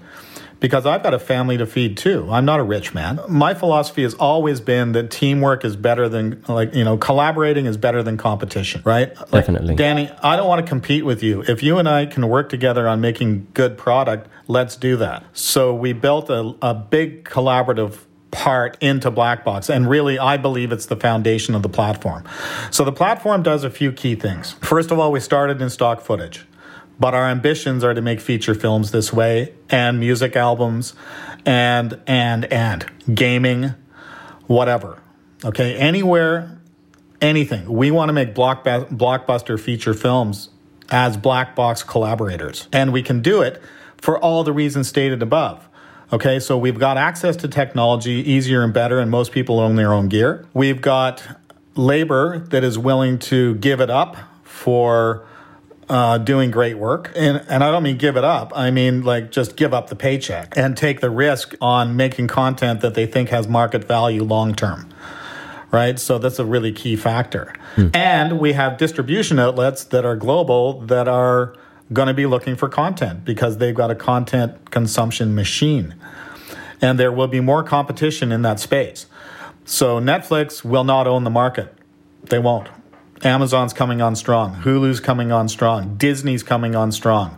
Because 0.59 0.85
I've 0.85 1.01
got 1.01 1.15
a 1.15 1.19
family 1.19 1.57
to 1.57 1.65
feed 1.65 1.97
too. 1.97 2.27
I'm 2.29 2.45
not 2.45 2.59
a 2.59 2.63
rich 2.63 2.93
man. 2.93 3.19
My 3.27 3.55
philosophy 3.55 4.03
has 4.03 4.13
always 4.13 4.61
been 4.61 4.91
that 4.91 5.09
teamwork 5.09 5.65
is 5.65 5.75
better 5.75 6.07
than 6.07 6.43
like, 6.47 6.75
you 6.75 6.83
know, 6.83 6.97
collaborating 6.97 7.65
is 7.65 7.77
better 7.77 8.03
than 8.03 8.15
competition, 8.15 8.83
right? 8.85 9.17
Like, 9.17 9.31
Definitely. 9.31 9.73
Danny, 9.73 10.11
I 10.21 10.35
don't 10.35 10.47
want 10.47 10.63
to 10.63 10.69
compete 10.69 11.03
with 11.03 11.23
you. 11.23 11.43
If 11.47 11.63
you 11.63 11.79
and 11.79 11.89
I 11.89 12.05
can 12.05 12.27
work 12.29 12.49
together 12.49 12.87
on 12.87 13.01
making 13.01 13.47
good 13.55 13.75
product, 13.75 14.27
let's 14.47 14.75
do 14.75 14.97
that. 14.97 15.23
So 15.33 15.73
we 15.73 15.93
built 15.93 16.29
a, 16.29 16.55
a 16.61 16.75
big 16.75 17.23
collaborative 17.23 17.97
part 18.31 18.77
into 18.81 19.11
Blackbox. 19.11 19.69
And 19.69 19.89
really, 19.89 20.17
I 20.17 20.37
believe 20.37 20.71
it's 20.71 20.85
the 20.85 20.95
foundation 20.95 21.53
of 21.53 21.63
the 21.63 21.69
platform. 21.69 22.23
So 22.71 22.83
the 22.83 22.91
platform 22.91 23.43
does 23.43 23.63
a 23.63 23.69
few 23.69 23.91
key 23.91 24.15
things. 24.15 24.53
First 24.61 24.91
of 24.91 24.99
all, 24.99 25.11
we 25.11 25.19
started 25.19 25.61
in 25.61 25.69
stock 25.69 26.01
footage, 26.01 26.45
but 26.99 27.13
our 27.13 27.27
ambitions 27.27 27.83
are 27.83 27.93
to 27.93 28.01
make 28.01 28.19
feature 28.19 28.55
films 28.55 28.91
this 28.91 29.11
way 29.11 29.53
and 29.69 29.99
music 29.99 30.35
albums 30.35 30.93
and, 31.45 31.99
and, 32.07 32.45
and 32.45 32.85
gaming, 33.13 33.73
whatever. 34.47 35.01
Okay. 35.43 35.75
Anywhere, 35.75 36.61
anything. 37.21 37.71
We 37.71 37.91
want 37.91 38.09
to 38.09 38.13
make 38.13 38.33
blockbuster 38.33 39.59
feature 39.59 39.93
films 39.93 40.49
as 40.89 41.17
black 41.17 41.55
box 41.55 41.83
collaborators. 41.83 42.67
And 42.71 42.91
we 42.91 43.01
can 43.01 43.21
do 43.21 43.41
it 43.41 43.61
for 43.97 44.19
all 44.19 44.43
the 44.43 44.53
reasons 44.53 44.87
stated 44.87 45.21
above. 45.21 45.67
Okay, 46.13 46.39
so 46.39 46.57
we've 46.57 46.77
got 46.77 46.97
access 46.97 47.37
to 47.37 47.47
technology 47.47 48.11
easier 48.11 48.63
and 48.63 48.73
better, 48.73 48.99
and 48.99 49.09
most 49.09 49.31
people 49.31 49.59
own 49.59 49.77
their 49.77 49.93
own 49.93 50.09
gear. 50.09 50.45
We've 50.53 50.81
got 50.81 51.39
labor 51.75 52.39
that 52.49 52.65
is 52.65 52.77
willing 52.77 53.17
to 53.17 53.55
give 53.55 53.79
it 53.79 53.89
up 53.89 54.17
for 54.43 55.25
uh, 55.87 56.17
doing 56.17 56.51
great 56.51 56.77
work. 56.77 57.11
And, 57.15 57.43
and 57.47 57.63
I 57.63 57.71
don't 57.71 57.83
mean 57.83 57.97
give 57.97 58.17
it 58.17 58.23
up, 58.23 58.51
I 58.55 58.71
mean 58.71 59.03
like 59.03 59.31
just 59.31 59.55
give 59.55 59.73
up 59.73 59.89
the 59.89 59.95
paycheck 59.95 60.57
and 60.57 60.75
take 60.75 61.01
the 61.01 61.09
risk 61.09 61.53
on 61.61 61.95
making 61.95 62.27
content 62.27 62.81
that 62.81 62.93
they 62.93 63.05
think 63.05 63.29
has 63.29 63.47
market 63.47 63.83
value 63.83 64.23
long 64.23 64.55
term. 64.55 64.89
Right, 65.71 65.97
so 65.97 66.17
that's 66.17 66.37
a 66.37 66.43
really 66.43 66.73
key 66.73 66.97
factor. 66.97 67.53
Hmm. 67.75 67.87
And 67.93 68.39
we 68.39 68.51
have 68.51 68.77
distribution 68.77 69.39
outlets 69.39 69.85
that 69.85 70.03
are 70.03 70.17
global 70.17 70.81
that 70.81 71.07
are 71.07 71.55
going 71.91 72.07
to 72.07 72.13
be 72.13 72.25
looking 72.25 72.55
for 72.55 72.69
content 72.69 73.25
because 73.25 73.57
they've 73.57 73.75
got 73.75 73.91
a 73.91 73.95
content 73.95 74.71
consumption 74.71 75.35
machine. 75.35 75.95
And 76.81 76.99
there 76.99 77.11
will 77.11 77.27
be 77.27 77.41
more 77.41 77.63
competition 77.63 78.31
in 78.31 78.41
that 78.41 78.59
space. 78.59 79.05
So 79.65 79.99
Netflix 79.99 80.63
will 80.63 80.83
not 80.83 81.07
own 81.07 81.23
the 81.23 81.29
market. 81.29 81.73
They 82.23 82.39
won't. 82.39 82.69
Amazon's 83.23 83.73
coming 83.73 84.01
on 84.01 84.15
strong. 84.15 84.55
Hulu's 84.55 84.99
coming 84.99 85.31
on 85.31 85.47
strong. 85.47 85.95
Disney's 85.97 86.41
coming 86.41 86.75
on 86.75 86.91
strong. 86.91 87.37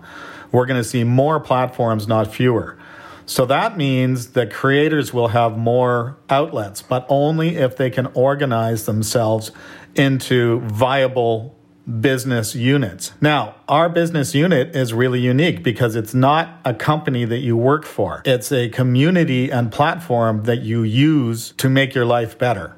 We're 0.52 0.66
going 0.66 0.80
to 0.80 0.88
see 0.88 1.04
more 1.04 1.40
platforms, 1.40 2.08
not 2.08 2.34
fewer. 2.34 2.78
So 3.26 3.46
that 3.46 3.78
means 3.78 4.32
that 4.32 4.52
creators 4.52 5.14
will 5.14 5.30
have 5.30 5.58
more 5.58 6.18
outlets, 6.30 6.82
but 6.82 7.06
only 7.10 7.56
if 7.56 7.76
they 7.76 7.90
can 7.90 8.08
organize 8.14 8.86
themselves 8.86 9.52
into 9.96 10.60
viable 10.62 11.58
business 12.00 12.56
units. 12.56 13.12
Now, 13.20 13.56
our 13.68 13.90
business 13.90 14.34
unit 14.34 14.76
is 14.76 14.94
really 14.94 15.20
unique 15.20 15.64
because 15.64 15.96
it's 15.96 16.14
not 16.14 16.60
a 16.64 16.74
company 16.74 17.26
that 17.26 17.40
you 17.40 17.58
work 17.58 17.86
for. 17.86 18.22
It's 18.26 18.52
a 18.52 18.70
community 18.70 19.52
and 19.52 19.72
platform 19.72 20.44
that 20.44 20.62
you 20.62 20.84
use 20.84 21.54
to 21.58 21.70
make 21.70 21.94
your 21.94 22.06
life 22.06 22.38
better. 22.38 22.78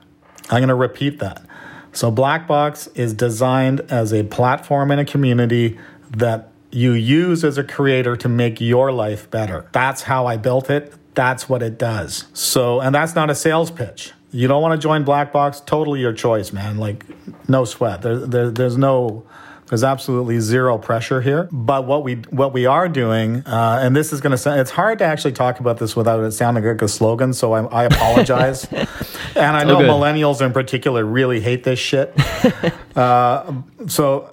I'm 0.49 0.59
going 0.59 0.69
to 0.69 0.75
repeat 0.75 1.19
that. 1.19 1.45
So 1.91 2.11
Black 2.11 2.47
Box 2.47 2.87
is 2.87 3.13
designed 3.13 3.81
as 3.89 4.11
a 4.11 4.23
platform 4.23 4.91
and 4.91 4.99
a 4.99 5.05
community 5.05 5.79
that 6.11 6.51
you 6.71 6.91
use 6.91 7.43
as 7.43 7.57
a 7.57 7.63
creator 7.63 8.17
to 8.17 8.27
make 8.27 8.59
your 8.59 8.91
life 8.91 9.29
better. 9.31 9.69
That's 9.71 10.03
how 10.03 10.25
I 10.25 10.37
built 10.37 10.69
it. 10.69 10.93
That's 11.13 11.47
what 11.47 11.63
it 11.63 11.79
does. 11.79 12.25
So, 12.33 12.81
and 12.81 12.93
that's 12.93 13.15
not 13.15 13.29
a 13.29 13.35
sales 13.35 13.71
pitch 13.71 14.11
you 14.35 14.49
don't 14.49 14.61
want 14.61 14.79
to 14.79 14.83
join 14.83 15.05
Black 15.05 15.31
Box, 15.31 15.61
totally 15.61 16.01
your 16.01 16.11
choice, 16.11 16.51
man. 16.51 16.77
Like, 16.77 17.05
no 17.47 17.63
sweat. 17.63 18.01
There, 18.01 18.17
there, 18.17 18.51
there's 18.51 18.77
no, 18.77 19.25
there's 19.67 19.83
absolutely 19.83 20.41
zero 20.41 20.77
pressure 20.77 21.21
here. 21.21 21.47
But 21.53 21.87
what 21.87 22.03
we 22.03 22.15
what 22.31 22.51
we 22.51 22.65
are 22.65 22.89
doing, 22.89 23.43
uh, 23.45 23.79
and 23.81 23.95
this 23.95 24.11
is 24.11 24.19
going 24.19 24.31
to 24.31 24.37
sound, 24.37 24.59
it's 24.59 24.71
hard 24.71 24.99
to 24.99 25.05
actually 25.05 25.31
talk 25.31 25.61
about 25.61 25.77
this 25.77 25.95
without 25.95 26.21
it 26.21 26.31
sounding 26.33 26.65
like 26.65 26.81
a 26.81 26.87
slogan. 26.89 27.31
So 27.33 27.53
I, 27.53 27.63
I 27.63 27.83
apologize. 27.85 28.65
and 29.35 29.55
I 29.55 29.63
know 29.63 29.77
millennials 29.77 30.45
in 30.45 30.51
particular 30.51 31.05
really 31.05 31.39
hate 31.39 31.63
this 31.63 31.79
shit. 31.79 32.13
uh, 32.97 33.53
so 33.87 34.29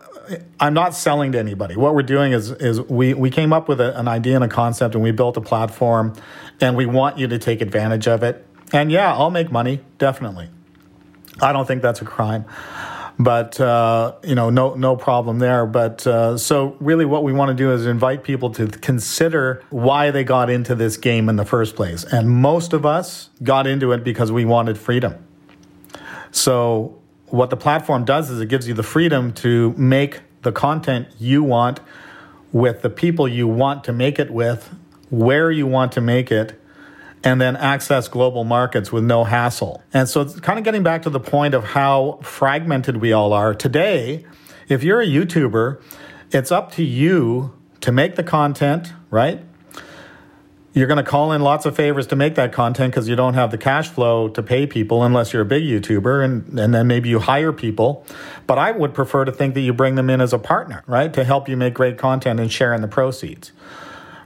I'm 0.58 0.74
not 0.74 0.94
selling 0.94 1.30
to 1.32 1.38
anybody. 1.38 1.76
What 1.76 1.94
we're 1.94 2.02
doing 2.02 2.32
is 2.32 2.50
is 2.50 2.80
we 2.80 3.14
we 3.14 3.30
came 3.30 3.52
up 3.52 3.68
with 3.68 3.80
a, 3.80 3.96
an 3.96 4.08
idea 4.08 4.34
and 4.34 4.42
a 4.42 4.48
concept, 4.48 4.96
and 4.96 5.04
we 5.04 5.12
built 5.12 5.36
a 5.36 5.40
platform, 5.40 6.14
and 6.60 6.76
we 6.76 6.86
want 6.86 7.18
you 7.18 7.28
to 7.28 7.38
take 7.38 7.60
advantage 7.60 8.08
of 8.08 8.24
it. 8.24 8.44
And 8.72 8.90
yeah, 8.90 9.14
I'll 9.14 9.30
make 9.30 9.52
money, 9.52 9.80
definitely. 9.98 10.48
I 11.40 11.52
don't 11.52 11.66
think 11.66 11.82
that's 11.82 12.00
a 12.00 12.04
crime. 12.04 12.44
But 13.18 13.60
uh, 13.60 14.14
you 14.24 14.34
know, 14.34 14.50
no 14.50 14.74
no 14.74 14.96
problem 14.96 15.38
there. 15.38 15.66
But 15.66 16.06
uh, 16.06 16.38
so 16.38 16.76
really, 16.80 17.04
what 17.04 17.22
we 17.22 17.32
want 17.32 17.50
to 17.50 17.54
do 17.54 17.72
is 17.72 17.86
invite 17.86 18.24
people 18.24 18.50
to 18.52 18.66
consider 18.66 19.62
why 19.70 20.10
they 20.10 20.24
got 20.24 20.48
into 20.48 20.74
this 20.74 20.96
game 20.96 21.28
in 21.28 21.36
the 21.36 21.44
first 21.44 21.76
place. 21.76 22.04
And 22.04 22.30
most 22.30 22.72
of 22.72 22.86
us 22.86 23.28
got 23.42 23.66
into 23.66 23.92
it 23.92 24.02
because 24.02 24.32
we 24.32 24.44
wanted 24.44 24.78
freedom. 24.78 25.24
So 26.30 26.98
what 27.26 27.50
the 27.50 27.56
platform 27.56 28.04
does 28.04 28.30
is 28.30 28.40
it 28.40 28.48
gives 28.48 28.66
you 28.66 28.74
the 28.74 28.82
freedom 28.82 29.32
to 29.34 29.72
make 29.76 30.20
the 30.40 30.52
content 30.52 31.08
you 31.18 31.42
want 31.42 31.80
with 32.50 32.82
the 32.82 32.90
people 32.90 33.28
you 33.28 33.46
want 33.46 33.84
to 33.84 33.92
make 33.92 34.18
it 34.18 34.30
with, 34.30 34.74
where 35.10 35.50
you 35.50 35.66
want 35.66 35.92
to 35.92 36.00
make 36.00 36.32
it, 36.32 36.60
and 37.24 37.40
then 37.40 37.56
access 37.56 38.08
global 38.08 38.44
markets 38.44 38.90
with 38.90 39.04
no 39.04 39.24
hassle. 39.24 39.82
And 39.92 40.08
so 40.08 40.22
it's 40.22 40.38
kind 40.40 40.58
of 40.58 40.64
getting 40.64 40.82
back 40.82 41.02
to 41.02 41.10
the 41.10 41.20
point 41.20 41.54
of 41.54 41.64
how 41.64 42.18
fragmented 42.22 42.96
we 42.98 43.12
all 43.12 43.32
are. 43.32 43.54
Today, 43.54 44.24
if 44.68 44.82
you're 44.82 45.00
a 45.00 45.06
YouTuber, 45.06 45.80
it's 46.30 46.50
up 46.50 46.72
to 46.72 46.82
you 46.82 47.52
to 47.80 47.92
make 47.92 48.16
the 48.16 48.24
content, 48.24 48.92
right? 49.10 49.42
You're 50.74 50.86
going 50.86 51.04
to 51.04 51.08
call 51.08 51.32
in 51.32 51.42
lots 51.42 51.66
of 51.66 51.76
favors 51.76 52.06
to 52.08 52.16
make 52.16 52.36
that 52.36 52.52
content 52.52 52.92
because 52.92 53.06
you 53.06 53.14
don't 53.14 53.34
have 53.34 53.50
the 53.50 53.58
cash 53.58 53.90
flow 53.90 54.28
to 54.30 54.42
pay 54.42 54.66
people 54.66 55.02
unless 55.02 55.32
you're 55.32 55.42
a 55.42 55.46
big 55.46 55.64
YouTuber 55.64 56.24
and, 56.24 56.58
and 56.58 56.74
then 56.74 56.86
maybe 56.86 57.10
you 57.10 57.18
hire 57.18 57.52
people. 57.52 58.06
But 58.46 58.58
I 58.58 58.72
would 58.72 58.94
prefer 58.94 59.26
to 59.26 59.32
think 59.32 59.52
that 59.52 59.60
you 59.60 59.74
bring 59.74 59.96
them 59.96 60.08
in 60.08 60.22
as 60.22 60.32
a 60.32 60.38
partner, 60.38 60.82
right? 60.86 61.12
To 61.12 61.24
help 61.24 61.46
you 61.46 61.58
make 61.58 61.74
great 61.74 61.98
content 61.98 62.40
and 62.40 62.50
share 62.50 62.72
in 62.72 62.80
the 62.80 62.88
proceeds. 62.88 63.52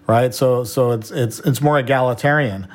Right? 0.07 0.35
So 0.35 0.65
so 0.65 0.93
it's 0.93 1.11
it's 1.11 1.41
it's 1.41 1.61
more 1.61 1.79
egalitarian. 1.79 2.69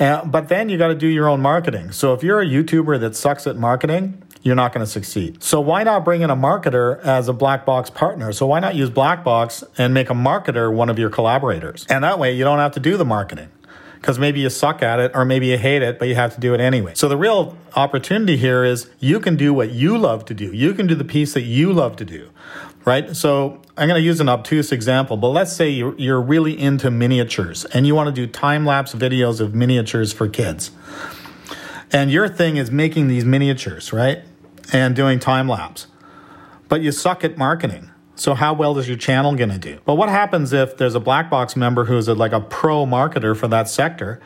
Uh, 0.00 0.24
but 0.24 0.48
then 0.48 0.68
you 0.68 0.78
got 0.78 0.88
to 0.88 0.94
do 0.94 1.08
your 1.08 1.28
own 1.28 1.40
marketing. 1.40 1.90
So 1.90 2.14
if 2.14 2.22
you're 2.22 2.40
a 2.40 2.46
YouTuber 2.46 3.00
that 3.00 3.16
sucks 3.16 3.48
at 3.48 3.56
marketing, 3.56 4.22
you're 4.42 4.54
not 4.54 4.72
going 4.72 4.84
to 4.84 4.90
succeed. 4.90 5.42
So 5.42 5.60
why 5.60 5.82
not 5.82 6.04
bring 6.04 6.22
in 6.22 6.30
a 6.30 6.36
marketer 6.36 7.00
as 7.00 7.28
a 7.28 7.32
black 7.32 7.66
box 7.66 7.90
partner? 7.90 8.32
So 8.32 8.46
why 8.46 8.60
not 8.60 8.76
use 8.76 8.90
black 8.90 9.24
box 9.24 9.64
and 9.76 9.92
make 9.92 10.08
a 10.10 10.14
marketer 10.14 10.72
one 10.72 10.88
of 10.88 10.98
your 10.98 11.10
collaborators? 11.10 11.84
And 11.88 12.04
that 12.04 12.18
way 12.18 12.32
you 12.32 12.44
don't 12.44 12.58
have 12.58 12.72
to 12.72 12.80
do 12.80 12.96
the 12.96 13.04
marketing 13.04 13.48
because 14.00 14.18
maybe 14.18 14.40
you 14.40 14.48
suck 14.48 14.82
at 14.82 15.00
it 15.00 15.10
or 15.14 15.24
maybe 15.24 15.48
you 15.48 15.58
hate 15.58 15.82
it, 15.82 15.98
but 15.98 16.06
you 16.06 16.14
have 16.14 16.34
to 16.34 16.40
do 16.40 16.54
it 16.54 16.60
anyway. 16.60 16.92
So 16.94 17.08
the 17.08 17.16
real 17.16 17.56
opportunity 17.74 18.36
here 18.36 18.64
is 18.64 18.88
you 19.00 19.18
can 19.20 19.36
do 19.36 19.52
what 19.52 19.70
you 19.70 19.98
love 19.98 20.24
to 20.26 20.34
do. 20.34 20.52
You 20.52 20.72
can 20.72 20.86
do 20.86 20.94
the 20.94 21.04
piece 21.04 21.34
that 21.34 21.42
you 21.42 21.72
love 21.72 21.96
to 21.96 22.04
do, 22.04 22.30
right? 22.88 23.14
So 23.14 23.60
I'm 23.76 23.86
going 23.86 24.00
to 24.00 24.04
use 24.04 24.18
an 24.18 24.30
obtuse 24.30 24.72
example, 24.72 25.18
but 25.18 25.28
let's 25.28 25.52
say 25.52 25.68
you're, 25.68 25.94
you're 25.98 26.20
really 26.20 26.58
into 26.58 26.90
miniatures 26.90 27.66
and 27.66 27.86
you 27.86 27.94
want 27.94 28.08
to 28.08 28.12
do 28.12 28.26
time 28.26 28.64
lapse 28.64 28.94
videos 28.94 29.40
of 29.40 29.54
miniatures 29.54 30.10
for 30.10 30.26
kids. 30.26 30.70
And 31.92 32.10
your 32.10 32.28
thing 32.28 32.56
is 32.56 32.70
making 32.70 33.08
these 33.08 33.26
miniatures, 33.26 33.92
right? 33.92 34.24
And 34.72 34.96
doing 34.96 35.18
time 35.18 35.48
lapse. 35.48 35.86
But 36.68 36.80
you 36.80 36.90
suck 36.90 37.24
at 37.24 37.36
marketing. 37.36 37.90
So 38.14 38.34
how 38.34 38.54
well 38.54 38.78
is 38.78 38.88
your 38.88 38.96
channel 38.96 39.34
going 39.34 39.50
to 39.50 39.58
do? 39.58 39.80
But 39.84 39.96
what 39.96 40.08
happens 40.08 40.54
if 40.54 40.78
there's 40.78 40.94
a 40.94 41.00
black 41.00 41.28
box 41.28 41.56
member 41.56 41.84
who's 41.84 42.08
a, 42.08 42.14
like 42.14 42.32
a 42.32 42.40
pro 42.40 42.86
marketer 42.86 43.36
for 43.36 43.48
that 43.48 43.68
sector 43.68 44.18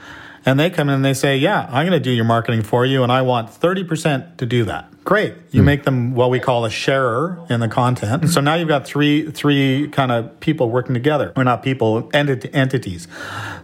and 0.47 0.59
they 0.59 0.71
come 0.71 0.89
in 0.89 0.97
and 0.97 1.05
they 1.05 1.15
say, 1.15 1.37
"Yeah, 1.37 1.67
I'm 1.69 1.87
going 1.87 1.93
to 1.93 2.01
do 2.01 2.11
your 2.11 2.25
marketing 2.25 2.63
for 2.63 2.85
you 2.85 3.03
and 3.05 3.13
I 3.13 3.23
want 3.23 3.49
30% 3.49 4.39
to 4.39 4.47
do 4.47 4.65
that." 4.65 4.92
Great. 5.05 5.35
You 5.51 5.63
mm. 5.63 5.65
make 5.65 5.83
them 5.83 6.15
what 6.15 6.31
we 6.31 6.39
call 6.39 6.65
a 6.65 6.71
sharer 6.71 7.45
in 7.51 7.59
the 7.59 7.69
content. 7.69 8.29
So 8.31 8.41
now 8.41 8.55
you've 8.55 8.69
got 8.69 8.85
three 8.85 9.31
three 9.33 9.89
kind 9.89 10.13
of 10.13 10.39
people 10.39 10.71
working 10.71 10.95
together. 10.95 11.33
Or 11.35 11.43
not 11.43 11.63
people, 11.63 12.05
enti- 12.11 12.49
entities. 12.55 13.09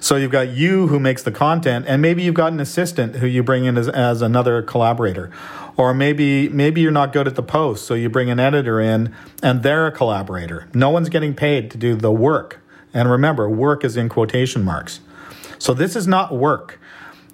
So 0.00 0.16
you've 0.16 0.32
got 0.32 0.48
you 0.48 0.88
who 0.88 0.98
makes 0.98 1.22
the 1.22 1.30
content 1.30 1.84
and 1.88 2.02
maybe 2.02 2.22
you've 2.22 2.34
got 2.34 2.52
an 2.52 2.60
assistant 2.60 3.16
who 3.16 3.26
you 3.26 3.44
bring 3.44 3.66
in 3.66 3.78
as, 3.78 3.88
as 3.88 4.20
another 4.20 4.62
collaborator. 4.62 5.30
Or 5.76 5.94
maybe 5.94 6.48
maybe 6.48 6.80
you're 6.80 6.90
not 6.90 7.12
good 7.12 7.28
at 7.28 7.36
the 7.36 7.42
post, 7.42 7.86
so 7.86 7.94
you 7.94 8.10
bring 8.10 8.30
an 8.30 8.40
editor 8.40 8.80
in 8.80 9.14
and 9.40 9.62
they're 9.62 9.86
a 9.86 9.92
collaborator. 9.92 10.68
No 10.74 10.90
one's 10.90 11.08
getting 11.08 11.34
paid 11.34 11.70
to 11.70 11.78
do 11.78 11.94
the 11.94 12.10
work. 12.10 12.60
And 12.92 13.08
remember, 13.08 13.48
work 13.48 13.84
is 13.84 13.96
in 13.96 14.08
quotation 14.08 14.64
marks. 14.64 14.98
So 15.58 15.72
this 15.72 15.94
is 15.94 16.08
not 16.08 16.34
work. 16.34 16.80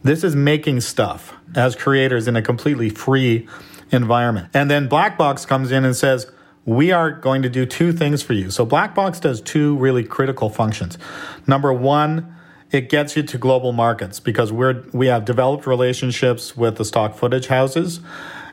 This 0.03 0.23
is 0.23 0.37
making 0.37 0.83
stuff 0.83 1.35
as 1.55 1.75
creators 1.75 2.29
in 2.29 2.37
a 2.37 2.43
completely 2.43 2.91
free 2.91 3.49
environment. 3.95 4.49
And 4.53 4.71
then 4.71 4.89
Blackbox 4.89 5.47
comes 5.47 5.73
in 5.73 5.85
and 5.85 5.97
says, 5.97 6.31
we 6.67 6.93
are 6.93 7.11
going 7.11 7.43
to 7.43 7.49
do 7.49 7.67
two 7.67 7.93
things 7.93 8.23
for 8.23 8.33
you. 8.33 8.51
So 8.51 8.67
Blackbox 8.67 9.21
does 9.21 9.41
two 9.41 9.77
really 9.77 10.05
critical 10.05 10.49
functions. 10.49 10.99
Number 11.47 11.73
one, 11.73 12.35
it 12.71 12.89
gets 12.89 13.17
you 13.17 13.23
to 13.23 13.39
global 13.39 13.73
markets 13.73 14.19
because 14.19 14.51
we're 14.51 14.85
we 14.93 15.07
have 15.07 15.25
developed 15.25 15.67
relationships 15.67 16.57
with 16.57 16.77
the 16.77 16.85
stock 16.85 17.15
footage 17.15 17.47
houses 17.47 18.01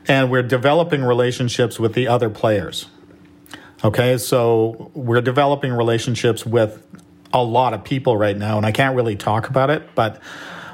and 0.08 0.30
we're 0.30 0.44
developing 0.44 1.04
relationships 1.04 1.80
with 1.80 1.94
the 1.94 2.08
other 2.08 2.30
players. 2.30 2.88
Okay, 3.84 4.18
so 4.18 4.92
we're 4.94 5.22
developing 5.22 5.74
relationships 5.74 6.46
with 6.46 6.86
a 7.34 7.44
lot 7.44 7.74
of 7.74 7.84
people 7.84 8.16
right 8.18 8.38
now, 8.38 8.58
and 8.58 8.66
I 8.66 8.72
can't 8.72 8.96
really 8.96 9.16
talk 9.16 9.50
about 9.50 9.70
it, 9.70 9.96
but 9.96 10.22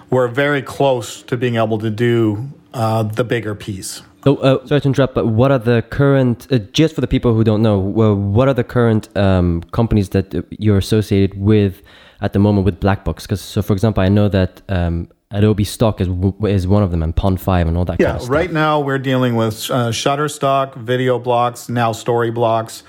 we're 0.10 0.28
very 0.28 0.62
close 0.62 1.22
to 1.24 1.38
being 1.38 1.56
able 1.56 1.78
to 1.80 1.90
do 1.90 2.50
uh, 2.74 3.04
the 3.04 3.24
bigger 3.24 3.56
piece. 3.56 4.02
So, 4.28 4.36
uh, 4.40 4.68
sorry 4.68 4.82
to 4.82 4.88
interrupt, 4.90 5.16
but 5.16 5.28
what 5.28 5.54
are 5.54 5.58
the 5.58 5.86
current, 5.90 6.52
uh, 6.52 6.58
just 6.58 6.94
for 6.94 7.00
the 7.00 7.08
people 7.08 7.34
who 7.34 7.46
don't 7.46 7.62
know, 7.62 7.80
well, 7.80 8.14
what 8.14 8.50
are 8.50 8.54
the 8.54 8.66
current 8.66 9.08
um, 9.16 9.62
companies 9.72 10.10
that 10.10 10.46
you're 10.50 10.78
associated 10.78 11.40
with 11.40 11.82
at 12.20 12.34
the 12.34 12.40
moment 12.40 12.66
with 12.66 12.82
Blackbox? 12.82 13.22
Because, 13.22 13.40
so 13.40 13.62
for 13.62 13.72
example, 13.72 14.04
I 14.04 14.10
know 14.10 14.28
that 14.28 14.62
um, 14.68 15.08
Adobe 15.32 15.64
Stock 15.64 16.02
is 16.02 16.10
is 16.42 16.68
one 16.68 16.84
of 16.84 16.92
them, 16.92 17.04
and 17.04 17.16
Pond5 17.16 17.70
and 17.70 17.78
all 17.78 17.86
that. 17.86 18.02
Yeah, 18.02 18.08
kind 18.08 18.22
of 18.22 18.30
right 18.30 18.52
now 18.52 18.82
we're 18.82 19.00
dealing 19.00 19.38
with 19.38 19.72
uh, 19.72 19.92
Shutterstock, 19.92 20.76
Video 20.76 21.20
Blocks, 21.20 21.70
now 21.70 21.94
Storyblocks, 21.94 22.84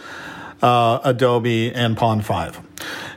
uh, 0.61 0.99
Adobe, 1.05 1.73
and 1.73 1.97
Pond5. 1.97 2.57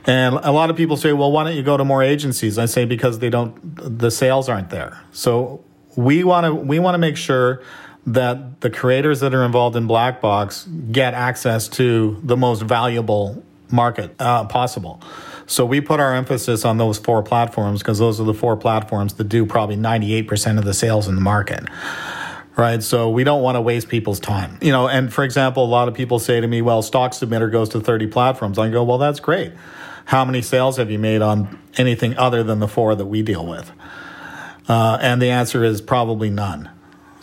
And 0.06 0.36
a 0.36 0.52
lot 0.52 0.70
of 0.70 0.76
people 0.76 0.96
say, 0.96 1.12
"Well, 1.12 1.32
why 1.32 1.42
don't 1.42 1.56
you 1.56 1.64
go 1.64 1.76
to 1.76 1.84
more 1.84 2.04
agencies?" 2.04 2.56
I 2.56 2.66
say 2.66 2.84
because 2.84 3.18
they 3.18 3.30
don't, 3.30 3.98
the 3.98 4.12
sales 4.12 4.48
aren't 4.48 4.70
there. 4.70 5.00
So 5.10 5.64
we 5.96 6.22
want 6.24 6.46
to 6.46 6.54
we 6.54 6.78
want 6.78 6.94
to 6.94 6.98
make 6.98 7.16
sure 7.16 7.62
that 8.06 8.60
the 8.60 8.70
creators 8.70 9.20
that 9.20 9.34
are 9.34 9.44
involved 9.44 9.76
in 9.76 9.86
Black 9.86 10.20
Box 10.20 10.66
get 10.90 11.14
access 11.14 11.68
to 11.68 12.20
the 12.22 12.36
most 12.36 12.62
valuable 12.62 13.44
market 13.70 14.14
uh, 14.18 14.44
possible. 14.46 15.00
So 15.46 15.66
we 15.66 15.80
put 15.80 16.00
our 16.00 16.14
emphasis 16.14 16.64
on 16.64 16.78
those 16.78 16.98
four 16.98 17.22
platforms 17.22 17.80
because 17.80 17.98
those 17.98 18.20
are 18.20 18.24
the 18.24 18.34
four 18.34 18.56
platforms 18.56 19.14
that 19.14 19.24
do 19.24 19.46
probably 19.46 19.76
98% 19.76 20.58
of 20.58 20.64
the 20.64 20.74
sales 20.74 21.08
in 21.08 21.14
the 21.14 21.20
market. 21.20 21.64
Right. 22.54 22.82
So 22.82 23.08
we 23.08 23.24
don't 23.24 23.42
want 23.42 23.56
to 23.56 23.62
waste 23.62 23.88
people's 23.88 24.20
time. 24.20 24.58
You 24.60 24.72
know, 24.72 24.86
and 24.86 25.12
for 25.12 25.24
example, 25.24 25.64
a 25.64 25.66
lot 25.66 25.88
of 25.88 25.94
people 25.94 26.18
say 26.18 26.40
to 26.40 26.46
me, 26.46 26.60
well, 26.60 26.82
Stock 26.82 27.12
Submitter 27.12 27.50
goes 27.50 27.70
to 27.70 27.80
30 27.80 28.08
platforms. 28.08 28.58
I 28.58 28.68
go, 28.68 28.84
well, 28.84 28.98
that's 28.98 29.20
great. 29.20 29.52
How 30.04 30.24
many 30.24 30.42
sales 30.42 30.76
have 30.76 30.90
you 30.90 30.98
made 30.98 31.22
on 31.22 31.58
anything 31.76 32.16
other 32.18 32.42
than 32.42 32.58
the 32.58 32.68
four 32.68 32.94
that 32.94 33.06
we 33.06 33.22
deal 33.22 33.46
with? 33.46 33.72
Uh, 34.68 34.98
and 35.00 35.20
the 35.20 35.30
answer 35.30 35.64
is 35.64 35.80
probably 35.80 36.28
none. 36.28 36.68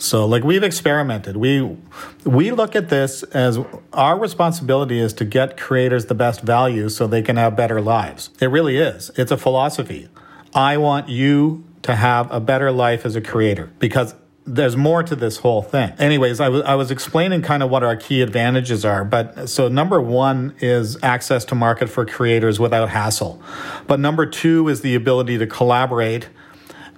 So 0.00 0.24
like 0.26 0.42
we've 0.44 0.62
experimented. 0.62 1.36
We 1.36 1.76
we 2.24 2.50
look 2.52 2.74
at 2.74 2.88
this 2.88 3.22
as 3.22 3.58
our 3.92 4.18
responsibility 4.18 4.98
is 4.98 5.12
to 5.14 5.24
get 5.26 5.58
creators 5.58 6.06
the 6.06 6.14
best 6.14 6.40
value 6.40 6.88
so 6.88 7.06
they 7.06 7.22
can 7.22 7.36
have 7.36 7.54
better 7.54 7.80
lives. 7.82 8.30
It 8.40 8.46
really 8.46 8.78
is. 8.78 9.10
It's 9.16 9.30
a 9.30 9.36
philosophy. 9.36 10.08
I 10.54 10.78
want 10.78 11.08
you 11.10 11.64
to 11.82 11.94
have 11.94 12.32
a 12.32 12.40
better 12.40 12.72
life 12.72 13.04
as 13.04 13.14
a 13.14 13.20
creator 13.20 13.70
because 13.78 14.14
there's 14.46 14.76
more 14.76 15.02
to 15.02 15.14
this 15.14 15.36
whole 15.36 15.60
thing. 15.60 15.92
Anyways, 15.98 16.40
I 16.40 16.48
was 16.48 16.62
I 16.62 16.76
was 16.76 16.90
explaining 16.90 17.42
kind 17.42 17.62
of 17.62 17.70
what 17.70 17.82
our 17.82 17.94
key 17.94 18.22
advantages 18.22 18.86
are, 18.86 19.04
but 19.04 19.50
so 19.50 19.68
number 19.68 20.00
1 20.00 20.56
is 20.60 20.96
access 21.02 21.44
to 21.46 21.54
market 21.54 21.90
for 21.90 22.06
creators 22.06 22.58
without 22.58 22.88
hassle. 22.88 23.40
But 23.86 24.00
number 24.00 24.24
2 24.24 24.68
is 24.68 24.80
the 24.80 24.94
ability 24.94 25.36
to 25.38 25.46
collaborate 25.46 26.30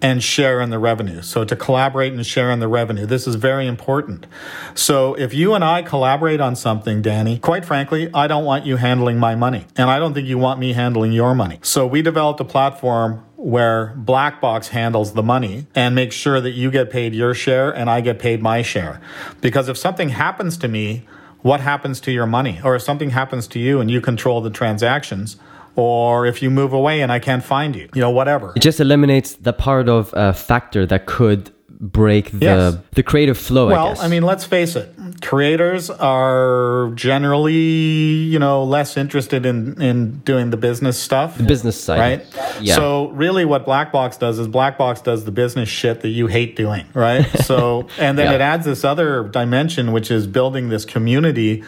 and 0.03 0.22
share 0.22 0.61
in 0.61 0.70
the 0.70 0.80
revenue. 0.80 1.22
So 1.22 1.44
to 1.44 1.55
collaborate 1.55 2.12
and 2.12 2.26
share 2.26 2.50
in 2.50 2.59
the 2.59 2.66
revenue. 2.66 3.07
This 3.07 3.28
is 3.28 3.36
very 3.36 3.68
important. 3.68 4.26
So 4.74 5.14
if 5.14 5.32
you 5.32 5.55
and 5.55 5.64
I 5.64 5.82
collaborate 5.82 6.40
on 6.40 6.57
something, 6.57 7.00
Danny, 7.00 7.38
quite 7.38 7.64
frankly, 7.64 8.11
I 8.12 8.26
don't 8.26 8.44
want 8.44 8.66
you 8.66 8.76
handling 8.76 9.18
my 9.18 9.36
money. 9.36 9.66
And 9.76 9.88
I 9.88 10.00
don't 10.00 10.12
think 10.12 10.26
you 10.26 10.38
want 10.38 10.59
me 10.59 10.72
handling 10.72 11.12
your 11.12 11.36
money. 11.36 11.61
So 11.62 11.86
we 11.86 12.03
developed 12.03 12.40
a 12.40 12.44
platform 12.44 13.24
where 13.36 13.94
Blackbox 13.96 14.68
handles 14.68 15.14
the 15.14 15.22
money 15.22 15.66
and 15.74 15.94
makes 15.94 16.16
sure 16.16 16.40
that 16.40 16.50
you 16.50 16.72
get 16.72 16.90
paid 16.90 17.14
your 17.14 17.32
share 17.32 17.70
and 17.70 17.88
I 17.88 18.00
get 18.00 18.18
paid 18.18 18.42
my 18.42 18.62
share. 18.62 19.00
Because 19.40 19.68
if 19.68 19.78
something 19.78 20.11
happens 20.11 20.57
to 20.59 20.68
me, 20.68 21.07
what 21.42 21.61
happens 21.61 22.00
to 22.00 22.12
your 22.12 22.26
money? 22.26 22.61
Or 22.64 22.74
if 22.74 22.82
something 22.82 23.11
happens 23.11 23.46
to 23.48 23.61
you 23.61 23.80
and 23.80 23.90
you 23.90 24.00
control 24.00 24.40
the 24.40 24.50
transactions, 24.50 25.36
or 25.77 26.27
if 26.27 26.43
you 26.43 26.51
move 26.51 26.73
away 26.73 27.03
and 27.03 27.11
I 27.11 27.18
can't 27.18 27.45
find 27.45 27.75
you, 27.75 27.89
you 27.95 28.01
know, 28.01 28.11
whatever. 28.11 28.53
It 28.57 28.61
just 28.61 28.81
eliminates 28.81 29.35
the 29.35 29.53
part 29.53 29.89
of 29.89 30.12
a 30.14 30.33
factor 30.33 30.87
that 30.87 31.07
could 31.07 31.51
break 31.83 32.31
the 32.31 32.39
yes. 32.39 32.79
the 32.93 33.03
creative 33.03 33.37
flow. 33.37 33.66
Well, 33.66 34.01
I, 34.01 34.05
I, 34.05 34.09
mean, 34.09 34.23
let's 34.23 34.45
face 34.45 34.77
it. 34.77 34.95
Creators 35.20 35.91
are 35.91 36.93
generally, 36.95 37.55
you 37.55 38.39
know, 38.39 38.62
less 38.62 38.97
interested 38.97 39.45
in 39.45 39.83
in 39.83 40.18
doing 40.18 40.51
the 40.51 40.57
business 40.57 40.97
stuff. 40.97 41.37
The 41.37 41.43
business 41.43 41.83
side, 41.83 41.99
right? 41.99 42.27
Yeah. 42.61 42.77
So 42.77 43.09
really, 43.09 43.45
what 43.45 43.66
Blackbox 43.66 44.18
does 44.18 44.39
is 44.39 44.47
Blackbox 44.47 45.03
does 45.03 45.25
the 45.25 45.33
business 45.33 45.68
shit 45.68 46.03
that 46.03 46.11
you 46.11 46.29
hate 46.29 46.55
doing, 46.55 46.87
right? 46.95 47.27
so, 47.45 47.89
and 47.99 48.16
then 48.16 48.27
yeah. 48.27 48.37
it 48.37 48.41
adds 48.41 48.64
this 48.64 48.85
other 48.85 49.25
dimension, 49.25 49.91
which 49.91 50.11
is 50.11 50.29
building 50.29 50.68
this 50.68 50.85
community 50.85 51.64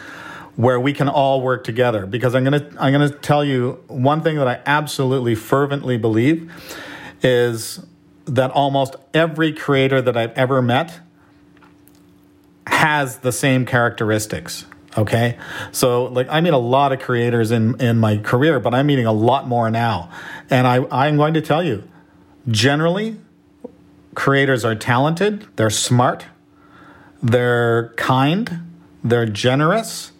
where 0.55 0.79
we 0.79 0.93
can 0.93 1.09
all 1.09 1.41
work 1.41 1.63
together. 1.63 2.05
Because 2.05 2.35
I'm 2.35 2.43
going 2.43 2.59
to 2.59 2.75
I'm 2.79 2.93
to 2.93 3.09
tell 3.09 3.43
you 3.43 3.83
one 3.87 4.21
thing 4.21 4.37
that 4.37 4.47
I 4.47 4.61
absolutely 4.65 5.35
fervently 5.35 5.97
believe 5.97 6.51
is 7.21 7.85
that 8.25 8.51
almost 8.51 8.95
every 9.13 9.53
creator 9.53 10.01
that 10.01 10.17
I've 10.17 10.31
ever 10.31 10.61
met 10.61 10.99
has 12.67 13.19
the 13.19 13.31
same 13.31 13.65
characteristics 13.65 14.65
okay? 14.97 15.37
So 15.73 16.05
like 16.05 16.27
i 16.29 16.39
meet 16.39 16.53
a 16.53 16.57
lot 16.57 16.93
of 16.93 17.01
creators 17.01 17.51
in 17.51 17.79
in 17.81 17.97
my 17.99 18.17
career 18.17 18.61
but 18.61 18.73
i'm 18.73 18.87
meeting 18.87 19.05
a 19.05 19.11
lot 19.11 19.45
more 19.47 19.69
now. 19.69 20.09
And 20.49 20.65
i 20.65 20.85
i'm 20.89 21.17
going 21.17 21.33
to 21.33 21.41
tell 21.41 21.61
you 21.61 21.83
generally, 22.47 23.17
creators 24.13 24.63
are 24.63 24.75
talented, 24.75 25.47
they're 25.55 25.69
smart, 25.69 26.25
they're 27.21 27.93
kind, 27.95 28.71
they're 29.03 29.25
generous, 29.25 30.11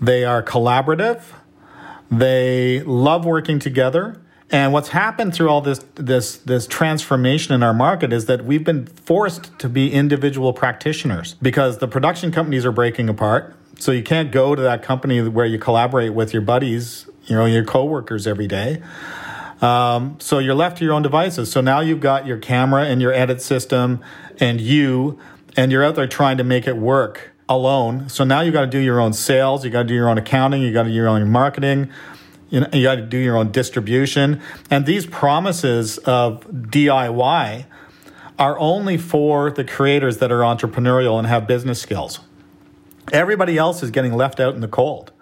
they 0.00 0.24
are 0.24 0.42
collaborative, 0.42 1.22
they 2.10 2.80
love 2.82 3.24
working 3.24 3.58
together. 3.58 4.20
And 4.52 4.72
what's 4.72 4.88
happened 4.88 5.32
through 5.32 5.48
all 5.48 5.60
this 5.60 5.78
this 5.94 6.38
this 6.38 6.66
transformation 6.66 7.54
in 7.54 7.62
our 7.62 7.74
market 7.74 8.12
is 8.12 8.26
that 8.26 8.44
we've 8.44 8.64
been 8.64 8.86
forced 8.86 9.56
to 9.60 9.68
be 9.68 9.92
individual 9.92 10.52
practitioners 10.52 11.34
because 11.34 11.78
the 11.78 11.86
production 11.86 12.32
companies 12.32 12.66
are 12.66 12.72
breaking 12.72 13.08
apart. 13.08 13.54
So 13.78 13.92
you 13.92 14.02
can't 14.02 14.32
go 14.32 14.56
to 14.56 14.62
that 14.62 14.82
company 14.82 15.22
where 15.22 15.46
you 15.46 15.58
collaborate 15.58 16.14
with 16.14 16.32
your 16.32 16.42
buddies, 16.42 17.06
you 17.26 17.36
know, 17.36 17.46
your 17.46 17.64
coworkers 17.64 18.26
every 18.26 18.48
day. 18.48 18.82
Um, 19.62 20.16
so 20.20 20.38
you're 20.38 20.54
left 20.54 20.78
to 20.78 20.84
your 20.84 20.94
own 20.94 21.02
devices. 21.02 21.50
So 21.50 21.60
now 21.60 21.80
you've 21.80 22.00
got 22.00 22.26
your 22.26 22.38
camera 22.38 22.84
and 22.84 23.00
your 23.00 23.12
edit 23.12 23.42
system 23.42 24.02
and 24.38 24.60
you, 24.60 25.18
and 25.56 25.70
you're 25.70 25.84
out 25.84 25.94
there 25.94 26.06
trying 26.06 26.38
to 26.38 26.44
make 26.44 26.66
it 26.66 26.76
work 26.76 27.32
alone. 27.50 28.08
So 28.08 28.24
now 28.24 28.40
you 28.40 28.52
got 28.52 28.62
to 28.62 28.66
do 28.66 28.78
your 28.78 29.00
own 29.00 29.12
sales, 29.12 29.64
you 29.64 29.70
got 29.70 29.82
to 29.82 29.88
do 29.88 29.94
your 29.94 30.08
own 30.08 30.16
accounting, 30.16 30.62
you 30.62 30.72
got 30.72 30.84
to 30.84 30.88
do 30.88 30.94
your 30.94 31.08
own 31.08 31.28
marketing, 31.28 31.90
you, 32.48 32.60
know, 32.60 32.68
you 32.72 32.84
got 32.84 32.94
to 32.94 33.02
do 33.02 33.18
your 33.18 33.36
own 33.36 33.52
distribution. 33.52 34.40
And 34.70 34.86
these 34.86 35.04
promises 35.04 35.98
of 35.98 36.46
DIY 36.46 37.66
are 38.38 38.58
only 38.58 38.96
for 38.96 39.50
the 39.50 39.64
creators 39.64 40.18
that 40.18 40.32
are 40.32 40.40
entrepreneurial 40.40 41.18
and 41.18 41.26
have 41.26 41.46
business 41.46 41.82
skills. 41.82 42.20
Everybody 43.12 43.58
else 43.58 43.82
is 43.82 43.90
getting 43.90 44.14
left 44.14 44.40
out 44.40 44.54
in 44.54 44.60
the 44.60 44.68
cold. 44.68 45.12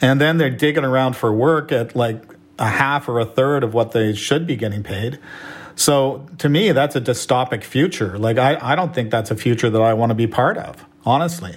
And 0.00 0.20
then 0.20 0.38
they're 0.38 0.48
digging 0.48 0.84
around 0.84 1.16
for 1.16 1.32
work 1.32 1.72
at 1.72 1.94
like 1.94 2.22
a 2.58 2.68
half 2.68 3.08
or 3.08 3.18
a 3.18 3.26
third 3.26 3.64
of 3.64 3.74
what 3.74 3.90
they 3.92 4.14
should 4.14 4.46
be 4.46 4.56
getting 4.56 4.82
paid. 4.84 5.18
So 5.74 6.26
to 6.38 6.48
me, 6.48 6.72
that's 6.72 6.96
a 6.96 7.00
dystopic 7.00 7.62
future. 7.62 8.18
Like, 8.18 8.36
I, 8.36 8.58
I 8.60 8.74
don't 8.74 8.92
think 8.92 9.10
that's 9.10 9.30
a 9.30 9.36
future 9.36 9.70
that 9.70 9.80
I 9.80 9.94
want 9.94 10.10
to 10.10 10.14
be 10.14 10.26
part 10.26 10.58
of, 10.58 10.84
honestly. 11.04 11.56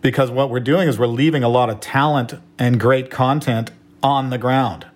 Because 0.00 0.30
what 0.30 0.50
we're 0.50 0.60
doing 0.60 0.88
is 0.88 0.98
we're 0.98 1.06
leaving 1.06 1.44
a 1.44 1.48
lot 1.48 1.70
of 1.70 1.80
talent 1.80 2.34
and 2.58 2.80
great 2.80 3.10
content 3.10 3.70
on 4.02 4.30
the 4.30 4.38
ground. 4.38 4.86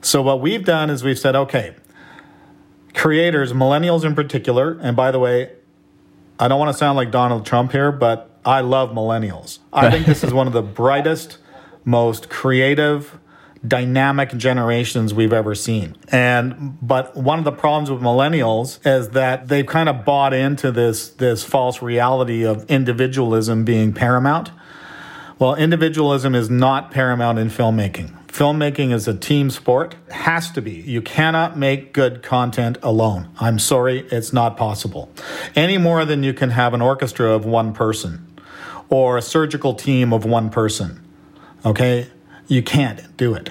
So 0.00 0.22
what 0.22 0.40
we've 0.40 0.64
done 0.64 0.90
is 0.90 1.02
we've 1.02 1.18
said, 1.18 1.34
okay, 1.34 1.74
creators, 2.94 3.52
millennials 3.52 4.04
in 4.04 4.14
particular, 4.14 4.78
and 4.80 4.96
by 4.96 5.10
the 5.10 5.18
way, 5.18 5.52
I 6.38 6.46
don't 6.46 6.60
want 6.60 6.72
to 6.72 6.78
sound 6.78 6.96
like 6.96 7.10
Donald 7.10 7.44
Trump 7.44 7.72
here, 7.72 7.90
but 7.90 8.30
I 8.44 8.60
love 8.60 8.90
millennials. 8.90 9.58
I 9.72 9.90
think 9.90 10.06
this 10.06 10.22
is 10.22 10.32
one 10.32 10.46
of 10.46 10.52
the 10.52 10.62
brightest, 10.62 11.38
most 11.84 12.30
creative, 12.30 13.18
dynamic 13.66 14.36
generations 14.36 15.12
we've 15.12 15.32
ever 15.32 15.54
seen. 15.54 15.96
And 16.10 16.78
but 16.80 17.16
one 17.16 17.38
of 17.38 17.44
the 17.44 17.52
problems 17.52 17.90
with 17.90 18.00
millennials 18.00 18.84
is 18.86 19.10
that 19.10 19.48
they've 19.48 19.66
kind 19.66 19.88
of 19.88 20.04
bought 20.04 20.32
into 20.32 20.70
this 20.70 21.08
this 21.08 21.44
false 21.44 21.82
reality 21.82 22.44
of 22.44 22.64
individualism 22.70 23.64
being 23.64 23.92
paramount. 23.92 24.50
Well, 25.38 25.54
individualism 25.54 26.34
is 26.34 26.50
not 26.50 26.90
paramount 26.90 27.38
in 27.38 27.48
filmmaking. 27.48 28.14
Filmmaking 28.26 28.92
is 28.92 29.08
a 29.08 29.14
team 29.14 29.50
sport. 29.50 29.94
It 30.08 30.12
has 30.12 30.50
to 30.52 30.62
be. 30.62 30.72
You 30.72 31.00
cannot 31.00 31.56
make 31.56 31.92
good 31.92 32.22
content 32.22 32.76
alone. 32.82 33.28
I'm 33.40 33.58
sorry, 33.58 34.00
it's 34.10 34.32
not 34.32 34.56
possible. 34.56 35.10
Any 35.56 35.78
more 35.78 36.04
than 36.04 36.22
you 36.22 36.34
can 36.34 36.50
have 36.50 36.74
an 36.74 36.82
orchestra 36.82 37.30
of 37.30 37.44
one 37.44 37.72
person 37.72 38.24
or 38.88 39.16
a 39.16 39.22
surgical 39.22 39.74
team 39.74 40.12
of 40.12 40.24
one 40.24 40.50
person. 40.50 41.04
Okay? 41.64 42.08
You 42.48 42.62
can't 42.62 43.16
do 43.16 43.34
it. 43.34 43.50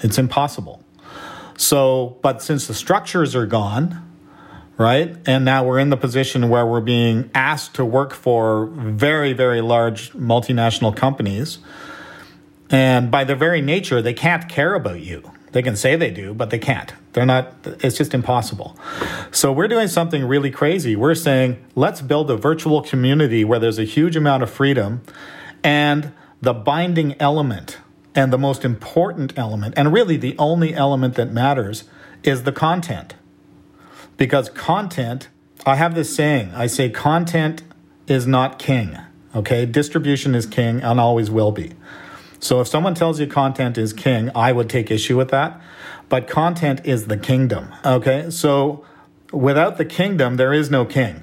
It's 0.00 0.18
impossible. 0.18 0.82
So, 1.56 2.18
but 2.22 2.42
since 2.42 2.66
the 2.66 2.74
structures 2.74 3.34
are 3.34 3.46
gone, 3.46 4.02
right? 4.76 5.16
And 5.26 5.44
now 5.44 5.64
we're 5.64 5.78
in 5.78 5.90
the 5.90 5.96
position 5.96 6.48
where 6.48 6.66
we're 6.66 6.80
being 6.80 7.30
asked 7.34 7.74
to 7.76 7.84
work 7.84 8.12
for 8.12 8.66
very, 8.66 9.32
very 9.32 9.60
large 9.60 10.12
multinational 10.12 10.94
companies. 10.94 11.58
And 12.68 13.10
by 13.10 13.24
their 13.24 13.36
very 13.36 13.62
nature, 13.62 14.02
they 14.02 14.12
can't 14.12 14.48
care 14.48 14.74
about 14.74 15.00
you. 15.00 15.32
They 15.52 15.62
can 15.62 15.76
say 15.76 15.96
they 15.96 16.10
do, 16.10 16.34
but 16.34 16.50
they 16.50 16.58
can't. 16.58 16.92
They're 17.12 17.24
not, 17.24 17.54
it's 17.64 17.96
just 17.96 18.12
impossible. 18.12 18.76
So 19.30 19.52
we're 19.52 19.68
doing 19.68 19.88
something 19.88 20.24
really 20.24 20.50
crazy. 20.50 20.96
We're 20.96 21.14
saying, 21.14 21.64
let's 21.74 22.02
build 22.02 22.30
a 22.30 22.36
virtual 22.36 22.82
community 22.82 23.44
where 23.44 23.58
there's 23.58 23.78
a 23.78 23.84
huge 23.84 24.16
amount 24.16 24.42
of 24.42 24.50
freedom 24.50 25.00
and 25.64 26.12
the 26.42 26.52
binding 26.52 27.18
element 27.20 27.78
and 28.16 28.32
the 28.32 28.38
most 28.38 28.64
important 28.64 29.38
element, 29.38 29.74
and 29.76 29.92
really 29.92 30.16
the 30.16 30.34
only 30.38 30.74
element 30.74 31.14
that 31.14 31.30
matters, 31.30 31.84
is 32.22 32.42
the 32.42 32.52
content. 32.52 33.14
Because 34.16 34.48
content, 34.48 35.28
I 35.66 35.76
have 35.76 35.94
this 35.94 36.14
saying 36.14 36.52
I 36.54 36.66
say 36.66 36.88
content 36.88 37.62
is 38.06 38.26
not 38.26 38.58
king. 38.58 38.98
Okay, 39.34 39.66
distribution 39.66 40.34
is 40.34 40.46
king 40.46 40.80
and 40.80 40.98
always 40.98 41.30
will 41.30 41.52
be. 41.52 41.72
So 42.40 42.60
if 42.60 42.68
someone 42.68 42.94
tells 42.94 43.20
you 43.20 43.26
content 43.26 43.76
is 43.76 43.92
king, 43.92 44.30
I 44.34 44.52
would 44.52 44.70
take 44.70 44.90
issue 44.90 45.16
with 45.16 45.28
that. 45.28 45.60
But 46.08 46.28
content 46.28 46.80
is 46.84 47.08
the 47.08 47.18
kingdom. 47.18 47.74
Okay, 47.84 48.30
so 48.30 48.84
without 49.32 49.76
the 49.76 49.84
kingdom, 49.84 50.36
there 50.36 50.52
is 50.52 50.70
no 50.70 50.84
king. 50.84 51.22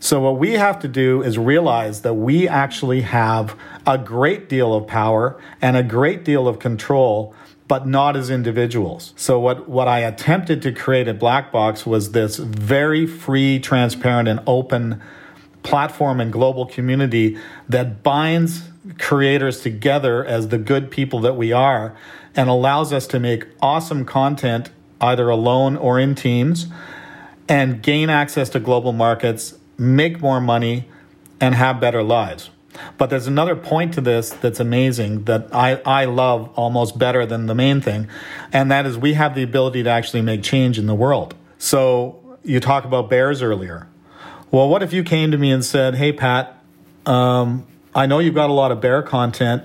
So, 0.00 0.20
what 0.20 0.36
we 0.36 0.52
have 0.52 0.80
to 0.80 0.88
do 0.88 1.22
is 1.22 1.38
realize 1.38 2.02
that 2.02 2.12
we 2.12 2.46
actually 2.46 3.00
have 3.00 3.56
a 3.86 3.98
great 3.98 4.48
deal 4.48 4.74
of 4.74 4.86
power 4.86 5.40
and 5.60 5.76
a 5.76 5.82
great 5.82 6.24
deal 6.24 6.48
of 6.48 6.58
control, 6.58 7.34
but 7.68 7.86
not 7.86 8.16
as 8.16 8.30
individuals. 8.30 9.12
So, 9.16 9.38
what, 9.38 9.68
what 9.68 9.88
I 9.88 10.00
attempted 10.00 10.62
to 10.62 10.72
create 10.72 11.08
at 11.08 11.18
Black 11.18 11.52
Box 11.52 11.86
was 11.86 12.12
this 12.12 12.36
very 12.36 13.06
free, 13.06 13.58
transparent, 13.58 14.28
and 14.28 14.40
open 14.46 15.02
platform 15.62 16.20
and 16.20 16.32
global 16.32 16.66
community 16.66 17.38
that 17.68 18.02
binds 18.02 18.68
creators 18.98 19.60
together 19.60 20.24
as 20.24 20.48
the 20.48 20.58
good 20.58 20.90
people 20.90 21.20
that 21.20 21.36
we 21.36 21.52
are 21.52 21.96
and 22.36 22.50
allows 22.50 22.92
us 22.92 23.06
to 23.06 23.18
make 23.18 23.46
awesome 23.62 24.04
content 24.04 24.70
either 25.00 25.30
alone 25.30 25.76
or 25.76 25.98
in 25.98 26.14
teams 26.14 26.66
and 27.48 27.82
gain 27.82 28.10
access 28.10 28.48
to 28.50 28.60
global 28.60 28.92
markets 28.92 29.54
make 29.78 30.20
more 30.20 30.40
money, 30.40 30.88
and 31.40 31.54
have 31.54 31.80
better 31.80 32.02
lives. 32.02 32.50
But 32.98 33.10
there's 33.10 33.26
another 33.26 33.56
point 33.56 33.94
to 33.94 34.00
this 34.00 34.30
that's 34.30 34.60
amazing 34.60 35.24
that 35.24 35.54
I, 35.54 35.80
I 35.84 36.04
love 36.06 36.50
almost 36.56 36.98
better 36.98 37.24
than 37.26 37.46
the 37.46 37.54
main 37.54 37.80
thing, 37.80 38.08
and 38.52 38.70
that 38.70 38.86
is 38.86 38.98
we 38.98 39.14
have 39.14 39.34
the 39.34 39.42
ability 39.42 39.82
to 39.84 39.90
actually 39.90 40.22
make 40.22 40.42
change 40.42 40.78
in 40.78 40.86
the 40.86 40.94
world. 40.94 41.34
So 41.58 42.38
you 42.42 42.60
talk 42.60 42.84
about 42.84 43.08
bears 43.08 43.42
earlier. 43.42 43.88
Well, 44.50 44.68
what 44.68 44.82
if 44.82 44.92
you 44.92 45.02
came 45.02 45.30
to 45.30 45.38
me 45.38 45.50
and 45.50 45.64
said, 45.64 45.94
Hey, 45.94 46.12
Pat, 46.12 46.62
um, 47.06 47.66
I 47.94 48.06
know 48.06 48.18
you've 48.18 48.34
got 48.34 48.50
a 48.50 48.52
lot 48.52 48.70
of 48.72 48.80
bear 48.80 49.02
content. 49.02 49.64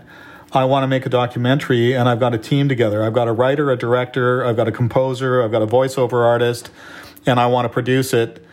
I 0.52 0.66
want 0.66 0.84
to 0.84 0.88
make 0.88 1.06
a 1.06 1.10
documentary, 1.10 1.94
and 1.94 2.10
I've 2.10 2.20
got 2.20 2.34
a 2.34 2.38
team 2.38 2.70
together. 2.70 3.04
I've 3.04 3.14
got 3.14 3.28
a 3.28 3.32
writer, 3.32 3.70
a 3.70 3.78
director, 3.78 4.44
I've 4.44 4.56
got 4.56 4.68
a 4.68 4.72
composer, 4.72 5.44
I've 5.44 5.52
got 5.52 5.62
a 5.62 5.68
voiceover 5.68 6.26
artist, 6.26 6.72
and 7.28 7.40
I 7.40 7.48
want 7.48 7.66
to 7.66 7.70
produce 7.70 8.14
it 8.14 8.44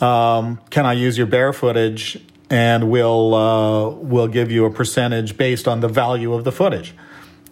um, 0.00 0.60
can 0.70 0.86
I 0.86 0.94
use 0.94 1.16
your 1.16 1.26
bear 1.26 1.52
footage 1.52 2.18
and 2.54 2.88
we'll 2.88 3.34
uh, 3.34 3.88
we'll 3.88 4.28
give 4.28 4.48
you 4.52 4.64
a 4.64 4.70
percentage 4.70 5.36
based 5.36 5.66
on 5.66 5.80
the 5.80 5.88
value 5.88 6.32
of 6.32 6.44
the 6.44 6.52
footage. 6.52 6.94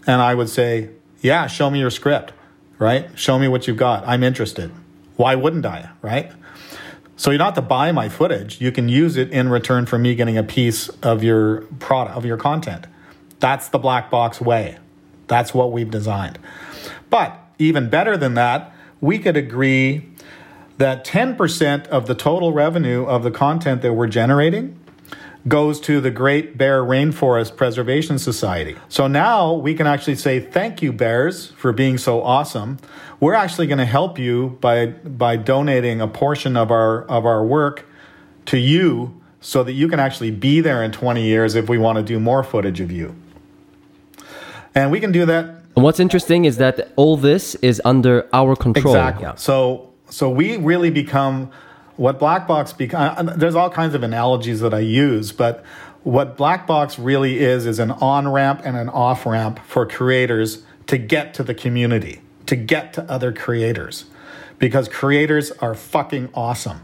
And 0.06 0.22
I 0.22 0.32
would 0.32 0.48
say, 0.48 0.90
yeah, 1.20 1.48
show 1.48 1.70
me 1.70 1.80
your 1.80 1.90
script, 1.90 2.32
right? 2.78 3.10
Show 3.18 3.36
me 3.36 3.48
what 3.48 3.66
you've 3.66 3.76
got. 3.76 4.06
I'm 4.06 4.22
interested. 4.22 4.70
Why 5.16 5.34
wouldn't 5.34 5.66
I, 5.66 5.90
right? 6.02 6.30
So 7.16 7.32
you 7.32 7.38
don't 7.38 7.46
have 7.46 7.54
to 7.54 7.62
buy 7.62 7.90
my 7.90 8.08
footage. 8.08 8.60
You 8.60 8.70
can 8.70 8.88
use 8.88 9.16
it 9.16 9.32
in 9.32 9.48
return 9.48 9.86
for 9.86 9.98
me 9.98 10.14
getting 10.14 10.38
a 10.38 10.44
piece 10.44 10.88
of 11.02 11.24
your 11.24 11.62
product 11.80 12.16
of 12.16 12.24
your 12.24 12.36
content. 12.36 12.86
That's 13.40 13.70
the 13.70 13.80
black 13.80 14.08
box 14.08 14.40
way. 14.40 14.78
That's 15.26 15.52
what 15.52 15.72
we've 15.72 15.90
designed. 15.90 16.38
But 17.10 17.36
even 17.58 17.90
better 17.90 18.16
than 18.16 18.34
that, 18.34 18.72
we 19.00 19.18
could 19.18 19.36
agree 19.36 20.08
that 20.78 21.04
10% 21.04 21.88
of 21.88 22.06
the 22.06 22.14
total 22.14 22.52
revenue 22.52 23.04
of 23.04 23.24
the 23.24 23.32
content 23.32 23.82
that 23.82 23.94
we're 23.94 24.06
generating 24.06 24.78
goes 25.48 25.80
to 25.80 26.00
the 26.00 26.10
Great 26.10 26.56
Bear 26.56 26.82
Rainforest 26.82 27.56
Preservation 27.56 28.18
Society. 28.18 28.76
So 28.88 29.06
now 29.06 29.52
we 29.52 29.74
can 29.74 29.86
actually 29.86 30.16
say 30.16 30.40
thank 30.40 30.82
you 30.82 30.92
bears 30.92 31.48
for 31.52 31.72
being 31.72 31.98
so 31.98 32.22
awesome. 32.22 32.78
We're 33.18 33.34
actually 33.34 33.66
going 33.66 33.78
to 33.78 33.86
help 33.86 34.18
you 34.18 34.58
by 34.60 34.86
by 34.86 35.36
donating 35.36 36.00
a 36.00 36.08
portion 36.08 36.56
of 36.56 36.70
our 36.70 37.02
of 37.04 37.26
our 37.26 37.44
work 37.44 37.86
to 38.46 38.58
you 38.58 39.20
so 39.40 39.64
that 39.64 39.72
you 39.72 39.88
can 39.88 39.98
actually 39.98 40.30
be 40.30 40.60
there 40.60 40.84
in 40.84 40.92
20 40.92 41.22
years 41.22 41.54
if 41.56 41.68
we 41.68 41.76
want 41.76 41.96
to 41.96 42.02
do 42.02 42.20
more 42.20 42.44
footage 42.44 42.80
of 42.80 42.92
you. 42.92 43.14
And 44.74 44.90
we 44.90 45.00
can 45.00 45.10
do 45.10 45.26
that. 45.26 45.44
And 45.74 45.84
what's 45.84 45.98
interesting 45.98 46.44
is 46.44 46.58
that 46.58 46.92
all 46.96 47.16
this 47.16 47.56
is 47.56 47.82
under 47.84 48.28
our 48.32 48.54
control. 48.54 48.94
Exactly. 48.94 49.24
Yeah. 49.24 49.34
So 49.34 49.90
so 50.08 50.30
we 50.30 50.56
really 50.58 50.90
become 50.90 51.50
what 51.96 52.18
black 52.18 52.46
box 52.46 52.72
become 52.72 53.00
uh, 53.00 53.30
uh, 53.30 53.36
there's 53.36 53.54
all 53.54 53.70
kinds 53.70 53.94
of 53.94 54.02
analogies 54.02 54.60
that 54.60 54.74
i 54.74 54.80
use 54.80 55.32
but 55.32 55.64
what 56.02 56.36
black 56.36 56.66
box 56.66 56.98
really 56.98 57.38
is 57.38 57.66
is 57.66 57.78
an 57.78 57.90
on 57.92 58.26
ramp 58.28 58.60
and 58.64 58.76
an 58.76 58.88
off 58.88 59.24
ramp 59.24 59.58
for 59.66 59.86
creators 59.86 60.62
to 60.86 60.98
get 60.98 61.32
to 61.34 61.42
the 61.42 61.54
community 61.54 62.20
to 62.46 62.56
get 62.56 62.92
to 62.92 63.02
other 63.10 63.32
creators 63.32 64.06
because 64.62 64.88
creators 64.88 65.50
are 65.50 65.74
fucking 65.74 66.28
awesome. 66.34 66.80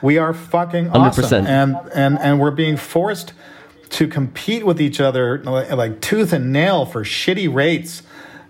We 0.00 0.16
are 0.16 0.32
fucking 0.32 0.88
awesome. 0.88 1.24
100%. 1.24 1.46
And, 1.46 1.76
and, 1.94 2.18
and 2.18 2.40
we're 2.40 2.50
being 2.50 2.78
forced 2.78 3.34
to 3.90 4.08
compete 4.08 4.64
with 4.64 4.80
each 4.80 5.00
other 5.00 5.42
like 5.44 6.00
tooth 6.00 6.32
and 6.32 6.50
nail 6.50 6.86
for 6.86 7.04
shitty 7.04 7.52
rates 7.52 8.02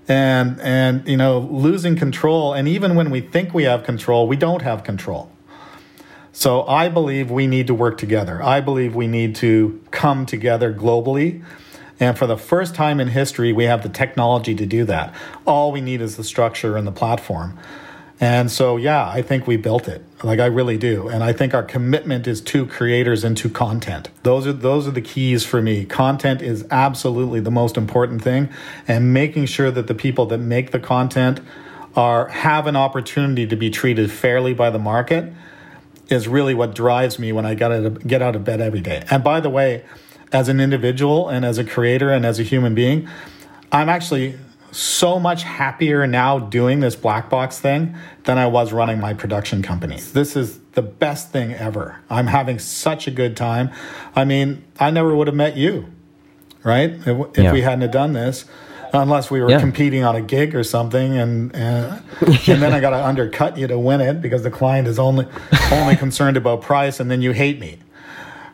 and 0.07 0.61
and 0.61 1.09
you 1.09 1.17
know 1.17 1.39
losing 1.39 1.97
control 1.97 2.53
and 2.53 2.69
even 2.69 2.95
when 2.95 3.11
we 3.11 3.23
think 3.23 3.55
we 3.55 3.63
have 3.63 3.83
control 3.83 4.29
we 4.29 4.37
don't 4.37 4.61
have 4.61 4.85
control 4.85 5.33
so 6.41 6.67
i 6.67 6.89
believe 6.89 7.31
we 7.31 7.47
need 7.47 7.67
to 7.67 7.75
work 7.75 7.99
together 7.99 8.43
i 8.43 8.61
believe 8.61 8.95
we 8.95 9.07
need 9.07 9.35
to 9.37 9.81
come 9.91 10.25
together 10.25 10.73
globally 10.73 11.45
and 12.01 12.17
for 12.17 12.27
the 12.27 12.37
first 12.37 12.75
time 12.75 12.99
in 12.99 13.09
history 13.09 13.53
we 13.53 13.65
have 13.65 13.83
the 13.83 13.89
technology 13.89 14.55
to 14.55 14.65
do 14.65 14.85
that 14.85 15.15
all 15.47 15.71
we 15.71 15.81
need 15.81 16.01
is 16.01 16.17
the 16.17 16.25
structure 16.25 16.77
and 16.77 16.87
the 16.87 16.93
platform 16.93 17.59
and 18.23 18.51
so, 18.51 18.77
yeah, 18.77 19.09
I 19.09 19.23
think 19.23 19.47
we 19.47 19.57
built 19.57 19.89
it. 19.89 20.05
Like 20.23 20.41
I 20.41 20.47
really 20.47 20.77
do. 20.77 21.09
And 21.09 21.25
I 21.25 21.33
think 21.33 21.55
our 21.55 21.63
commitment 21.63 22.27
is 22.27 22.43
to 22.43 22.67
creators 22.67 23.25
and 23.25 23.35
to 23.39 23.49
content. 23.49 24.11
Those 24.25 24.47
are 24.47 24.53
those 24.53 24.87
are 24.87 24.91
the 24.91 25.01
keys 25.01 25.43
for 25.43 25.63
me. 25.63 25.87
Content 25.87 26.43
is 26.43 26.67
absolutely 26.71 27.41
the 27.41 27.51
most 27.51 27.79
important 27.79 28.23
thing 28.23 28.51
and 28.87 29.15
making 29.15 29.47
sure 29.47 29.71
that 29.71 29.87
the 29.87 29.95
people 29.95 30.27
that 30.27 30.39
make 30.39 30.71
the 30.71 30.79
content 30.79 31.41
are 31.97 32.29
have 32.29 32.67
an 32.67 32.77
opportunity 32.77 33.47
to 33.47 33.57
be 33.57 33.71
treated 33.71 34.13
fairly 34.13 34.53
by 34.53 34.69
the 34.69 34.79
market 34.79 35.33
is 36.11 36.27
really 36.29 36.55
what 36.55 36.75
drives 36.75 37.19
me 37.19 37.33
when 37.33 37.47
I 37.47 37.55
got 37.55 37.69
to 37.69 37.91
get 37.91 38.21
out 38.21 38.35
of 38.37 38.45
bed 38.45 38.61
every 38.61 38.81
day. 38.81 39.05
And 39.11 39.23
by 39.25 39.41
the 39.41 39.49
way, 39.51 39.85
as 40.33 40.49
an 40.49 40.61
individual 40.61 41.29
and 41.29 41.45
as 41.45 41.57
a 41.59 41.65
creator 41.65 42.11
and 42.11 42.27
as 42.27 42.39
a 42.39 42.43
human 42.43 42.75
being, 42.75 43.09
I'm 43.73 43.89
actually 43.89 44.37
so 44.73 45.19
much 45.19 45.43
happier 45.43 46.07
now 46.07 46.39
doing 46.39 46.81
this 46.81 46.95
black 46.95 47.29
box 47.29 47.59
thing 47.59 47.97
than 48.25 48.39
I 48.39 48.47
was 48.47 48.73
running 48.73 49.01
my 49.01 49.15
production 49.15 49.63
company. 49.63 49.99
This 50.13 50.37
is 50.37 50.61
the 50.73 50.83
best 50.83 51.33
thing 51.33 51.53
ever. 51.55 51.99
I'm 52.09 52.29
having 52.29 52.59
such 52.61 53.09
a 53.09 53.11
good 53.11 53.37
time. 53.37 53.71
I 54.15 54.25
mean, 54.25 54.65
I 54.79 54.91
never 54.93 55.15
would 55.15 55.27
have 55.27 55.35
met 55.35 55.57
you, 55.57 55.87
right? 56.63 56.91
If, 56.91 57.07
if 57.07 57.39
Yeah. 57.39 57.53
we 57.53 57.63
hadn't 57.63 57.83
have 57.83 57.91
done 57.91 58.13
this, 58.13 58.45
unless 58.93 59.31
we 59.31 59.41
were 59.41 59.51
Yeah. 59.51 59.61
competing 59.61 60.05
on 60.05 60.17
a 60.17 60.21
gig 60.21 60.55
or 60.55 60.65
something, 60.65 61.17
and 61.17 61.55
and, 61.55 62.03
and 62.49 62.63
then 62.63 62.73
I 62.73 62.81
got 62.81 62.91
to 62.91 63.05
undercut 63.05 63.57
you 63.57 63.67
to 63.67 63.79
win 63.79 64.01
it 64.01 64.21
because 64.21 64.43
the 64.43 64.51
client 64.51 64.89
is 64.89 64.99
only 64.99 65.27
only 65.73 65.97
concerned 65.97 66.37
about 66.37 66.63
price, 66.63 67.01
and 67.01 67.11
then 67.11 67.23
you 67.23 67.33
hate 67.33 67.59
me, 67.61 67.79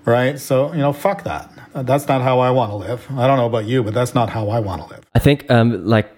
right? 0.05 0.39
So 0.39 0.73
you 0.73 0.79
know, 0.79 0.93
fuck 0.93 1.25
that. 1.25 1.51
That's 1.75 2.09
not 2.09 2.23
how 2.23 2.39
I 2.39 2.51
want 2.51 2.71
to 2.71 2.77
live. 2.77 3.07
I 3.17 3.27
don't 3.27 3.37
know 3.37 3.47
about 3.47 3.67
you, 3.67 3.83
but 3.83 3.93
that's 3.93 4.15
not 4.15 4.31
how 4.31 4.49
I 4.49 4.61
want 4.61 4.83
to 4.83 4.89
live. 4.89 5.05
I 5.15 5.19
think 5.19 5.51
um, 5.51 5.85
like 5.85 6.11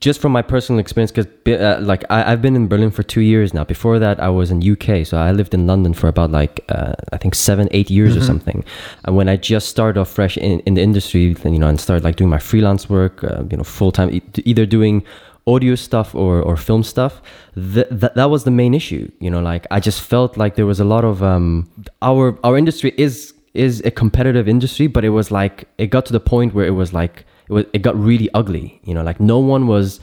just 0.00 0.20
from 0.20 0.32
my 0.32 0.42
personal 0.42 0.80
experience, 0.80 1.12
because 1.12 1.26
uh, 1.46 1.78
like 1.80 2.04
I, 2.10 2.32
I've 2.32 2.42
been 2.42 2.56
in 2.56 2.66
Berlin 2.66 2.90
for 2.90 3.02
two 3.02 3.20
years 3.20 3.54
now. 3.54 3.64
Before 3.64 3.98
that, 3.98 4.20
I 4.20 4.28
was 4.28 4.50
in 4.50 4.60
UK, 4.60 5.06
so 5.06 5.16
I 5.16 5.30
lived 5.30 5.54
in 5.54 5.66
London 5.66 5.94
for 5.94 6.08
about 6.08 6.32
like 6.32 6.64
uh, 6.68 6.94
I 7.12 7.16
think 7.16 7.34
seven, 7.34 7.68
eight 7.70 7.88
years 7.88 8.16
or 8.16 8.20
something. 8.20 8.64
And 9.04 9.16
when 9.16 9.28
I 9.28 9.36
just 9.36 9.68
started 9.68 10.00
off 10.00 10.10
fresh 10.10 10.36
in, 10.36 10.60
in 10.60 10.74
the 10.74 10.82
industry, 10.82 11.36
you 11.44 11.58
know, 11.58 11.68
and 11.68 11.80
started 11.80 12.02
like 12.02 12.16
doing 12.16 12.30
my 12.30 12.38
freelance 12.38 12.90
work, 12.90 13.22
uh, 13.22 13.44
you 13.50 13.56
know, 13.56 13.62
full 13.64 13.92
time, 13.92 14.10
e- 14.10 14.22
either 14.44 14.66
doing 14.66 15.04
audio 15.46 15.74
stuff 15.74 16.14
or, 16.14 16.42
or 16.42 16.56
film 16.56 16.82
stuff 16.82 17.22
th- 17.54 17.86
that 17.90 18.14
that 18.14 18.26
was 18.28 18.44
the 18.44 18.50
main 18.50 18.74
issue 18.74 19.10
you 19.18 19.30
know 19.30 19.40
like 19.40 19.66
i 19.70 19.80
just 19.80 20.02
felt 20.02 20.36
like 20.36 20.56
there 20.56 20.66
was 20.66 20.78
a 20.78 20.84
lot 20.84 21.04
of 21.06 21.22
um 21.22 21.66
our 22.02 22.38
our 22.44 22.58
industry 22.58 22.92
is 22.98 23.32
is 23.54 23.80
a 23.86 23.90
competitive 23.90 24.46
industry 24.46 24.86
but 24.86 25.06
it 25.06 25.08
was 25.08 25.30
like 25.30 25.66
it 25.78 25.86
got 25.86 26.04
to 26.04 26.12
the 26.12 26.20
point 26.20 26.52
where 26.52 26.66
it 26.66 26.72
was 26.72 26.92
like 26.92 27.24
it 27.48 27.52
was 27.52 27.64
it 27.72 27.82
got 27.82 27.96
really 27.96 28.28
ugly 28.34 28.80
you 28.84 28.94
know 28.94 29.02
like 29.02 29.20
no 29.20 29.38
one 29.38 29.66
was 29.66 30.00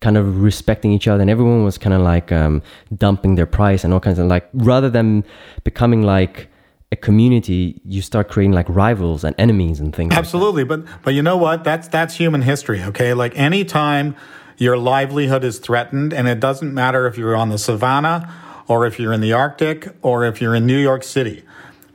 kind 0.00 0.16
of 0.16 0.42
respecting 0.42 0.92
each 0.92 1.08
other 1.08 1.20
and 1.20 1.30
everyone 1.30 1.64
was 1.64 1.76
kind 1.78 1.94
of 1.94 2.00
like 2.02 2.30
um 2.30 2.62
dumping 2.96 3.34
their 3.34 3.46
price 3.46 3.84
and 3.84 3.92
all 3.92 4.00
kinds 4.00 4.18
of 4.18 4.26
like 4.26 4.48
rather 4.52 4.88
than 4.88 5.24
becoming 5.64 6.02
like 6.02 6.48
a 6.90 6.96
community 6.96 7.80
you 7.84 8.00
start 8.00 8.28
creating 8.28 8.52
like 8.52 8.68
rivals 8.68 9.24
and 9.24 9.34
enemies 9.38 9.80
and 9.80 9.94
things 9.94 10.10
like. 10.10 10.18
Absolutely, 10.18 10.64
but 10.64 10.84
but 11.02 11.14
you 11.14 11.22
know 11.22 11.36
what? 11.36 11.64
That's 11.64 11.88
that's 11.88 12.14
human 12.16 12.42
history. 12.42 12.82
Okay, 12.82 13.12
like 13.14 13.36
anytime 13.36 14.16
your 14.56 14.76
livelihood 14.76 15.44
is 15.44 15.58
threatened, 15.58 16.12
and 16.12 16.26
it 16.26 16.40
doesn't 16.40 16.72
matter 16.72 17.06
if 17.06 17.18
you're 17.18 17.36
on 17.36 17.50
the 17.50 17.58
savannah 17.58 18.32
or 18.66 18.86
if 18.86 18.98
you're 18.98 19.12
in 19.12 19.20
the 19.20 19.32
Arctic 19.32 19.94
or 20.02 20.24
if 20.24 20.40
you're 20.40 20.54
in 20.54 20.66
New 20.66 20.78
York 20.78 21.04
City. 21.04 21.44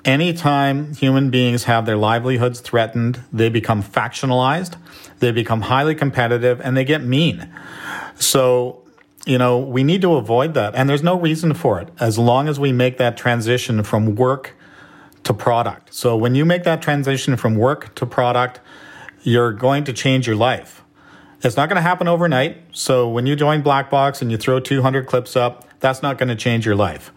Anytime 0.06 0.94
human 0.96 1.30
beings 1.30 1.64
have 1.64 1.86
their 1.86 1.96
livelihoods 1.96 2.60
threatened, 2.60 3.22
they 3.32 3.48
become 3.48 3.82
factionalized, 3.82 4.76
they 5.20 5.32
become 5.32 5.62
highly 5.62 5.96
competitive, 5.96 6.60
and 6.60 6.76
they 6.76 6.84
get 6.84 7.02
mean. 7.02 7.50
So, 8.20 8.82
you 9.26 9.38
know, 9.38 9.58
we 9.60 9.84
need 9.84 10.02
to 10.02 10.16
avoid 10.16 10.56
that. 10.56 10.76
And 10.76 10.90
there's 10.90 11.04
no 11.04 11.18
reason 11.18 11.54
for 11.54 11.80
it 11.80 11.88
as 12.02 12.20
long 12.20 12.50
as 12.50 12.60
we 12.60 12.74
make 12.74 12.98
that 12.98 13.16
transition 13.16 13.82
from 13.84 14.16
work 14.16 14.56
to 15.24 15.34
product. 15.34 15.94
So 15.94 16.18
when 16.18 16.36
you 16.36 16.44
make 16.44 16.64
that 16.64 16.82
transition 16.82 17.38
from 17.38 17.56
work 17.56 17.96
to 17.96 18.06
product, 18.06 18.60
you're 19.22 19.54
going 19.54 19.86
to 19.86 19.94
change 19.94 20.28
your 20.28 20.36
life. 20.36 20.84
It's 21.42 21.56
not 21.56 21.70
going 21.70 21.78
to 21.78 21.82
happen 21.82 22.10
overnight. 22.10 22.58
So 22.74 23.08
when 23.08 23.26
you 23.26 23.36
join 23.36 23.62
Black 23.62 23.90
Box 23.90 24.22
and 24.22 24.32
you 24.32 24.38
throw 24.38 24.60
200 24.60 25.08
clips 25.08 25.36
up, 25.38 25.68
that's 25.80 26.02
not 26.02 26.18
going 26.18 26.30
to 26.30 26.36
change 26.36 26.66
your 26.66 26.76
life. 26.76 27.12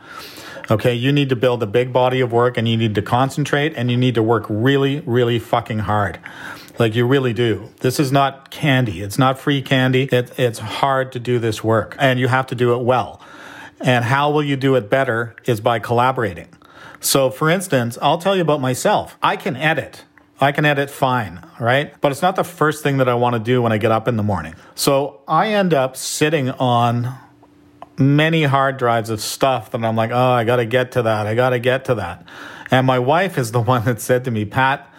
Okay, 0.69 0.95
you 0.95 1.13
need 1.13 1.29
to 1.29 1.37
build 1.37 1.63
a 1.63 1.67
big 1.67 1.93
body 1.93 2.21
of 2.21 2.33
work 2.33 2.57
and 2.57 2.69
you 2.69 2.77
need 2.77 2.97
to 2.97 3.03
concentrate 3.03 3.75
and 3.77 3.91
you 3.91 3.97
need 3.97 4.17
to 4.17 4.23
work 4.23 4.47
really, 4.49 5.01
really 5.01 5.39
fucking 5.39 5.81
hard. 5.81 6.19
Like 6.79 6.95
you 6.95 7.07
really 7.07 7.33
do. 7.33 7.71
This 7.81 8.01
is 8.01 8.11
not 8.11 8.51
candy. 8.51 9.01
It's 9.01 9.19
not 9.19 9.39
free 9.39 9.63
candy. 9.63 10.09
It, 10.11 10.39
it's 10.39 10.59
hard 10.59 11.13
to 11.13 11.21
do 11.21 11.39
this 11.39 11.63
work 11.63 11.95
and 11.99 12.19
you 12.19 12.29
have 12.29 12.49
to 12.49 12.55
do 12.55 12.75
it 12.75 12.83
well. 12.83 13.21
And 13.81 14.05
how 14.05 14.31
will 14.33 14.43
you 14.43 14.57
do 14.57 14.75
it 14.75 14.91
better 14.91 15.37
is 15.45 15.61
by 15.61 15.79
collaborating. 15.79 16.49
So, 17.01 17.31
for 17.31 17.49
instance, 17.49 17.97
I'll 18.03 18.19
tell 18.19 18.35
you 18.35 18.43
about 18.43 18.61
myself. 18.61 19.17
I 19.23 19.37
can 19.37 19.55
edit. 19.55 20.05
I 20.41 20.53
can 20.53 20.65
edit 20.65 20.91
fine, 20.91 21.47
right? 21.61 21.95
But 22.01 22.13
it's 22.13 22.23
not 22.23 22.37
the 22.37 22.45
first 22.45 22.83
thing 22.83 22.99
that 22.99 23.09
I 23.09 23.15
want 23.15 23.35
to 23.35 23.39
do 23.39 23.63
when 23.63 23.73
I 23.73 23.79
get 23.79 23.91
up 23.93 24.09
in 24.09 24.17
the 24.17 24.23
morning. 24.23 24.55
So 24.75 25.21
I 25.29 25.49
end 25.49 25.73
up 25.73 25.97
sitting 25.97 26.51
on 26.51 27.17
many 27.99 28.45
hard 28.45 28.77
drives 28.77 29.11
of 29.11 29.21
stuff 29.21 29.71
that 29.71 29.85
I'm 29.85 29.97
like, 29.97 30.11
oh, 30.11 30.31
I 30.31 30.45
got 30.45 30.57
to 30.57 30.67
get 30.67 30.93
to 30.93 31.03
that. 31.03 31.27
I 31.27 31.35
got 31.35 31.51
to 31.51 31.59
get 31.59 31.87
to 31.87 31.95
that. 31.97 32.27
And 32.71 32.87
my 32.87 32.99
wife 32.99 33.39
is 33.39 33.53
the 33.53 33.61
one 33.73 33.85
that 33.85 34.01
said 34.01 34.25
to 34.25 34.31
me, 34.31 34.45
Pat, 34.45 34.93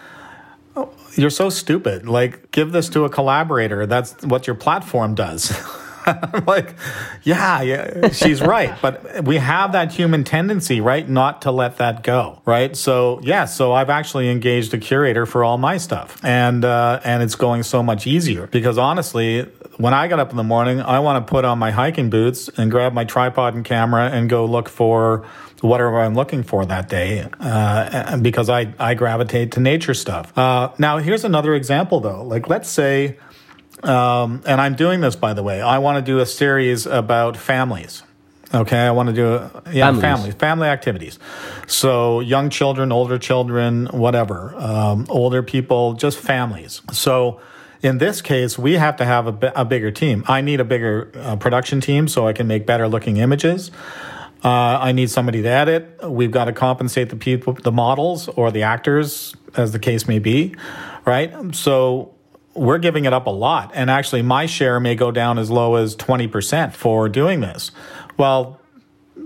you're 1.14 1.30
so 1.30 1.50
stupid. 1.50 2.08
Like, 2.08 2.50
give 2.52 2.72
this 2.72 2.88
to 2.90 3.04
a 3.04 3.10
collaborator. 3.10 3.86
That's 3.86 4.24
what 4.24 4.46
your 4.46 4.56
platform 4.56 5.14
does. 5.14 5.50
I'm 6.08 6.44
like, 6.46 6.74
yeah, 7.22 7.62
yeah, 7.62 8.08
she's 8.10 8.40
right. 8.40 8.74
But 8.80 9.24
we 9.24 9.36
have 9.36 9.72
that 9.72 9.92
human 9.92 10.24
tendency, 10.24 10.80
right? 10.80 11.08
Not 11.08 11.42
to 11.42 11.50
let 11.50 11.78
that 11.78 12.02
go, 12.02 12.40
right? 12.44 12.76
So 12.76 13.20
yeah, 13.22 13.44
so 13.44 13.72
I've 13.72 13.90
actually 13.90 14.28
engaged 14.28 14.72
a 14.74 14.78
curator 14.78 15.26
for 15.26 15.44
all 15.44 15.58
my 15.58 15.76
stuff, 15.76 16.18
and 16.24 16.64
uh, 16.64 17.00
and 17.04 17.22
it's 17.22 17.34
going 17.34 17.62
so 17.62 17.82
much 17.82 18.06
easier 18.06 18.46
because 18.46 18.78
honestly, 18.78 19.42
when 19.76 19.94
I 19.94 20.08
get 20.08 20.18
up 20.18 20.30
in 20.30 20.36
the 20.36 20.44
morning, 20.44 20.80
I 20.80 20.98
want 21.00 21.24
to 21.24 21.30
put 21.30 21.44
on 21.44 21.58
my 21.58 21.70
hiking 21.70 22.10
boots 22.10 22.48
and 22.56 22.70
grab 22.70 22.92
my 22.92 23.04
tripod 23.04 23.54
and 23.54 23.64
camera 23.64 24.10
and 24.10 24.28
go 24.28 24.44
look 24.44 24.68
for 24.68 25.24
whatever 25.60 26.00
I'm 26.00 26.14
looking 26.14 26.42
for 26.42 26.64
that 26.66 26.88
day 26.88 27.28
uh, 27.40 28.16
because 28.18 28.48
I, 28.48 28.74
I 28.78 28.94
gravitate 28.94 29.52
to 29.52 29.60
nature 29.60 29.94
stuff. 29.94 30.36
Uh, 30.36 30.70
now, 30.78 30.98
here's 30.98 31.24
another 31.24 31.54
example 31.54 32.00
though. 32.00 32.22
Like, 32.22 32.48
let's 32.48 32.68
say, 32.68 33.18
um, 33.82 34.42
and 34.46 34.60
I'm 34.60 34.74
doing 34.74 35.00
this 35.00 35.16
by 35.16 35.34
the 35.34 35.42
way, 35.42 35.60
I 35.60 35.78
want 35.78 36.04
to 36.04 36.12
do 36.12 36.18
a 36.18 36.26
series 36.26 36.86
about 36.86 37.36
families. 37.36 38.02
Okay, 38.54 38.78
I 38.78 38.92
want 38.92 39.10
to 39.10 39.14
do 39.14 39.34
a, 39.34 39.62
yeah, 39.70 39.86
Families. 39.86 40.00
families, 40.02 40.34
family 40.34 40.68
activities. 40.68 41.18
So 41.66 42.20
young 42.20 42.48
children, 42.48 42.92
older 42.92 43.18
children, 43.18 43.86
whatever, 43.88 44.54
um, 44.56 45.06
older 45.10 45.42
people, 45.42 45.92
just 45.92 46.18
families. 46.18 46.80
So 46.90 47.40
in 47.82 47.98
this 47.98 48.22
case, 48.22 48.58
we 48.58 48.74
have 48.74 48.96
to 48.96 49.04
have 49.04 49.26
a, 49.44 49.52
a 49.54 49.64
bigger 49.66 49.90
team. 49.90 50.24
I 50.26 50.40
need 50.40 50.60
a 50.60 50.64
bigger 50.64 51.12
uh, 51.14 51.36
production 51.36 51.82
team 51.82 52.08
so 52.08 52.26
I 52.26 52.32
can 52.32 52.46
make 52.46 52.64
better 52.64 52.88
looking 52.88 53.18
images. 53.18 53.70
Uh, 54.42 54.78
I 54.80 54.92
need 54.92 55.10
somebody 55.10 55.42
to 55.42 55.48
edit. 55.48 55.98
We've 56.08 56.30
got 56.30 56.46
to 56.46 56.52
compensate 56.52 57.10
the 57.10 57.16
people, 57.16 57.52
the 57.52 57.72
models 57.72 58.28
or 58.28 58.50
the 58.50 58.62
actors, 58.62 59.34
as 59.56 59.72
the 59.72 59.78
case 59.78 60.08
may 60.08 60.20
be, 60.20 60.54
right? 61.04 61.54
So 61.54 62.14
we're 62.58 62.78
giving 62.78 63.04
it 63.04 63.12
up 63.12 63.26
a 63.26 63.30
lot. 63.30 63.70
And 63.74 63.90
actually, 63.90 64.22
my 64.22 64.46
share 64.46 64.80
may 64.80 64.94
go 64.94 65.10
down 65.10 65.38
as 65.38 65.50
low 65.50 65.76
as 65.76 65.96
20% 65.96 66.74
for 66.74 67.08
doing 67.08 67.40
this. 67.40 67.70
Well, 68.16 68.60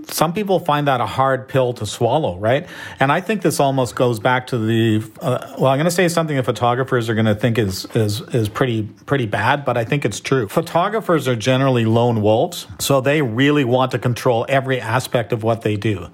some 0.07 0.33
people 0.33 0.59
find 0.59 0.87
that 0.87 1.01
a 1.01 1.05
hard 1.05 1.47
pill 1.47 1.73
to 1.73 1.85
swallow, 1.85 2.37
right? 2.37 2.67
And 2.99 3.11
I 3.11 3.21
think 3.21 3.41
this 3.41 3.59
almost 3.59 3.95
goes 3.95 4.19
back 4.19 4.47
to 4.47 4.57
the 4.57 5.03
uh, 5.21 5.55
well. 5.57 5.67
I'm 5.67 5.77
going 5.77 5.85
to 5.85 5.91
say 5.91 6.07
something 6.07 6.35
that 6.35 6.43
photographers 6.43 7.09
are 7.09 7.13
going 7.13 7.25
to 7.25 7.35
think 7.35 7.57
is 7.57 7.85
is 7.95 8.21
is 8.33 8.49
pretty 8.49 8.83
pretty 9.05 9.25
bad, 9.25 9.65
but 9.65 9.77
I 9.77 9.85
think 9.85 10.05
it's 10.05 10.19
true. 10.19 10.47
Photographers 10.47 11.27
are 11.27 11.35
generally 11.35 11.85
lone 11.85 12.21
wolves, 12.21 12.67
so 12.79 13.01
they 13.01 13.21
really 13.21 13.63
want 13.63 13.91
to 13.91 13.99
control 13.99 14.45
every 14.49 14.79
aspect 14.79 15.31
of 15.31 15.43
what 15.43 15.61
they 15.61 15.75
do, 15.75 16.07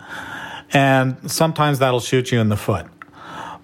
and 0.71 1.31
sometimes 1.31 1.79
that'll 1.79 1.99
shoot 1.99 2.31
you 2.31 2.39
in 2.39 2.49
the 2.49 2.57
foot. 2.57 2.85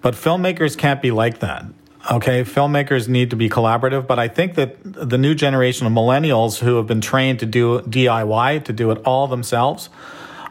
But 0.00 0.14
filmmakers 0.14 0.76
can't 0.76 1.02
be 1.02 1.10
like 1.10 1.40
that. 1.40 1.64
Okay, 2.08 2.44
filmmakers 2.44 3.08
need 3.08 3.30
to 3.30 3.36
be 3.36 3.48
collaborative, 3.48 4.06
but 4.06 4.18
I 4.18 4.28
think 4.28 4.54
that 4.54 4.76
the 4.82 5.18
new 5.18 5.34
generation 5.34 5.86
of 5.86 5.92
millennials 5.92 6.58
who 6.60 6.76
have 6.76 6.86
been 6.86 7.00
trained 7.00 7.40
to 7.40 7.46
do 7.46 7.80
DIY, 7.80 8.64
to 8.64 8.72
do 8.72 8.92
it 8.92 8.98
all 9.04 9.26
themselves, 9.26 9.88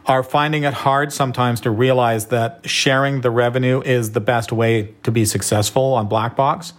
are 0.06 0.22
finding 0.22 0.64
it 0.64 0.74
hard 0.74 1.14
sometimes 1.14 1.62
to 1.62 1.72
realize 1.72 2.28
that 2.28 2.68
sharing 2.70 3.22
the 3.22 3.32
revenue 3.32 3.82
is 3.82 4.12
the 4.12 4.20
best 4.20 4.52
way 4.52 4.94
to 5.04 5.12
be 5.12 5.24
successful 5.24 5.94
on 5.94 6.08
Black 6.08 6.36
Box 6.36 6.74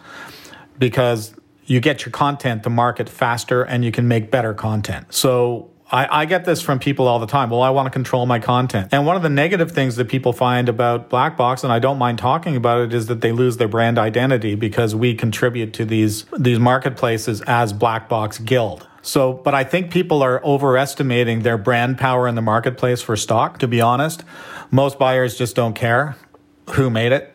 because 0.78 1.34
you 1.64 1.80
get 1.80 2.04
your 2.04 2.12
content 2.12 2.62
to 2.62 2.70
market 2.70 3.08
faster 3.08 3.62
and 3.62 3.84
you 3.84 3.90
can 3.90 4.06
make 4.06 4.30
better 4.30 4.54
content. 4.54 5.12
So 5.12 5.70
I, 5.90 6.22
I, 6.22 6.24
get 6.24 6.44
this 6.44 6.60
from 6.60 6.80
people 6.80 7.06
all 7.06 7.20
the 7.20 7.28
time. 7.28 7.48
Well, 7.50 7.62
I 7.62 7.70
want 7.70 7.86
to 7.86 7.90
control 7.90 8.26
my 8.26 8.40
content. 8.40 8.88
And 8.90 9.06
one 9.06 9.14
of 9.14 9.22
the 9.22 9.30
negative 9.30 9.70
things 9.70 9.94
that 9.96 10.08
people 10.08 10.32
find 10.32 10.68
about 10.68 11.08
Black 11.08 11.36
Box, 11.36 11.62
and 11.62 11.72
I 11.72 11.78
don't 11.78 11.98
mind 11.98 12.18
talking 12.18 12.56
about 12.56 12.80
it, 12.80 12.92
is 12.92 13.06
that 13.06 13.20
they 13.20 13.30
lose 13.30 13.56
their 13.58 13.68
brand 13.68 13.96
identity 13.96 14.56
because 14.56 14.96
we 14.96 15.14
contribute 15.14 15.72
to 15.74 15.84
these, 15.84 16.24
these 16.36 16.58
marketplaces 16.58 17.40
as 17.42 17.72
Black 17.72 18.08
Box 18.08 18.38
Guild. 18.38 18.86
So, 19.02 19.32
but 19.32 19.54
I 19.54 19.62
think 19.62 19.92
people 19.92 20.22
are 20.22 20.44
overestimating 20.44 21.42
their 21.42 21.56
brand 21.56 21.98
power 21.98 22.26
in 22.26 22.34
the 22.34 22.42
marketplace 22.42 23.00
for 23.00 23.16
stock, 23.16 23.60
to 23.60 23.68
be 23.68 23.80
honest. 23.80 24.24
Most 24.72 24.98
buyers 24.98 25.38
just 25.38 25.54
don't 25.54 25.74
care 25.74 26.16
who 26.70 26.90
made 26.90 27.12
it. 27.12 27.32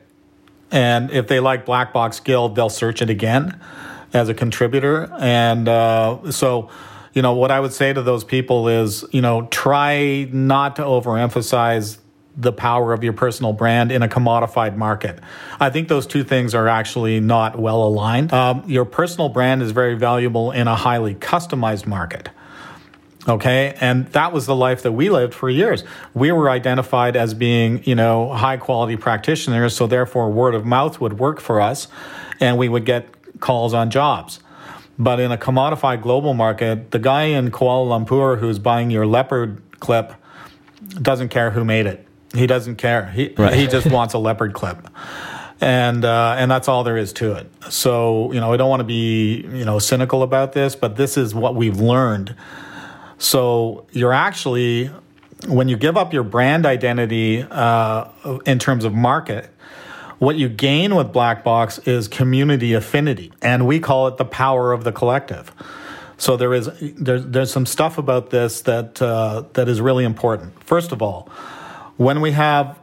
And 0.70 1.10
if 1.12 1.28
they 1.28 1.39
like 1.39 1.66
Black 1.66 1.93
Box 1.93 2.20
Guild, 2.20 2.56
they'll 2.56 2.70
search 2.70 3.02
it 3.02 3.10
again 3.10 3.58
as 4.14 4.28
a 4.28 4.34
contributor. 4.34 5.10
And 5.18 5.70
uh, 5.70 6.32
so, 6.32 6.70
you 7.14 7.22
know, 7.22 7.34
what 7.34 7.51
I 7.51 7.59
would 7.59 7.74
say 7.74 7.91
to 7.93 8.01
those 8.01 8.24
people 8.24 8.68
is, 8.68 9.03
you 9.12 9.22
know, 9.22 9.47
try 9.47 10.28
not 10.32 10.78
to 10.78 10.84
overemphasize 10.84 11.97
the 12.38 12.53
power 12.53 12.93
of 12.93 13.03
your 13.03 13.14
personal 13.14 13.51
brand 13.51 13.91
in 13.91 14.01
a 14.01 14.07
commodified 14.07 14.78
market. 14.78 15.20
I 15.59 15.70
think 15.70 15.89
those 15.89 16.07
two 16.07 16.24
things 16.24 16.55
are 16.55 16.68
actually 16.68 17.20
not 17.20 17.59
well 17.59 17.84
aligned. 17.84 18.32
Um, 18.32 18.64
your 18.68 18.86
personal 18.86 19.30
brand 19.30 19.62
is 19.62 19.72
very 19.72 19.95
valuable 19.95 20.51
in 20.51 20.68
a 20.68 20.76
highly 20.76 21.14
customized 21.16 21.86
market. 21.86 22.30
Okay. 23.28 23.76
And 23.80 24.07
that 24.14 24.34
was 24.34 24.47
the 24.47 24.55
life 24.55 24.84
that 24.84 24.93
we 24.93 25.09
lived 25.09 25.34
for 25.34 25.49
years. 25.49 25.84
We 26.14 26.32
were 26.32 26.49
identified 26.49 27.16
as 27.16 27.34
being, 27.34 27.84
you 27.84 27.93
know, 27.93 28.34
high 28.34 28.57
quality 28.57 28.95
practitioners. 28.95 29.76
So 29.76 29.86
therefore, 29.86 30.32
word 30.32 30.55
of 30.55 30.66
mouth 30.66 30.99
would 30.99 31.20
work 31.20 31.39
for 31.39 31.62
us 31.62 31.88
and 32.39 32.57
we 32.57 32.68
would 32.68 32.86
get 32.86 33.39
calls 33.39 33.74
on 33.74 33.91
jobs. 33.91 34.39
But 35.00 35.20
in 35.20 35.32
a 35.32 35.38
commodified 35.38 36.02
global 36.02 36.34
market, 36.34 36.92
the 36.92 37.00
guy 37.00 37.24
in 37.24 37.52
Kuala 37.52 38.06
Lumpur 38.06 38.39
who's 38.39 38.60
buying 38.60 38.92
your 38.92 39.06
leopard 39.06 39.62
clip 39.80 40.14
doesn't 41.02 41.30
care 41.30 41.52
who 41.52 41.64
made 41.64 41.86
it. 41.86 42.08
He 42.34 42.48
doesn't 42.48 42.76
care. 42.76 43.08
He 43.12 43.34
right. 43.38 43.54
he 43.54 43.68
just 43.68 43.89
wants 43.89 44.14
a 44.14 44.18
leopard 44.18 44.54
clip. 44.54 44.88
And 45.60 46.06
uh, 46.06 46.36
and 46.38 46.50
that's 46.50 46.68
all 46.68 46.84
there 46.84 46.98
is 46.98 47.14
to 47.14 47.34
it. 47.34 47.52
So 47.70 48.32
you 48.32 48.39
know, 48.39 48.54
I 48.54 48.58
don't 48.58 48.70
want 48.70 48.80
to 48.80 48.86
be 48.86 49.42
you 49.42 49.66
know 49.66 49.80
cynical 49.80 50.24
about 50.24 50.54
this, 50.54 50.76
but 50.76 50.96
this 50.96 51.18
is 51.18 51.36
what 51.36 51.56
we've 51.56 51.80
learned. 51.80 52.36
So 53.18 53.86
you're 53.92 54.14
actually 54.14 54.92
when 55.48 55.68
you 55.68 55.78
give 55.78 55.98
up 55.98 56.14
your 56.14 56.24
brand 56.24 56.66
identity 56.66 57.46
uh, 57.50 58.06
in 58.46 58.60
terms 58.60 58.86
of 58.86 58.94
market, 58.94 59.50
what 60.22 60.36
you 60.36 60.47
gain 60.47 60.93
with 60.95 61.11
Black 61.11 61.43
Box 61.43 61.80
is 61.80 62.07
community 62.07 62.74
affinity, 62.74 63.34
and 63.41 63.65
we 63.65 63.80
call 63.80 64.07
it 64.07 64.17
the 64.17 64.26
power 64.26 64.72
of 64.72 64.84
the 64.84 64.91
collective. 64.91 65.51
So 66.19 66.38
there 66.38 66.53
is 66.53 66.69
there's 66.80 67.26
there's 67.26 67.51
some 67.51 67.65
stuff 67.65 67.97
about 67.97 68.30
this 68.30 68.61
that 68.61 69.01
uh, 69.01 69.45
that 69.53 69.67
is 69.67 69.82
really 69.82 70.03
important. 70.03 70.63
First 70.63 70.91
of 70.91 71.01
all, 71.01 71.28
when 71.97 72.22
we 72.22 72.34
have 72.34 72.78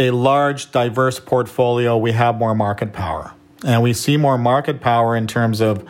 a 0.00 0.10
large, 0.10 0.72
diverse 0.72 1.20
portfolio, 1.20 1.96
we 1.96 2.10
have 2.10 2.36
more 2.38 2.56
market 2.56 2.92
power, 2.92 3.34
and 3.64 3.84
we 3.84 3.92
see 3.92 4.16
more 4.16 4.36
market 4.36 4.80
power 4.80 5.14
in 5.14 5.28
terms 5.28 5.60
of 5.60 5.88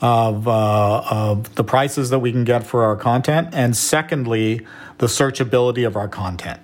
of, 0.00 0.46
uh, 0.46 1.02
of 1.10 1.52
the 1.56 1.64
prices 1.64 2.10
that 2.10 2.20
we 2.20 2.30
can 2.30 2.44
get 2.44 2.62
for 2.64 2.84
our 2.84 2.94
content, 2.94 3.48
and 3.52 3.76
secondly, 3.76 4.64
the 4.98 5.06
searchability 5.06 5.84
of 5.84 5.96
our 5.96 6.06
content. 6.06 6.60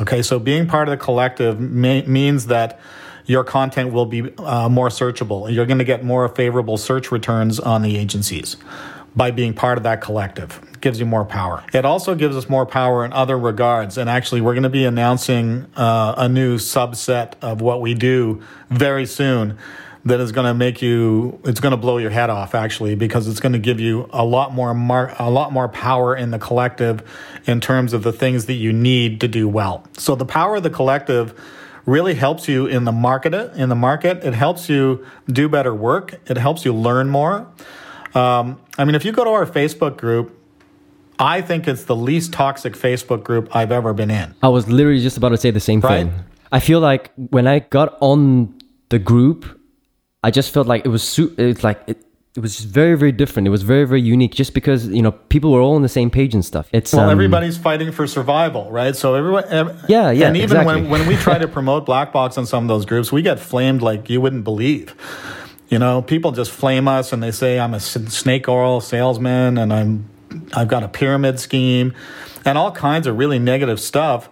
Okay, 0.00 0.22
so 0.22 0.40
being 0.40 0.66
part 0.66 0.88
of 0.88 0.98
the 0.98 1.04
collective 1.04 1.60
may, 1.60 2.02
means 2.02 2.46
that 2.46 2.80
your 3.26 3.44
content 3.44 3.92
will 3.92 4.06
be 4.06 4.34
uh, 4.38 4.68
more 4.68 4.88
searchable. 4.88 5.52
You're 5.52 5.66
going 5.66 5.78
to 5.78 5.84
get 5.84 6.04
more 6.04 6.28
favorable 6.28 6.76
search 6.76 7.12
returns 7.12 7.60
on 7.60 7.82
the 7.82 7.96
agencies 7.96 8.56
by 9.14 9.30
being 9.30 9.54
part 9.54 9.78
of 9.78 9.84
that 9.84 10.00
collective. 10.00 10.60
It 10.72 10.80
gives 10.80 10.98
you 10.98 11.06
more 11.06 11.24
power. 11.24 11.62
It 11.72 11.84
also 11.84 12.14
gives 12.14 12.36
us 12.36 12.48
more 12.48 12.66
power 12.66 13.04
in 13.04 13.12
other 13.12 13.38
regards. 13.38 13.98
And 13.98 14.08
actually, 14.08 14.40
we're 14.40 14.54
going 14.54 14.62
to 14.62 14.70
be 14.70 14.84
announcing 14.84 15.66
uh, 15.76 16.14
a 16.16 16.28
new 16.28 16.56
subset 16.56 17.34
of 17.42 17.60
what 17.60 17.80
we 17.80 17.94
do 17.94 18.42
very 18.70 19.06
soon 19.06 19.58
that 20.04 20.18
is 20.20 20.32
going 20.32 20.46
to 20.46 20.54
make 20.54 20.82
you 20.82 21.40
it's 21.44 21.60
going 21.60 21.70
to 21.70 21.76
blow 21.76 21.98
your 21.98 22.10
head 22.10 22.28
off 22.28 22.54
actually 22.54 22.94
because 22.94 23.28
it's 23.28 23.40
going 23.40 23.52
to 23.52 23.58
give 23.58 23.78
you 23.78 24.08
a 24.12 24.24
lot 24.24 24.52
more 24.52 24.74
mar- 24.74 25.14
a 25.18 25.30
lot 25.30 25.52
more 25.52 25.68
power 25.68 26.16
in 26.16 26.30
the 26.30 26.38
collective 26.38 27.02
in 27.46 27.60
terms 27.60 27.92
of 27.92 28.02
the 28.02 28.12
things 28.12 28.46
that 28.46 28.54
you 28.54 28.72
need 28.72 29.20
to 29.20 29.28
do 29.28 29.48
well 29.48 29.86
so 29.96 30.14
the 30.14 30.26
power 30.26 30.56
of 30.56 30.62
the 30.62 30.70
collective 30.70 31.40
really 31.86 32.14
helps 32.14 32.48
you 32.48 32.66
in 32.66 32.84
the 32.84 32.92
market 32.92 33.34
in 33.34 33.68
the 33.68 33.74
market. 33.74 34.24
It 34.24 34.34
helps 34.34 34.68
you 34.68 35.04
do 35.26 35.48
better 35.48 35.74
work. 35.74 36.20
It 36.26 36.36
helps 36.36 36.64
you 36.64 36.74
learn 36.74 37.08
more. 37.08 37.46
Um, 38.14 38.60
i 38.78 38.84
mean 38.84 38.94
if 38.94 39.04
you 39.04 39.12
go 39.12 39.24
to 39.24 39.30
our 39.30 39.46
facebook 39.46 39.96
group 39.96 40.38
i 41.18 41.40
think 41.40 41.66
it's 41.66 41.84
the 41.84 41.96
least 41.96 42.32
toxic 42.32 42.74
facebook 42.74 43.24
group 43.24 43.54
i've 43.56 43.72
ever 43.72 43.92
been 43.94 44.10
in. 44.10 44.34
I 44.42 44.48
was 44.48 44.68
literally 44.68 45.00
just 45.00 45.16
about 45.16 45.30
to 45.30 45.36
say 45.38 45.50
the 45.50 45.60
same 45.60 45.80
right? 45.80 46.06
thing. 46.06 46.12
I 46.50 46.60
feel 46.60 46.80
like 46.80 47.10
when 47.16 47.46
i 47.46 47.60
got 47.60 47.96
on 48.00 48.54
the 48.90 48.98
group 48.98 49.46
i 50.22 50.30
just 50.30 50.52
felt 50.52 50.66
like 50.66 50.84
it 50.84 50.88
was 50.88 51.02
su- 51.02 51.34
it's 51.38 51.64
like 51.64 51.80
it, 51.86 52.04
it 52.34 52.40
was 52.40 52.56
just 52.56 52.68
very 52.68 52.94
very 52.94 53.12
different. 53.12 53.46
It 53.46 53.50
was 53.50 53.62
very 53.62 53.84
very 53.84 54.00
unique 54.00 54.34
just 54.34 54.54
because 54.54 54.88
you 54.88 55.02
know 55.02 55.12
people 55.12 55.52
were 55.52 55.60
all 55.60 55.74
on 55.74 55.82
the 55.82 55.88
same 55.88 56.10
page 56.10 56.34
and 56.34 56.44
stuff. 56.44 56.68
It's 56.72 56.92
well 56.92 57.04
um, 57.04 57.10
everybody's 57.10 57.58
fighting 57.58 57.92
for 57.92 58.06
survival 58.06 58.70
right? 58.70 58.96
So 58.96 59.14
everyone 59.14 59.44
every, 59.48 59.74
yeah 59.88 60.10
yeah 60.10 60.28
and 60.28 60.36
even 60.36 60.56
exactly. 60.56 60.82
when, 60.82 60.90
when 60.90 61.06
we 61.06 61.16
try 61.16 61.38
to 61.38 61.48
promote 61.56 61.84
black 61.84 62.12
box 62.12 62.38
on 62.38 62.46
some 62.46 62.64
of 62.64 62.68
those 62.68 62.86
groups 62.86 63.12
we 63.12 63.22
get 63.22 63.38
flamed 63.38 63.82
like 63.82 64.08
you 64.08 64.20
wouldn't 64.20 64.44
believe. 64.44 64.94
You 65.68 65.78
know 65.78 66.02
people 66.02 66.32
just 66.32 66.50
flame 66.50 66.88
us 66.88 67.12
and 67.12 67.22
they 67.22 67.30
say 67.30 67.58
i'm 67.58 67.72
a 67.72 67.80
snake 67.80 68.46
oil 68.46 68.82
salesman 68.82 69.56
and 69.56 69.72
i'm 69.72 70.06
i've 70.52 70.68
got 70.68 70.82
a 70.82 70.88
pyramid 70.88 71.40
scheme 71.40 71.94
and 72.44 72.58
all 72.58 72.72
kinds 72.72 73.06
of 73.06 73.16
really 73.16 73.38
negative 73.38 73.80
stuff 73.80 74.28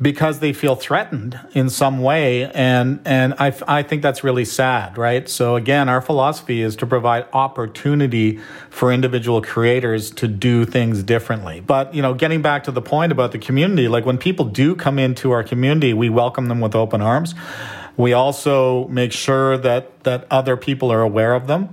because 0.00 0.38
they 0.38 0.52
feel 0.52 0.76
threatened 0.76 1.38
in 1.52 1.68
some 1.68 2.00
way 2.00 2.50
and 2.52 3.00
and 3.04 3.34
I, 3.38 3.52
I 3.66 3.82
think 3.82 4.02
that's 4.02 4.22
really 4.22 4.44
sad 4.44 4.96
right? 4.96 5.28
So 5.28 5.56
again 5.56 5.88
our 5.88 6.00
philosophy 6.00 6.62
is 6.62 6.76
to 6.76 6.86
provide 6.86 7.26
opportunity 7.32 8.38
for 8.70 8.92
individual 8.92 9.42
creators 9.42 10.10
to 10.12 10.28
do 10.28 10.64
things 10.64 11.02
differently. 11.02 11.60
But 11.60 11.94
you 11.94 12.02
know 12.02 12.14
getting 12.14 12.42
back 12.42 12.64
to 12.64 12.70
the 12.70 12.82
point 12.82 13.10
about 13.10 13.32
the 13.32 13.38
community 13.38 13.88
like 13.88 14.06
when 14.06 14.18
people 14.18 14.44
do 14.44 14.76
come 14.76 14.98
into 14.98 15.32
our 15.32 15.42
community 15.42 15.92
we 15.92 16.08
welcome 16.08 16.46
them 16.46 16.60
with 16.60 16.74
open 16.74 17.00
arms. 17.00 17.34
We 17.96 18.12
also 18.12 18.86
make 18.88 19.10
sure 19.10 19.58
that 19.58 20.04
that 20.04 20.26
other 20.30 20.56
people 20.56 20.92
are 20.92 21.02
aware 21.02 21.34
of 21.34 21.48
them. 21.48 21.70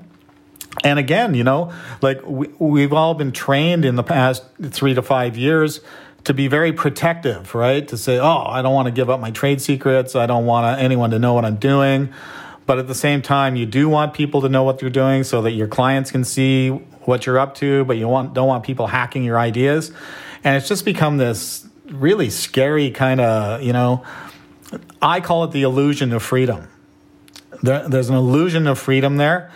And 0.84 0.97
again 0.97 1.36
you 1.36 1.43
know 1.43 1.73
like 2.01 2.26
we, 2.26 2.47
we've 2.57 2.93
all 2.93 3.13
been 3.13 3.32
trained 3.32 3.86
in 3.86 3.95
the 3.95 4.03
past 4.03 4.43
three 4.59 4.95
to 4.95 5.03
five 5.03 5.38
years 5.38 5.80
to 6.26 6.34
be 6.34 6.47
very 6.47 6.73
protective, 6.73 7.55
right? 7.55 7.88
To 7.88 7.97
say, 7.97 8.19
oh, 8.19 8.43
I 8.45 8.61
don't 8.61 8.73
want 8.73 8.88
to 8.88 8.91
give 8.91 9.09
up 9.09 9.19
my 9.19 9.32
trade 9.32 9.61
secrets. 9.61 10.15
I 10.15 10.26
don't 10.26 10.45
want 10.45 10.80
anyone 10.80 11.11
to 11.11 11.19
know 11.19 11.34
what 11.34 11.45
I'm 11.45 11.55
doing. 11.55 12.13
But 12.65 12.80
at 12.80 12.88
the 12.88 12.95
same 12.95 13.21
time, 13.21 13.55
you 13.55 13.67
do 13.67 13.88
want 13.88 14.15
people 14.15 14.41
to 14.41 14.49
know 14.49 14.63
what 14.63 14.82
you're 14.82 14.89
doing 14.89 15.23
so 15.23 15.43
that 15.43 15.51
your 15.51 15.67
clients 15.67 16.11
can 16.11 16.23
see 16.23 16.69
what 16.69 17.28
you're 17.28 17.38
up 17.38 17.53
to, 17.55 17.86
but 17.86 17.97
you 17.97 18.07
want, 18.07 18.34
don't 18.34 18.47
want 18.47 18.63
people 18.63 18.88
hacking 18.88 19.23
your 19.23 19.38
ideas. 19.38 19.91
And 20.43 20.57
it's 20.57 20.67
just 20.67 20.84
become 20.84 21.17
this 21.17 21.67
really 21.86 22.32
scary 22.32 22.89
kind 22.89 23.21
of, 23.21 23.61
you 23.61 23.73
know, 23.73 24.03
I 24.99 25.21
call 25.21 25.43
it 25.43 25.51
the 25.51 25.61
illusion 25.61 26.11
of 26.11 26.23
freedom. 26.23 26.67
There, 27.61 27.88
there's 27.88 28.09
an 28.09 28.15
illusion 28.15 28.65
of 28.65 28.80
freedom 28.80 29.17
there 29.17 29.51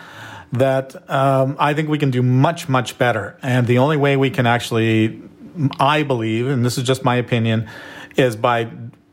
that 0.52 1.10
um, 1.10 1.56
I 1.58 1.74
think 1.74 1.88
we 1.88 1.98
can 1.98 2.12
do 2.12 2.22
much, 2.22 2.68
much 2.68 2.96
better. 2.96 3.36
And 3.42 3.66
the 3.66 3.78
only 3.78 3.96
way 3.96 4.16
we 4.16 4.30
can 4.30 4.46
actually 4.46 5.20
I 5.78 6.02
believe, 6.02 6.46
and 6.46 6.64
this 6.64 6.78
is 6.78 6.84
just 6.84 7.04
my 7.04 7.16
opinion, 7.16 7.68
is 8.16 8.36
by 8.36 8.70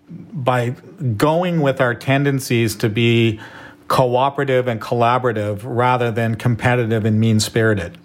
by 0.10 0.76
going 1.18 1.62
with 1.62 1.82
our 1.82 1.94
tendencies 1.94 2.76
to 2.78 2.90
be 2.90 3.40
cooperative 3.88 4.68
and 4.68 4.82
collaborative 4.82 5.62
rather 5.64 6.12
than 6.12 6.36
competitive 6.36 7.06
and 7.06 7.20
mean 7.20 7.40
spirited. 7.40 7.98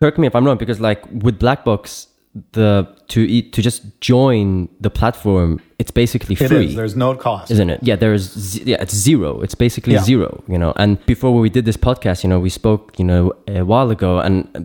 Correct 0.00 0.18
me 0.18 0.26
if 0.26 0.34
I'm 0.34 0.44
wrong, 0.44 0.58
because 0.58 0.80
like 0.80 1.04
with 1.10 1.38
Black 1.38 1.64
Box, 1.64 2.06
the 2.52 2.86
to 3.10 3.42
to 3.42 3.62
just 3.62 3.82
join 4.00 4.68
the 4.80 4.90
platform 4.90 5.60
it's 5.80 5.90
basically 5.90 6.34
free. 6.34 6.74
There's 6.74 6.94
no 6.94 7.14
cost. 7.14 7.50
isn't 7.50 7.70
it? 7.70 7.80
Yeah, 7.82 7.96
there's 7.96 8.24
z- 8.34 8.64
yeah, 8.66 8.82
it's 8.82 8.94
zero. 8.94 9.40
It's 9.40 9.54
basically 9.54 9.94
Yeah. 9.94 10.02
zero, 10.02 10.44
you 10.46 10.58
know. 10.58 10.74
And 10.76 10.98
before 11.06 11.32
we 11.32 11.48
did 11.48 11.64
this 11.64 11.78
podcast, 11.78 12.22
you 12.22 12.28
know, 12.28 12.38
we 12.38 12.50
spoke, 12.50 12.98
you 12.98 13.04
know, 13.10 13.32
a 13.48 13.62
while 13.64 13.90
ago, 13.90 14.18
and 14.18 14.46
uh, 14.54 14.60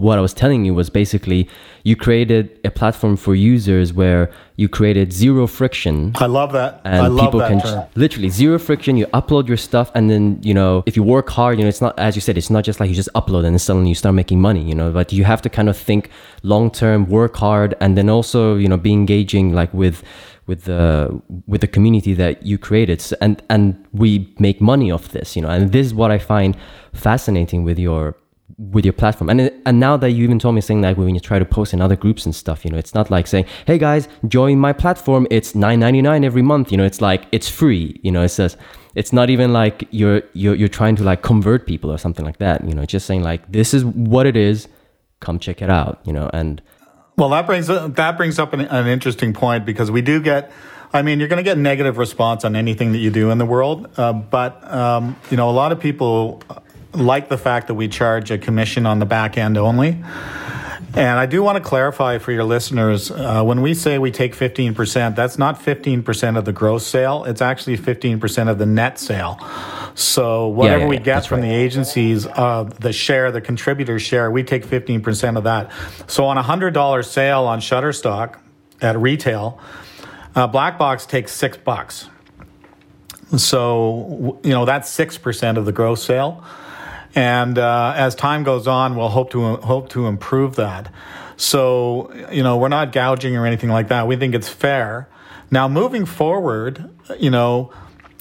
what 0.00 0.16
I 0.16 0.22
was 0.22 0.32
telling 0.32 0.64
you 0.64 0.72
was 0.72 0.88
basically 0.88 1.46
you 1.84 1.94
created 1.94 2.58
a 2.64 2.70
platform 2.70 3.16
for 3.18 3.34
users 3.34 3.92
where 3.92 4.30
you 4.56 4.66
created 4.78 5.12
zero 5.12 5.46
friction. 5.46 6.12
I 6.16 6.24
love 6.24 6.52
that. 6.52 6.80
And 6.86 7.02
I 7.04 7.08
love 7.08 7.26
people 7.26 7.40
that 7.40 7.50
can 7.50 7.60
term. 7.60 7.84
literally 7.94 8.30
zero 8.30 8.58
friction. 8.58 8.96
You 8.96 9.06
upload 9.20 9.48
your 9.48 9.58
stuff, 9.58 9.88
and 9.94 10.08
then 10.08 10.38
you 10.42 10.54
know 10.54 10.82
if 10.86 10.96
you 10.96 11.02
work 11.02 11.28
hard, 11.28 11.58
you 11.58 11.64
know 11.64 11.68
it's 11.68 11.82
not 11.82 11.98
as 11.98 12.16
you 12.16 12.22
said. 12.22 12.38
It's 12.38 12.48
not 12.56 12.64
just 12.64 12.80
like 12.80 12.88
you 12.88 12.96
just 12.96 13.12
upload 13.14 13.44
and 13.44 13.52
then 13.54 13.58
suddenly 13.58 13.90
you 13.90 13.94
start 14.04 14.14
making 14.14 14.40
money. 14.40 14.62
You 14.70 14.74
know, 14.74 14.90
but 14.90 15.12
you 15.12 15.24
have 15.24 15.42
to 15.42 15.50
kind 15.50 15.68
of 15.68 15.76
think 15.76 16.08
long 16.42 16.70
term, 16.70 16.98
work 17.20 17.36
hard, 17.36 17.74
and 17.80 17.96
then 17.96 18.08
also 18.08 18.56
you 18.56 18.68
know 18.68 18.76
be 18.76 18.92
engaging 18.92 19.52
like 19.52 19.72
with 19.72 20.02
with 20.46 20.64
the 20.64 21.20
with 21.46 21.60
the 21.60 21.66
community 21.66 22.14
that 22.14 22.44
you 22.44 22.58
created. 22.58 23.04
And 23.20 23.42
and 23.50 23.84
we 23.92 24.32
make 24.38 24.60
money 24.60 24.90
off 24.90 25.08
this 25.08 25.36
you 25.36 25.42
know 25.42 25.48
and 25.48 25.72
this 25.72 25.86
is 25.86 25.94
what 25.94 26.10
i 26.10 26.18
find 26.18 26.56
fascinating 26.92 27.64
with 27.64 27.78
your 27.78 28.16
with 28.58 28.84
your 28.86 28.92
platform. 28.92 29.28
And 29.28 29.52
and 29.66 29.80
now 29.80 29.96
that 29.96 30.10
you 30.12 30.24
even 30.24 30.38
told 30.38 30.54
me 30.54 30.60
saying 30.60 30.80
that 30.82 30.96
when 30.96 31.14
you 31.14 31.20
try 31.20 31.38
to 31.38 31.44
post 31.44 31.74
in 31.74 31.80
other 31.80 31.96
groups 31.96 32.24
and 32.24 32.34
stuff 32.34 32.64
you 32.64 32.70
know 32.70 32.78
it's 32.78 32.94
not 32.94 33.10
like 33.10 33.26
saying 33.26 33.46
hey 33.66 33.78
guys 33.78 34.08
join 34.28 34.58
my 34.58 34.72
platform. 34.72 35.26
It's 35.30 35.52
9.99 35.52 36.24
every 36.24 36.42
month. 36.42 36.70
You 36.70 36.78
know 36.78 36.84
it's 36.84 37.00
like 37.00 37.26
it's 37.32 37.48
free. 37.48 38.00
You 38.02 38.12
know 38.12 38.22
it 38.22 38.30
says 38.30 38.56
it's 38.94 39.12
not 39.12 39.28
even 39.30 39.52
like 39.52 39.86
you're 39.90 40.22
you're 40.32 40.54
you're 40.54 40.68
trying 40.68 40.96
to 40.96 41.04
like 41.04 41.22
convert 41.22 41.66
people 41.66 41.90
or 41.90 41.98
something 41.98 42.24
like 42.24 42.38
that. 42.38 42.64
You 42.64 42.74
know 42.74 42.86
just 42.86 43.06
saying 43.06 43.22
like 43.22 43.50
this 43.50 43.74
is 43.74 43.84
what 43.84 44.26
it 44.26 44.36
is. 44.36 44.68
Come 45.20 45.38
check 45.38 45.60
it 45.60 45.70
out. 45.70 46.00
You 46.04 46.12
know 46.12 46.30
and 46.32 46.62
Well, 47.18 47.30
that 47.30 47.46
brings 47.46 47.68
that 47.68 48.16
brings 48.18 48.38
up 48.38 48.52
an, 48.52 48.60
an 48.60 48.86
interesting 48.86 49.32
point 49.32 49.64
because 49.64 49.90
we 49.90 50.02
do 50.02 50.20
get. 50.20 50.52
I 50.92 51.00
mean, 51.00 51.18
you're 51.18 51.28
going 51.28 51.38
to 51.38 51.42
get 51.42 51.56
negative 51.56 51.96
response 51.96 52.44
on 52.44 52.54
anything 52.54 52.92
that 52.92 52.98
you 52.98 53.10
do 53.10 53.30
in 53.30 53.38
the 53.38 53.46
world, 53.46 53.88
uh, 53.96 54.12
but 54.12 54.62
um, 54.70 55.16
you 55.30 55.38
know, 55.38 55.48
a 55.48 55.52
lot 55.52 55.72
of 55.72 55.80
people 55.80 56.42
like 56.96 57.28
the 57.28 57.38
fact 57.38 57.68
that 57.68 57.74
we 57.74 57.88
charge 57.88 58.30
a 58.30 58.38
commission 58.38 58.86
on 58.86 58.98
the 58.98 59.06
back 59.06 59.36
end 59.38 59.56
only. 59.56 60.02
And 60.96 61.18
I 61.18 61.26
do 61.26 61.42
want 61.42 61.56
to 61.56 61.62
clarify 61.62 62.16
for 62.16 62.32
your 62.32 62.44
listeners 62.44 63.10
uh, 63.10 63.42
when 63.42 63.60
we 63.60 63.74
say 63.74 63.98
we 63.98 64.10
take 64.10 64.34
15%, 64.34 65.14
that's 65.14 65.36
not 65.36 65.60
15% 65.60 66.38
of 66.38 66.46
the 66.46 66.54
gross 66.54 66.86
sale. 66.86 67.24
It's 67.24 67.42
actually 67.42 67.76
15% 67.76 68.48
of 68.48 68.56
the 68.56 68.64
net 68.64 68.98
sale. 68.98 69.38
So 69.94 70.48
whatever 70.48 70.84
yeah, 70.84 70.88
we 70.88 70.98
get 70.98 71.26
from 71.26 71.40
right. 71.40 71.48
the 71.48 71.54
agencies, 71.54 72.26
uh, 72.26 72.70
the 72.80 72.94
share, 72.94 73.30
the 73.30 73.42
contributor 73.42 73.98
share, 73.98 74.30
we 74.30 74.42
take 74.42 74.66
15% 74.66 75.36
of 75.36 75.44
that. 75.44 75.70
So 76.06 76.24
on 76.24 76.38
a 76.38 76.42
$100 76.42 77.04
sale 77.04 77.44
on 77.44 77.60
Shutterstock 77.60 78.38
at 78.80 78.98
retail, 78.98 79.60
uh, 80.34 80.46
Black 80.46 80.78
Box 80.78 81.04
takes 81.04 81.32
six 81.32 81.58
bucks. 81.58 82.08
So, 83.36 84.40
you 84.42 84.50
know, 84.50 84.64
that's 84.64 84.94
6% 84.96 85.58
of 85.58 85.66
the 85.66 85.72
gross 85.72 86.02
sale. 86.02 86.42
And 87.16 87.58
uh, 87.58 87.94
as 87.96 88.14
time 88.14 88.44
goes 88.44 88.68
on, 88.68 88.94
we'll 88.94 89.08
hope 89.08 89.30
to 89.30 89.56
hope 89.56 89.88
to 89.88 90.06
improve 90.06 90.56
that. 90.56 90.92
So, 91.38 92.12
you 92.30 92.42
know, 92.42 92.58
we're 92.58 92.68
not 92.68 92.92
gouging 92.92 93.36
or 93.36 93.46
anything 93.46 93.70
like 93.70 93.88
that. 93.88 94.06
We 94.06 94.16
think 94.16 94.34
it's 94.34 94.48
fair. 94.48 95.08
Now, 95.50 95.66
moving 95.66 96.04
forward, 96.04 96.90
you 97.18 97.30
know, 97.30 97.72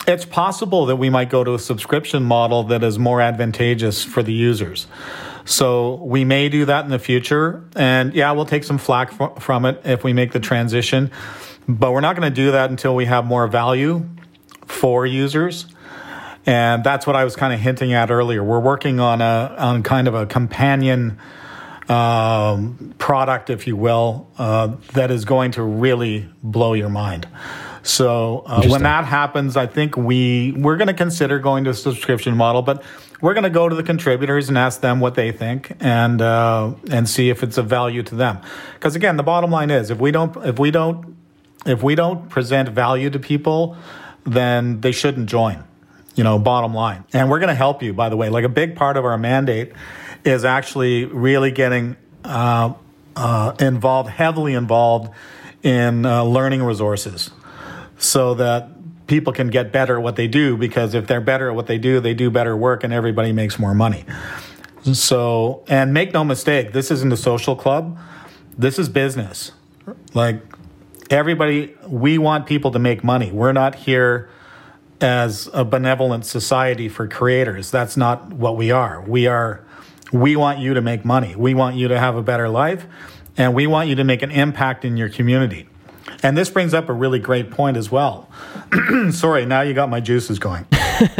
it's 0.07 0.23
possible 0.25 0.85
that 0.85 0.95
we 0.95 1.09
might 1.09 1.29
go 1.29 1.43
to 1.43 1.55
a 1.55 1.59
subscription 1.59 2.23
model 2.23 2.63
that 2.63 2.83
is 2.83 2.97
more 2.97 3.19
advantageous 3.19 4.03
for 4.03 4.23
the 4.23 4.33
users. 4.33 4.87
So 5.43 5.95
we 5.95 6.23
may 6.23 6.47
do 6.49 6.65
that 6.65 6.85
in 6.85 6.91
the 6.91 6.99
future. 6.99 7.67
And 7.75 8.13
yeah, 8.13 8.31
we'll 8.31 8.45
take 8.45 8.63
some 8.63 8.77
flack 8.77 9.11
fr- 9.11 9.39
from 9.39 9.65
it 9.65 9.81
if 9.83 10.03
we 10.03 10.13
make 10.13 10.31
the 10.31 10.39
transition. 10.39 11.11
But 11.67 11.91
we're 11.91 12.01
not 12.01 12.15
going 12.15 12.29
to 12.29 12.35
do 12.35 12.51
that 12.51 12.69
until 12.69 12.95
we 12.95 13.05
have 13.05 13.25
more 13.25 13.47
value 13.47 14.07
for 14.67 15.05
users. 15.05 15.65
And 16.45 16.83
that's 16.83 17.07
what 17.07 17.15
I 17.15 17.23
was 17.23 17.35
kind 17.35 17.53
of 17.53 17.59
hinting 17.59 17.93
at 17.93 18.11
earlier. 18.11 18.43
We're 18.43 18.59
working 18.59 18.99
on 18.99 19.21
a 19.21 19.55
on 19.57 19.83
kind 19.83 20.07
of 20.07 20.13
a 20.13 20.25
companion 20.25 21.17
um, 21.89 22.93
product, 22.97 23.49
if 23.49 23.67
you 23.67 23.75
will, 23.75 24.27
uh, 24.37 24.75
that 24.93 25.11
is 25.11 25.25
going 25.25 25.51
to 25.51 25.63
really 25.63 26.27
blow 26.43 26.73
your 26.73 26.89
mind. 26.89 27.27
So 27.83 28.43
uh, 28.47 28.63
when 28.67 28.81
that 28.83 29.05
happens, 29.05 29.55
I 29.55 29.67
think 29.67 29.95
we 29.95 30.51
we're 30.53 30.77
going 30.77 30.87
to 30.87 30.93
consider 30.93 31.37
going 31.37 31.65
to 31.65 31.69
a 31.69 31.73
subscription 31.73 32.35
model, 32.35 32.63
but 32.63 32.83
we're 33.21 33.35
going 33.35 33.43
to 33.43 33.49
go 33.51 33.69
to 33.69 33.75
the 33.75 33.83
contributors 33.83 34.49
and 34.49 34.57
ask 34.57 34.81
them 34.81 34.99
what 34.99 35.13
they 35.13 35.31
think 35.31 35.71
and 35.79 36.21
uh, 36.21 36.73
and 36.89 37.07
see 37.07 37.29
if 37.29 37.43
it's 37.43 37.57
of 37.57 37.67
value 37.67 38.01
to 38.03 38.15
them. 38.15 38.39
Because 38.73 38.95
again, 38.95 39.17
the 39.17 39.23
bottom 39.23 39.51
line 39.51 39.69
is 39.69 39.91
if 39.91 39.99
we 39.99 40.11
don't 40.11 40.35
if 40.45 40.57
we 40.57 40.71
don't 40.71 41.15
if 41.65 41.83
we 41.83 41.93
don't 41.93 42.27
present 42.29 42.69
value 42.69 43.11
to 43.11 43.19
people, 43.19 43.77
then 44.25 44.81
they 44.81 44.91
shouldn't 44.91 45.29
join. 45.29 45.63
You 46.15 46.23
know, 46.23 46.39
bottom 46.39 46.73
line. 46.73 47.03
And 47.13 47.29
we're 47.29 47.39
going 47.39 47.49
to 47.49 47.55
help 47.55 47.83
you, 47.83 47.93
by 47.93 48.09
the 48.09 48.17
way. 48.17 48.29
Like 48.29 48.45
a 48.45 48.49
big 48.49 48.75
part 48.75 48.97
of 48.97 49.05
our 49.05 49.17
mandate 49.17 49.73
is 50.23 50.45
actually 50.45 51.05
really 51.05 51.51
getting 51.51 51.97
uh, 52.23 52.73
uh, 53.15 53.53
involved, 53.59 54.09
heavily 54.09 54.53
involved 54.53 55.13
in 55.61 56.05
uh, 56.05 56.23
learning 56.23 56.63
resources 56.63 57.31
so 57.97 58.33
that 58.35 58.69
people 59.07 59.33
can 59.33 59.49
get 59.49 59.71
better 59.71 59.97
at 59.97 60.03
what 60.03 60.15
they 60.15 60.27
do 60.27 60.57
because 60.57 60.93
if 60.93 61.07
they're 61.07 61.21
better 61.21 61.49
at 61.49 61.55
what 61.55 61.67
they 61.67 61.77
do, 61.77 61.99
they 61.99 62.13
do 62.13 62.29
better 62.29 62.55
work 62.55 62.83
and 62.83 62.93
everybody 62.93 63.31
makes 63.31 63.59
more 63.59 63.73
money. 63.73 64.05
So, 64.93 65.63
and 65.67 65.93
make 65.93 66.13
no 66.13 66.23
mistake, 66.23 66.71
this 66.71 66.91
isn't 66.91 67.11
a 67.11 67.17
social 67.17 67.55
club. 67.55 67.97
This 68.57 68.77
is 68.77 68.89
business. 68.89 69.51
Like 70.13 70.41
everybody, 71.09 71.75
we 71.87 72.17
want 72.17 72.45
people 72.45 72.71
to 72.71 72.79
make 72.79 73.03
money. 73.03 73.31
We're 73.31 73.51
not 73.51 73.75
here 73.75 74.29
as 75.01 75.49
a 75.53 75.65
benevolent 75.65 76.25
society 76.25 76.89
for 76.89 77.07
creators. 77.07 77.71
That's 77.71 77.97
not 77.97 78.33
what 78.33 78.55
we 78.57 78.71
are. 78.71 79.01
We 79.01 79.27
are 79.27 79.63
we 80.11 80.35
want 80.35 80.59
you 80.59 80.73
to 80.75 80.81
make 80.81 81.03
money. 81.03 81.35
We 81.35 81.53
want 81.53 81.75
you 81.75 81.87
to 81.89 81.99
have 81.99 82.15
a 82.15 82.23
better 82.23 82.47
life 82.47 82.85
and 83.37 83.53
we 83.53 83.67
want 83.67 83.89
you 83.89 83.95
to 83.95 84.03
make 84.03 84.21
an 84.21 84.31
impact 84.31 84.85
in 84.85 84.97
your 84.97 85.09
community. 85.09 85.67
And 86.23 86.37
this 86.37 86.49
brings 86.49 86.73
up 86.73 86.89
a 86.89 86.93
really 86.93 87.19
great 87.19 87.51
point 87.51 87.77
as 87.77 87.91
well. 87.91 88.29
Sorry, 89.11 89.45
now 89.45 89.61
you 89.61 89.73
got 89.73 89.89
my 89.89 89.99
juices 89.99 90.39
going. 90.39 90.65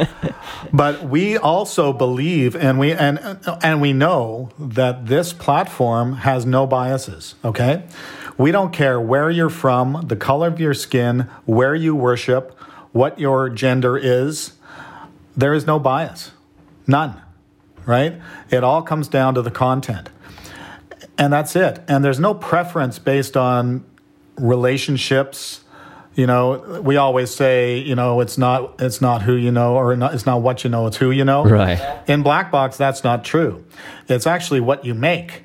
but 0.73 1.03
we 1.03 1.37
also 1.37 1.91
believe 1.91 2.55
and 2.55 2.79
we 2.79 2.93
and 2.93 3.39
and 3.61 3.81
we 3.81 3.93
know 3.93 4.51
that 4.57 5.07
this 5.07 5.33
platform 5.33 6.13
has 6.13 6.45
no 6.45 6.65
biases, 6.65 7.35
okay? 7.43 7.83
We 8.37 8.51
don't 8.51 8.73
care 8.73 8.99
where 8.99 9.29
you're 9.29 9.49
from, 9.49 10.05
the 10.07 10.15
color 10.15 10.47
of 10.47 10.59
your 10.59 10.73
skin, 10.73 11.29
where 11.45 11.73
you 11.73 11.95
worship, 11.95 12.57
what 12.95 13.19
your 13.19 13.49
gender 13.49 13.97
is. 13.97 14.53
There 15.35 15.53
is 15.53 15.67
no 15.67 15.79
bias. 15.79 16.31
None. 16.87 17.21
Right? 17.85 18.21
It 18.49 18.63
all 18.63 18.81
comes 18.81 19.09
down 19.09 19.35
to 19.35 19.41
the 19.41 19.51
content. 19.51 20.09
And 21.17 21.33
that's 21.33 21.57
it. 21.57 21.83
And 21.89 22.05
there's 22.05 22.21
no 22.21 22.33
preference 22.33 22.97
based 22.97 23.35
on 23.35 23.83
relationships. 24.37 25.65
You 26.15 26.25
know, 26.25 26.81
we 26.81 26.95
always 26.95 27.35
say, 27.35 27.79
you 27.79 27.95
know, 27.95 28.21
it's 28.21 28.37
not 28.37 28.75
it's 28.79 29.01
not 29.01 29.23
who 29.23 29.35
you 29.35 29.51
know 29.51 29.75
or 29.75 29.93
not, 29.97 30.13
it's 30.13 30.25
not 30.25 30.41
what 30.41 30.63
you 30.63 30.69
know, 30.69 30.87
it's 30.87 30.95
who 30.95 31.11
you 31.11 31.25
know. 31.25 31.43
Right. 31.43 32.01
In 32.07 32.23
Black 32.23 32.49
Box, 32.49 32.77
that's 32.77 33.03
not 33.03 33.25
true. 33.25 33.65
It's 34.07 34.25
actually 34.25 34.61
what 34.61 34.85
you 34.85 34.93
make 34.93 35.43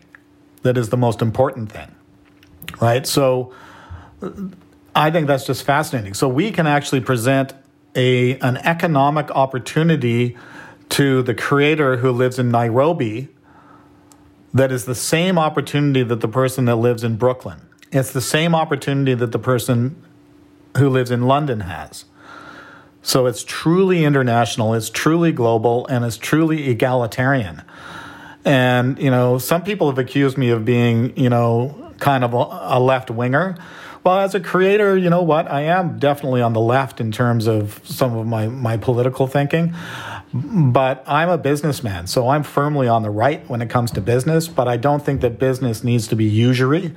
that 0.63 0.79
is 0.79 0.91
the 0.91 0.97
most 0.97 1.21
important 1.21 1.73
thing. 1.73 1.93
Right? 2.81 3.05
So 3.09 3.53
I 4.95 5.11
think 5.11 5.27
that's 5.27 5.47
just 5.47 5.65
fascinating. 5.65 6.15
So 6.15 6.29
we 6.29 6.51
can 6.51 6.67
actually 6.67 7.01
present 7.01 7.55
a 7.95 8.39
an 8.39 8.57
economic 8.59 9.31
opportunity 9.31 10.37
to 10.91 11.23
the 11.23 11.35
creator 11.35 11.99
who 11.99 12.11
lives 12.11 12.39
in 12.39 12.51
Nairobi 12.51 13.29
that 14.53 14.73
is 14.73 14.85
the 14.85 14.95
same 14.95 15.39
opportunity 15.39 16.03
that 16.03 16.21
the 16.21 16.29
person 16.29 16.65
that 16.65 16.77
lives 16.77 17.05
in 17.05 17.17
Brooklyn. 17.17 17.61
It's 17.93 18.13
the 18.13 18.21
same 18.21 18.55
opportunity 18.55 19.15
that 19.15 19.33
the 19.33 19.39
person 19.39 20.03
who 20.77 20.89
lives 20.89 21.11
in 21.11 21.23
London 21.23 21.61
has. 21.61 22.05
So 23.03 23.27
it's 23.27 23.45
truly 23.45 24.05
international, 24.05 24.75
it's 24.75 24.91
truly 24.91 25.33
global, 25.33 25.87
and 25.87 26.05
it's 26.05 26.17
truly 26.17 26.69
egalitarian. 26.69 27.63
And, 28.45 28.99
you 28.99 29.11
know, 29.11 29.39
some 29.39 29.63
people 29.63 29.89
have 29.89 29.99
accused 29.99 30.37
me 30.37 30.51
of 30.51 30.65
being, 30.65 31.17
you 31.17 31.31
know, 31.31 31.93
kind 31.99 32.25
of 32.25 32.35
a, 32.35 32.77
a 32.77 32.81
left 32.81 33.11
winger. 33.11 33.57
Well, 34.03 34.21
as 34.21 34.35
a 34.35 34.41
creator, 34.41 34.97
you 34.97 35.11
know 35.11 35.23
what? 35.23 35.51
I 35.51 35.63
am 35.63 35.99
definitely 35.99 36.41
on 36.41 36.55
the 36.55 36.61
left 36.61 37.01
in 37.01 37.13
terms 37.13 37.47
of 37.47 37.81
some 37.85 38.17
of 38.17 38.27
my, 38.27 38.49
my 38.49 38.79
political 38.79 39.27
thinking. 39.27 39.75
But 40.33 41.05
I'm 41.07 41.29
a 41.29 41.37
businessman, 41.37 42.07
so 42.07 42.29
I'm 42.29 42.43
firmly 42.43 42.89
on 42.89 43.03
the 43.03 43.11
right 43.11 43.47
when 43.49 43.61
it 43.61 43.69
comes 43.69 43.91
to 43.93 44.01
business. 44.01 44.49
But 44.49 44.69
I 44.69 44.79
don't 44.79 45.05
think 45.05 45.21
that 45.21 45.39
business 45.39 45.85
needs 45.85 46.09
to 46.09 46.17
be 46.17 46.25
usury. 46.25 46.95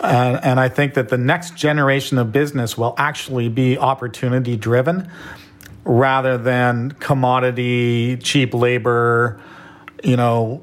And, 0.00 0.38
and 0.44 0.60
I 0.60 0.68
think 0.68 0.94
that 0.94 1.08
the 1.08 1.16
next 1.16 1.56
generation 1.56 2.18
of 2.18 2.30
business 2.32 2.76
will 2.76 2.94
actually 2.98 3.48
be 3.48 3.78
opportunity 3.78 4.56
driven 4.56 5.10
rather 5.84 6.36
than 6.36 6.90
commodity, 6.92 8.18
cheap 8.18 8.52
labor, 8.52 9.40
you 10.02 10.16
know, 10.16 10.62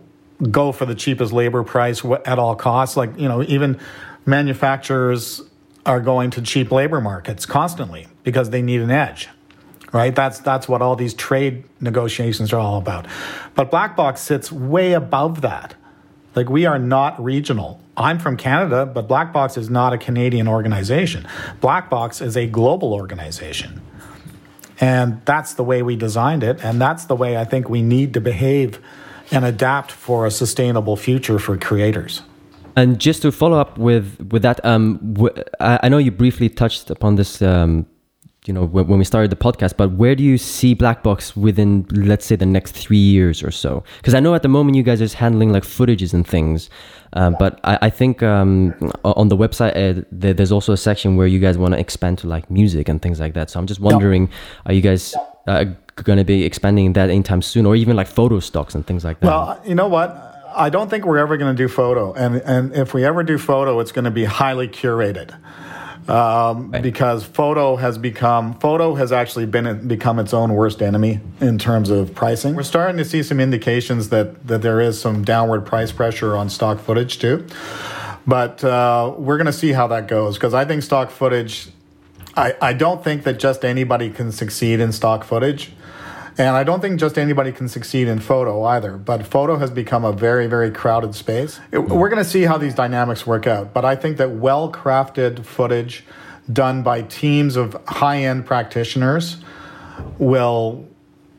go 0.50 0.72
for 0.72 0.86
the 0.86 0.96
cheapest 0.96 1.32
labor 1.32 1.64
price 1.64 2.04
at 2.26 2.38
all 2.38 2.56
costs. 2.56 2.98
Like, 2.98 3.18
you 3.18 3.28
know, 3.28 3.42
even 3.44 3.80
manufacturers 4.26 5.42
are 5.86 6.00
going 6.00 6.30
to 6.32 6.42
cheap 6.42 6.72
labor 6.72 7.02
markets 7.02 7.46
constantly 7.46 8.08
because 8.24 8.50
they 8.50 8.62
need 8.62 8.82
an 8.82 8.92
edge. 8.92 9.30
Right? 9.92 10.16
That's 10.16 10.40
that's 10.40 10.70
what 10.70 10.82
all 10.82 10.96
these 10.96 11.14
trade 11.14 11.66
negotiations 11.82 12.54
are 12.54 12.60
all 12.60 12.78
about. 12.78 13.08
But 13.56 13.70
Black 13.70 13.98
Box 13.98 14.22
sits 14.22 14.50
way 14.52 14.94
above 14.94 15.42
that. 15.42 15.76
Like 16.34 16.50
we 16.50 16.66
are 16.66 16.80
not 16.80 17.22
regional. 17.22 17.82
I'm 17.98 18.18
from 18.18 18.38
Canada, 18.38 18.86
but 18.86 19.10
Black 19.10 19.34
Box 19.34 19.58
is 19.58 19.70
not 19.70 19.92
a 19.92 19.98
Canadian 19.98 20.48
organization. 20.48 21.28
Black 21.60 21.90
Box 21.90 22.22
is 22.22 22.38
a 22.38 22.48
global 22.48 22.94
organization. 22.94 23.82
And 24.80 25.22
that's 25.26 25.54
the 25.54 25.64
way 25.64 25.84
we 25.84 25.96
designed 25.96 26.44
it. 26.44 26.64
And 26.64 26.82
that's 26.82 27.06
the 27.06 27.16
way 27.16 27.38
I 27.38 27.44
think 27.44 27.70
we 27.70 27.82
need 27.82 28.14
to 28.14 28.22
behave 28.22 28.80
and 29.30 29.46
adapt 29.46 29.92
for 29.92 30.26
a 30.26 30.32
sustainable 30.32 30.96
future 30.96 31.38
for 31.38 31.58
creators. 31.58 32.24
And 32.76 33.00
just 33.00 33.22
to 33.24 33.32
follow 33.32 33.58
up 33.60 33.78
with 33.78 34.20
with 34.32 34.42
that, 34.44 34.64
um, 34.66 35.00
w- 35.14 35.36
I 35.60 35.90
know 35.90 35.98
you 35.98 36.12
briefly 36.12 36.50
touched 36.50 36.90
upon 36.90 37.16
this, 37.16 37.42
um, 37.42 37.86
you 38.46 38.54
know, 38.54 38.66
when, 38.66 38.88
when, 38.88 39.00
we 39.00 39.06
started 39.06 39.30
the 39.30 39.36
podcast. 39.36 39.78
But 39.78 39.92
where 39.92 40.16
do 40.16 40.24
you 40.24 40.38
see 40.38 40.74
Black 40.74 41.04
Box 41.04 41.36
within, 41.36 41.86
let's 41.92 42.26
say, 42.26 42.36
the 42.36 42.46
next 42.46 42.72
three 42.72 42.98
years 42.98 43.44
or 43.44 43.52
so? 43.52 43.84
Because 43.98 44.14
I 44.14 44.20
know 44.20 44.36
at 44.36 44.42
the 44.42 44.48
moment 44.48 44.78
you 44.78 44.84
guys 44.84 45.02
are 45.02 45.06
just 45.06 45.16
handling 45.16 45.52
like 45.52 45.64
footages 45.64 46.14
and 46.14 46.26
things, 46.26 46.70
um, 47.14 47.36
but 47.38 47.60
I, 47.64 47.78
I 47.84 47.90
think 47.90 48.24
um, 48.24 48.74
on 49.04 49.28
the 49.28 49.38
website 49.38 49.76
uh, 49.76 50.04
there's 50.12 50.52
also 50.52 50.72
a 50.74 50.78
section 50.78 51.18
where 51.18 51.28
you 51.28 51.40
guys 51.40 51.58
want 51.58 51.74
to 51.74 51.80
expand 51.80 52.20
to 52.20 52.28
like 52.28 52.50
music 52.50 52.88
and 52.88 53.02
things 53.02 53.20
like 53.20 53.34
that. 53.34 53.50
So 53.50 53.60
I'm 53.60 53.68
just 53.68 53.82
wondering, 53.82 54.30
are 54.66 54.74
you 54.74 54.82
guys 54.82 55.14
uh, 55.48 55.66
going 55.96 56.18
to 56.18 56.26
be 56.26 56.44
expanding 56.46 56.94
that 56.94 57.10
anytime 57.10 57.42
soon, 57.42 57.66
or 57.66 57.76
even 57.76 57.96
like 57.96 58.08
photo 58.08 58.40
stocks 58.40 58.76
and 58.76 58.88
things 58.88 59.04
like 59.04 59.20
that? 59.20 59.28
Well, 59.28 59.62
you 59.66 59.76
know 59.76 59.88
what 59.88 60.31
I 60.56 60.70
don't 60.70 60.90
think 60.90 61.06
we're 61.06 61.18
ever 61.18 61.38
going 61.38 61.56
to 61.56 61.64
do 61.64 61.68
photo, 61.68 62.14
and 62.14 62.36
and 62.36 62.74
if 62.74 62.94
we 62.94 63.06
ever 63.06 63.24
do 63.24 63.38
photo, 63.38 63.80
it's 63.80 63.92
going 63.92 64.06
to 64.06 64.12
be 64.12 64.26
highly 64.26 64.68
curated. 64.68 65.36
Um, 66.10 66.72
right. 66.72 66.82
because 66.82 67.24
photo 67.24 67.76
has 67.76 68.00
become 68.00 68.56
photo 68.56 68.96
has 68.96 69.12
actually 69.12 69.46
been 69.46 69.88
become 69.88 70.18
its 70.18 70.34
own 70.34 70.54
worst 70.54 70.82
enemy 70.82 71.20
in 71.40 71.60
terms 71.60 71.92
of 71.92 72.16
pricing. 72.16 72.56
We're 72.56 72.64
starting 72.64 72.98
to 72.98 73.06
see 73.06 73.22
some 73.22 73.40
indications 73.40 74.10
that 74.10 74.48
that 74.48 74.64
there 74.64 74.82
is 74.82 75.00
some 75.00 75.24
downward 75.24 75.66
price 75.66 75.92
pressure 75.92 76.36
on 76.36 76.50
stock 76.50 76.80
footage 76.80 77.20
too, 77.20 77.46
but 78.26 78.64
uh, 78.64 79.14
we're 79.16 79.38
going 79.38 79.46
to 79.46 79.54
see 79.54 79.74
how 79.74 79.88
that 79.88 80.08
goes 80.08 80.38
because 80.38 80.56
I 80.56 80.66
think 80.66 80.82
stock 80.82 81.12
footage. 81.12 81.70
I, 82.36 82.56
I 82.62 82.74
don't 82.74 83.04
think 83.04 83.24
that 83.24 83.40
just 83.40 83.64
anybody 83.64 84.10
can 84.10 84.32
succeed 84.32 84.80
in 84.80 84.92
stock 84.94 85.24
footage. 85.24 85.72
And 86.42 86.58
I 86.58 86.64
don't 86.64 86.82
think 86.82 87.00
just 87.00 87.20
anybody 87.20 87.52
can 87.52 87.68
succeed 87.68 88.08
in 88.08 88.20
photo 88.20 88.64
either, 88.64 88.98
but 88.98 89.28
photo 89.28 89.58
has 89.58 89.70
become 89.70 90.04
a 90.04 90.12
very, 90.12 90.48
very 90.48 90.72
crowded 90.72 91.14
space. 91.14 91.60
It, 91.72 91.78
we're 91.78 92.10
going 92.10 92.24
to 92.24 92.28
see 92.28 92.42
how 92.42 92.58
these 92.58 92.74
dynamics 92.74 93.28
work 93.28 93.46
out, 93.46 93.76
but 93.76 93.86
I 93.86 93.96
think 93.96 94.18
that 94.18 94.32
well 94.32 94.72
crafted 94.72 95.46
footage 95.46 96.04
done 96.52 96.82
by 96.82 97.04
teams 97.04 97.56
of 97.56 97.78
high 97.88 98.24
end 98.24 98.48
practitioners 98.48 99.38
will 100.18 100.88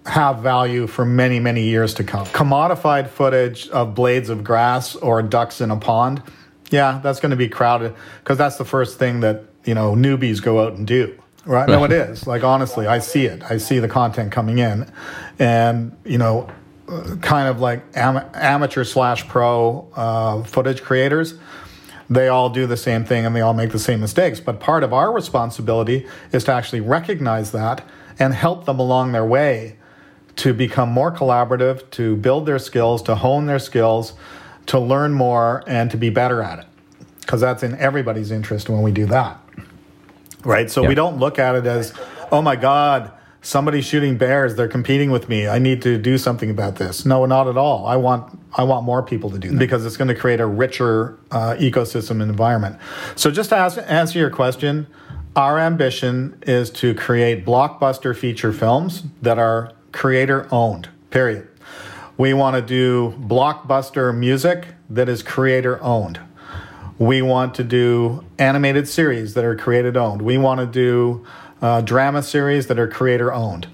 have 0.06 0.38
value 0.38 0.86
for 0.86 1.04
many, 1.04 1.40
many 1.40 1.64
years 1.64 1.94
to 1.94 2.04
come. 2.04 2.24
Commodified 2.26 3.08
footage 3.08 3.68
of 3.70 3.96
blades 3.96 4.28
of 4.28 4.44
grass 4.44 4.94
or 4.94 5.20
ducks 5.20 5.60
in 5.60 5.72
a 5.72 5.76
pond, 5.76 6.22
yeah, 6.70 7.00
that's 7.02 7.18
going 7.18 7.30
to 7.30 7.36
be 7.36 7.48
crowded 7.48 7.92
because 8.22 8.38
that's 8.38 8.56
the 8.56 8.64
first 8.64 9.00
thing 9.00 9.18
that, 9.18 9.42
you 9.64 9.74
know, 9.74 9.96
newbies 9.96 10.40
go 10.40 10.64
out 10.64 10.74
and 10.74 10.86
do. 10.86 11.20
Right? 11.44 11.68
No, 11.68 11.84
it 11.84 11.92
is. 11.92 12.26
Like 12.26 12.44
honestly, 12.44 12.86
I 12.86 13.00
see 13.00 13.26
it. 13.26 13.42
I 13.50 13.56
see 13.56 13.78
the 13.80 13.88
content 13.88 14.30
coming 14.30 14.58
in, 14.58 14.90
and 15.38 15.96
you 16.04 16.18
know, 16.18 16.48
kind 17.20 17.48
of 17.48 17.60
like 17.60 17.82
am- 17.96 18.24
amateur 18.34 18.84
slash 18.84 19.26
pro 19.28 19.88
uh, 19.94 20.42
footage 20.44 20.82
creators. 20.82 21.34
They 22.10 22.28
all 22.28 22.50
do 22.50 22.66
the 22.66 22.76
same 22.76 23.04
thing 23.04 23.24
and 23.24 23.34
they 23.34 23.40
all 23.40 23.54
make 23.54 23.70
the 23.70 23.78
same 23.78 24.00
mistakes. 24.00 24.38
But 24.38 24.60
part 24.60 24.84
of 24.84 24.92
our 24.92 25.10
responsibility 25.12 26.06
is 26.30 26.44
to 26.44 26.52
actually 26.52 26.80
recognize 26.80 27.52
that 27.52 27.84
and 28.18 28.34
help 28.34 28.66
them 28.66 28.78
along 28.78 29.12
their 29.12 29.24
way 29.24 29.76
to 30.36 30.52
become 30.52 30.90
more 30.90 31.10
collaborative, 31.10 31.88
to 31.92 32.16
build 32.16 32.44
their 32.44 32.58
skills, 32.58 33.02
to 33.02 33.14
hone 33.14 33.46
their 33.46 33.58
skills, 33.58 34.12
to 34.66 34.78
learn 34.78 35.12
more, 35.12 35.64
and 35.66 35.90
to 35.90 35.96
be 35.96 36.10
better 36.10 36.42
at 36.42 36.58
it. 36.58 36.66
Because 37.20 37.40
that's 37.40 37.62
in 37.62 37.76
everybody's 37.76 38.30
interest 38.30 38.68
when 38.68 38.82
we 38.82 38.92
do 38.92 39.06
that 39.06 39.41
right? 40.44 40.70
So 40.70 40.82
yeah. 40.82 40.88
we 40.88 40.94
don't 40.94 41.18
look 41.18 41.38
at 41.38 41.54
it 41.54 41.66
as, 41.66 41.92
oh 42.30 42.42
my 42.42 42.56
God, 42.56 43.12
somebody's 43.42 43.84
shooting 43.84 44.16
bears. 44.16 44.54
They're 44.54 44.68
competing 44.68 45.10
with 45.10 45.28
me. 45.28 45.48
I 45.48 45.58
need 45.58 45.82
to 45.82 45.98
do 45.98 46.16
something 46.16 46.50
about 46.50 46.76
this. 46.76 47.04
No, 47.04 47.26
not 47.26 47.48
at 47.48 47.56
all. 47.56 47.86
I 47.86 47.96
want 47.96 48.38
I 48.54 48.64
want 48.64 48.84
more 48.84 49.02
people 49.02 49.30
to 49.30 49.38
do 49.38 49.50
that 49.50 49.58
because 49.58 49.84
it's 49.86 49.96
going 49.96 50.08
to 50.08 50.14
create 50.14 50.40
a 50.40 50.46
richer 50.46 51.18
uh, 51.30 51.56
ecosystem 51.58 52.22
environment. 52.22 52.76
So 53.16 53.30
just 53.30 53.50
to 53.50 53.56
ask, 53.56 53.78
answer 53.86 54.18
your 54.18 54.30
question, 54.30 54.86
our 55.34 55.58
ambition 55.58 56.38
is 56.42 56.70
to 56.70 56.94
create 56.94 57.46
blockbuster 57.46 58.16
feature 58.16 58.52
films 58.52 59.04
that 59.22 59.38
are 59.38 59.72
creator 59.92 60.46
owned. 60.50 60.90
Period. 61.10 61.48
We 62.18 62.34
want 62.34 62.56
to 62.56 62.62
do 62.62 63.14
blockbuster 63.18 64.16
music 64.16 64.66
that 64.90 65.08
is 65.08 65.22
creator 65.22 65.82
owned. 65.82 66.20
We 67.02 67.20
want 67.20 67.56
to 67.56 67.64
do 67.64 68.24
animated 68.38 68.86
series 68.86 69.34
that 69.34 69.44
are 69.44 69.56
created 69.56 69.96
owned. 69.96 70.22
We 70.22 70.38
want 70.38 70.60
to 70.60 70.66
do 70.66 71.26
uh, 71.60 71.80
drama 71.80 72.22
series 72.22 72.68
that 72.68 72.78
are 72.78 72.86
creator 72.86 73.32
owned. 73.32 73.66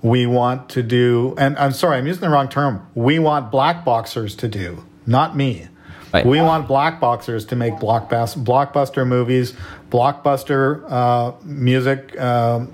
We 0.00 0.24
want 0.24 0.70
to 0.70 0.82
do, 0.82 1.34
and 1.36 1.58
I'm 1.58 1.72
sorry, 1.72 1.98
I'm 1.98 2.06
using 2.06 2.22
the 2.22 2.30
wrong 2.30 2.48
term. 2.48 2.88
We 2.94 3.18
want 3.18 3.50
black 3.50 3.84
boxers 3.84 4.34
to 4.36 4.48
do, 4.48 4.86
not 5.06 5.36
me. 5.36 5.68
Right. 6.14 6.24
We 6.24 6.40
want 6.40 6.66
black 6.66 6.98
boxers 6.98 7.44
to 7.46 7.56
make 7.56 7.74
blockbuster, 7.74 8.42
blockbuster 8.42 9.06
movies, 9.06 9.52
blockbuster 9.90 10.90
uh, 10.90 11.32
music 11.44 12.16
uh, 12.18 12.64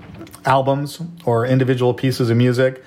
albums, 0.45 1.01
or 1.25 1.45
individual 1.45 1.93
pieces 1.93 2.29
of 2.29 2.37
music. 2.37 2.85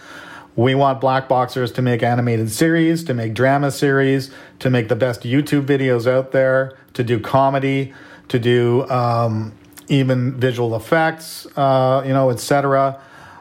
We 0.57 0.75
want 0.75 1.01
black 1.01 1.29
boxers 1.29 1.73
to 1.73 1.83
make 1.83 2.03
animated 2.03 2.51
series, 2.51 3.05
to 3.05 3.15
make 3.15 3.33
drama 3.33 3.71
series, 3.71 4.31
to 4.61 4.69
make 4.69 4.89
the 4.89 4.97
best 4.97 5.23
YouTube 5.23 5.65
videos 5.65 6.07
out 6.07 6.33
there, 6.33 6.77
to 6.95 7.05
do 7.05 7.21
comedy, 7.21 7.93
to 8.29 8.39
do 8.39 8.89
um, 8.89 9.53
even 9.89 10.39
visual 10.39 10.75
effects, 10.77 11.47
uh, 11.57 12.03
you 12.07 12.13
know, 12.13 12.31
etc. 12.31 13.01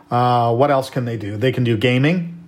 Uh, 0.09 0.53
what 0.53 0.71
else 0.71 0.89
can 0.89 1.05
they 1.05 1.17
do? 1.17 1.37
They 1.37 1.51
can 1.51 1.63
do 1.63 1.77
gaming, 1.77 2.47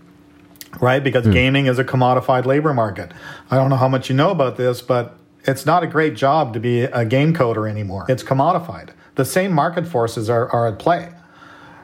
right? 0.81 1.03
Because 1.03 1.25
mm. 1.25 1.33
gaming 1.33 1.65
is 1.67 1.79
a 1.79 1.83
commodified 1.83 2.45
labor 2.45 2.73
market. 2.73 3.11
I 3.49 3.55
don't 3.55 3.69
know 3.69 3.77
how 3.77 3.87
much 3.87 4.09
you 4.09 4.15
know 4.15 4.31
about 4.31 4.57
this, 4.57 4.81
but 4.81 5.17
it's 5.45 5.65
not 5.65 5.83
a 5.83 5.87
great 5.87 6.15
job 6.15 6.53
to 6.53 6.59
be 6.59 6.81
a 6.81 7.05
game 7.05 7.33
coder 7.33 7.69
anymore. 7.69 8.05
It's 8.09 8.23
commodified. 8.23 8.89
The 9.15 9.25
same 9.25 9.51
market 9.53 9.87
forces 9.87 10.29
are, 10.29 10.49
are 10.49 10.67
at 10.67 10.79
play 10.79 11.13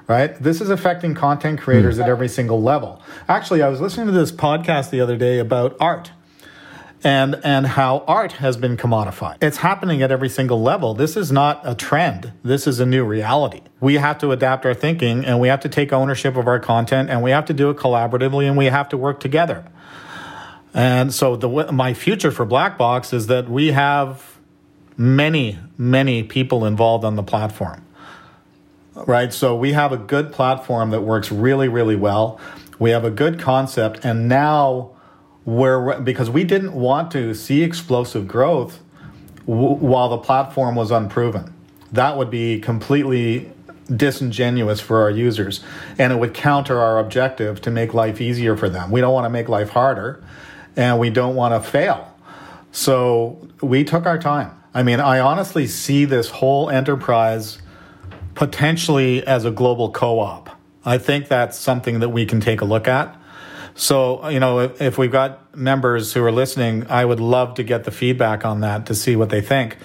right? 0.09 0.35
This 0.41 0.59
is 0.59 0.71
affecting 0.71 1.13
content 1.13 1.61
creators 1.61 1.99
mm. 1.99 2.03
at 2.03 2.09
every 2.09 2.27
single 2.27 2.61
level. 2.61 2.99
Actually, 3.29 3.61
I 3.61 3.69
was 3.69 3.79
listening 3.79 4.07
to 4.07 4.11
this 4.11 4.31
podcast 4.31 4.89
the 4.89 4.99
other 4.99 5.15
day 5.15 5.37
about 5.37 5.77
art 5.79 6.11
and 7.03 7.39
and 7.43 7.65
how 7.65 8.03
art 8.07 8.33
has 8.33 8.57
been 8.57 8.75
commodified. 8.75 9.37
It's 9.41 9.57
happening 9.57 10.01
at 10.01 10.11
every 10.11 10.29
single 10.29 10.61
level. 10.61 10.93
This 10.93 11.15
is 11.15 11.31
not 11.31 11.61
a 11.63 11.75
trend. 11.75 12.33
This 12.43 12.67
is 12.67 12.79
a 12.79 12.85
new 12.85 13.05
reality. 13.05 13.61
We 13.79 13.95
have 13.95 14.17
to 14.19 14.31
adapt 14.31 14.65
our 14.65 14.73
thinking 14.73 15.25
and 15.25 15.39
we 15.39 15.47
have 15.47 15.61
to 15.61 15.69
take 15.69 15.93
ownership 15.93 16.35
of 16.35 16.47
our 16.47 16.59
content 16.59 17.09
and 17.09 17.23
we 17.23 17.31
have 17.31 17.45
to 17.45 17.53
do 17.53 17.69
it 17.69 17.77
collaboratively 17.77 18.47
and 18.47 18.57
we 18.57 18.65
have 18.65 18.89
to 18.89 18.97
work 18.97 19.19
together. 19.19 19.65
And 20.73 21.13
so 21.13 21.35
the 21.35 21.71
my 21.71 21.93
future 21.93 22.31
for 22.31 22.45
Black 22.45 22.77
Box 22.77 23.13
is 23.13 23.27
that 23.27 23.49
we 23.49 23.71
have 23.71 24.37
many 24.97 25.57
many 25.77 26.23
people 26.23 26.65
involved 26.65 27.05
on 27.05 27.15
the 27.15 27.23
platform. 27.23 27.85
Right? 28.95 29.31
So 29.31 29.55
we 29.55 29.71
have 29.71 29.93
a 29.93 29.97
good 29.97 30.33
platform 30.33 30.89
that 30.89 31.01
works 31.01 31.31
really 31.31 31.69
really 31.69 31.95
well. 31.95 32.39
We 32.77 32.89
have 32.89 33.05
a 33.05 33.11
good 33.11 33.39
concept 33.39 34.03
and 34.03 34.27
now 34.27 34.91
where 35.45 35.99
because 35.99 36.29
we 36.29 36.43
didn't 36.43 36.73
want 36.73 37.11
to 37.11 37.33
see 37.33 37.63
explosive 37.63 38.27
growth 38.27 38.79
w- 39.47 39.75
while 39.75 40.09
the 40.09 40.17
platform 40.17 40.75
was 40.75 40.91
unproven. 40.91 41.53
That 41.91 42.17
would 42.17 42.29
be 42.29 42.59
completely 42.59 43.51
disingenuous 43.95 44.79
for 44.79 45.01
our 45.01 45.09
users 45.09 45.61
and 45.97 46.13
it 46.13 46.17
would 46.17 46.33
counter 46.33 46.79
our 46.79 46.99
objective 46.99 47.59
to 47.61 47.71
make 47.71 47.93
life 47.93 48.21
easier 48.21 48.55
for 48.55 48.69
them. 48.69 48.91
We 48.91 49.01
don't 49.01 49.13
want 49.13 49.25
to 49.25 49.29
make 49.29 49.49
life 49.49 49.69
harder 49.69 50.23
and 50.75 50.99
we 50.99 51.09
don't 51.09 51.35
want 51.35 51.61
to 51.61 51.67
fail. 51.67 52.13
So 52.71 53.47
we 53.61 53.83
took 53.83 54.05
our 54.05 54.19
time. 54.19 54.51
I 54.73 54.83
mean, 54.83 54.99
I 54.99 55.19
honestly 55.19 55.65
see 55.65 56.05
this 56.05 56.29
whole 56.29 56.69
enterprise 56.69 57.57
potentially 58.35 59.25
as 59.25 59.43
a 59.45 59.51
global 59.51 59.91
co 59.91 60.19
op. 60.19 60.49
I 60.85 60.97
think 60.97 61.27
that's 61.27 61.57
something 61.57 61.99
that 61.99 62.09
we 62.09 62.25
can 62.25 62.39
take 62.39 62.61
a 62.61 62.65
look 62.65 62.87
at. 62.87 63.15
So, 63.79 64.27
you 64.27 64.41
know, 64.41 64.59
if, 64.59 64.81
if, 64.81 64.97
we've 64.97 65.09
got 65.09 65.55
members 65.55 66.11
who 66.11 66.21
are 66.25 66.33
listening, 66.33 66.87
I 66.87 67.05
would 67.05 67.21
love 67.21 67.53
to 67.55 67.63
get 67.63 67.85
the 67.85 67.91
feedback 67.91 68.43
on 68.43 68.59
that 68.59 68.87
to 68.87 68.93
see 68.93 69.15
what 69.15 69.29
they 69.29 69.39
think. 69.39 69.77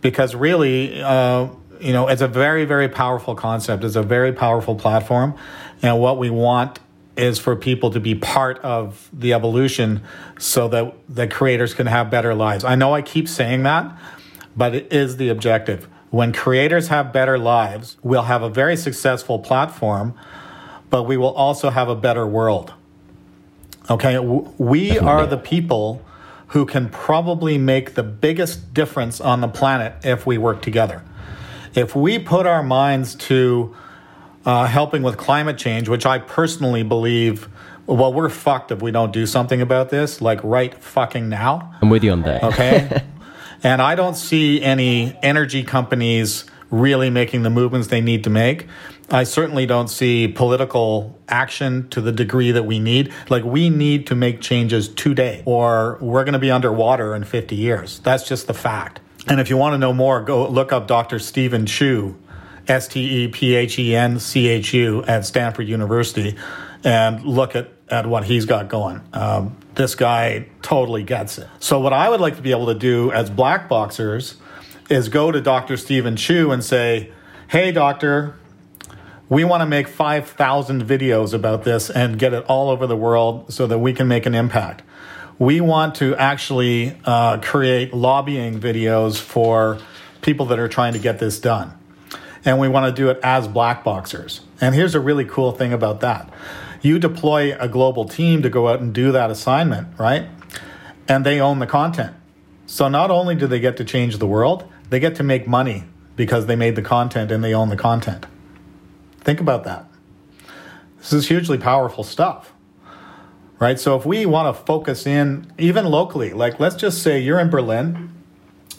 Because 0.00 0.34
really, 0.34 1.00
uh, 1.00 1.46
you 1.78 1.92
know, 1.92 2.08
it's 2.08 2.22
a 2.22 2.26
very, 2.26 2.64
very 2.64 2.88
powerful 2.88 3.36
concept. 3.36 3.84
It's 3.84 3.94
a 3.94 4.02
very 4.02 4.32
powerful 4.32 4.74
platform. 4.74 5.36
And 5.80 6.00
what 6.00 6.18
we 6.18 6.28
want 6.28 6.80
is 7.16 7.38
for 7.38 7.54
people 7.54 7.92
to 7.92 8.00
be 8.00 8.16
part 8.16 8.58
of 8.58 9.08
the 9.12 9.32
evolution 9.32 10.02
so 10.36 10.66
that 10.66 10.92
the 11.08 11.28
creators 11.28 11.72
can 11.72 11.86
have 11.86 12.10
better 12.10 12.34
lives. 12.34 12.64
I 12.64 12.74
know 12.74 12.92
I 12.92 13.02
keep 13.02 13.28
saying 13.28 13.62
that, 13.62 13.96
but 14.56 14.74
it 14.74 14.92
is 14.92 15.18
the 15.18 15.28
objective. 15.28 15.86
When 16.10 16.32
creators 16.32 16.88
have 16.88 17.12
better 17.12 17.38
lives, 17.38 17.96
we'll 18.02 18.24
have 18.24 18.42
a 18.42 18.50
very 18.50 18.76
successful 18.76 19.38
platform, 19.38 20.14
but 20.90 21.04
we 21.04 21.16
will 21.16 21.34
also 21.34 21.70
have 21.70 21.88
a 21.88 21.94
better 21.94 22.26
world. 22.26 22.74
Okay, 23.90 24.18
we 24.18 24.88
Definitely. 24.88 25.08
are 25.08 25.26
the 25.26 25.36
people 25.36 26.02
who 26.48 26.64
can 26.64 26.88
probably 26.88 27.58
make 27.58 27.94
the 27.94 28.02
biggest 28.02 28.72
difference 28.72 29.20
on 29.20 29.40
the 29.40 29.48
planet 29.48 29.92
if 30.04 30.26
we 30.26 30.38
work 30.38 30.62
together. 30.62 31.02
If 31.74 31.96
we 31.96 32.18
put 32.18 32.46
our 32.46 32.62
minds 32.62 33.14
to 33.16 33.74
uh, 34.46 34.66
helping 34.66 35.02
with 35.02 35.16
climate 35.16 35.58
change, 35.58 35.88
which 35.88 36.06
I 36.06 36.18
personally 36.18 36.82
believe, 36.82 37.48
well, 37.86 38.12
we're 38.12 38.28
fucked 38.28 38.70
if 38.70 38.80
we 38.80 38.90
don't 38.90 39.12
do 39.12 39.26
something 39.26 39.60
about 39.60 39.90
this, 39.90 40.20
like 40.20 40.42
right 40.44 40.74
fucking 40.74 41.28
now. 41.28 41.74
I'm 41.82 41.90
with 41.90 42.04
you 42.04 42.12
on 42.12 42.22
that. 42.22 42.42
Okay. 42.44 43.02
and 43.62 43.82
I 43.82 43.94
don't 43.94 44.14
see 44.14 44.62
any 44.62 45.18
energy 45.22 45.62
companies 45.62 46.44
really 46.70 47.10
making 47.10 47.42
the 47.42 47.50
movements 47.50 47.88
they 47.88 48.00
need 48.00 48.24
to 48.24 48.30
make. 48.30 48.66
I 49.10 49.24
certainly 49.24 49.66
don't 49.66 49.88
see 49.88 50.28
political 50.28 51.18
action 51.28 51.88
to 51.90 52.00
the 52.00 52.12
degree 52.12 52.52
that 52.52 52.64
we 52.64 52.78
need. 52.78 53.12
Like, 53.28 53.44
we 53.44 53.68
need 53.68 54.06
to 54.06 54.14
make 54.14 54.40
changes 54.40 54.88
today, 54.88 55.42
or 55.44 55.98
we're 56.00 56.24
going 56.24 56.32
to 56.32 56.38
be 56.38 56.50
underwater 56.50 57.14
in 57.14 57.24
50 57.24 57.54
years. 57.54 57.98
That's 58.00 58.26
just 58.26 58.46
the 58.46 58.54
fact. 58.54 59.00
And 59.26 59.40
if 59.40 59.50
you 59.50 59.56
want 59.56 59.74
to 59.74 59.78
know 59.78 59.92
more, 59.92 60.22
go 60.22 60.48
look 60.48 60.72
up 60.72 60.86
Dr. 60.86 61.18
Stephen 61.18 61.66
Chu, 61.66 62.18
S 62.66 62.88
T 62.88 63.24
E 63.24 63.28
P 63.28 63.54
H 63.54 63.78
E 63.78 63.94
N 63.94 64.18
C 64.18 64.48
H 64.48 64.72
U, 64.74 65.02
at 65.04 65.24
Stanford 65.26 65.68
University, 65.68 66.36
and 66.82 67.22
look 67.24 67.56
at, 67.56 67.70
at 67.88 68.06
what 68.06 68.24
he's 68.24 68.46
got 68.46 68.68
going. 68.68 69.00
Um, 69.12 69.56
this 69.74 69.94
guy 69.94 70.48
totally 70.62 71.02
gets 71.02 71.38
it. 71.38 71.48
So, 71.58 71.80
what 71.80 71.92
I 71.92 72.08
would 72.08 72.20
like 72.20 72.36
to 72.36 72.42
be 72.42 72.50
able 72.50 72.66
to 72.66 72.74
do 72.74 73.12
as 73.12 73.30
black 73.30 73.68
boxers 73.68 74.36
is 74.90 75.08
go 75.08 75.30
to 75.30 75.40
Dr. 75.40 75.76
Stephen 75.76 76.16
Chu 76.16 76.50
and 76.50 76.62
say, 76.62 77.10
Hey, 77.48 77.72
doctor, 77.72 78.34
we 79.28 79.44
want 79.44 79.62
to 79.62 79.66
make 79.66 79.88
5,000 79.88 80.84
videos 80.84 81.32
about 81.32 81.64
this 81.64 81.88
and 81.88 82.18
get 82.18 82.34
it 82.34 82.44
all 82.46 82.68
over 82.68 82.86
the 82.86 82.96
world 82.96 83.52
so 83.52 83.66
that 83.66 83.78
we 83.78 83.92
can 83.92 84.06
make 84.06 84.26
an 84.26 84.34
impact. 84.34 84.82
We 85.38 85.60
want 85.60 85.94
to 85.96 86.14
actually 86.16 86.96
uh, 87.04 87.38
create 87.40 87.94
lobbying 87.94 88.60
videos 88.60 89.18
for 89.18 89.78
people 90.20 90.46
that 90.46 90.58
are 90.58 90.68
trying 90.68 90.92
to 90.92 90.98
get 90.98 91.18
this 91.18 91.40
done. 91.40 91.76
And 92.44 92.60
we 92.60 92.68
want 92.68 92.94
to 92.94 93.02
do 93.02 93.08
it 93.08 93.18
as 93.22 93.48
black 93.48 93.82
boxers. 93.82 94.42
And 94.60 94.74
here's 94.74 94.94
a 94.94 95.00
really 95.00 95.24
cool 95.24 95.52
thing 95.52 95.72
about 95.72 96.00
that 96.00 96.32
you 96.82 96.98
deploy 96.98 97.56
a 97.58 97.66
global 97.66 98.04
team 98.04 98.42
to 98.42 98.50
go 98.50 98.68
out 98.68 98.78
and 98.78 98.92
do 98.92 99.10
that 99.10 99.30
assignment, 99.30 99.88
right? 99.98 100.28
And 101.08 101.24
they 101.24 101.40
own 101.40 101.58
the 101.58 101.66
content. 101.66 102.14
So 102.66 102.88
not 102.88 103.10
only 103.10 103.34
do 103.34 103.46
they 103.46 103.58
get 103.58 103.78
to 103.78 103.84
change 103.84 104.18
the 104.18 104.26
world, 104.26 104.70
they 104.90 105.00
get 105.00 105.16
to 105.16 105.22
make 105.22 105.48
money 105.48 105.84
because 106.14 106.44
they 106.44 106.56
made 106.56 106.76
the 106.76 106.82
content 106.82 107.30
and 107.30 107.42
they 107.42 107.54
own 107.54 107.70
the 107.70 107.76
content. 107.76 108.26
Think 109.24 109.40
about 109.40 109.64
that. 109.64 109.86
This 110.98 111.12
is 111.12 111.28
hugely 111.28 111.58
powerful 111.58 112.04
stuff. 112.04 112.52
Right? 113.58 113.80
So 113.80 113.96
if 113.96 114.04
we 114.04 114.26
want 114.26 114.54
to 114.54 114.64
focus 114.64 115.06
in 115.06 115.52
even 115.58 115.86
locally, 115.86 116.32
like 116.32 116.60
let's 116.60 116.76
just 116.76 117.02
say 117.02 117.20
you're 117.20 117.40
in 117.40 117.48
Berlin 117.50 118.12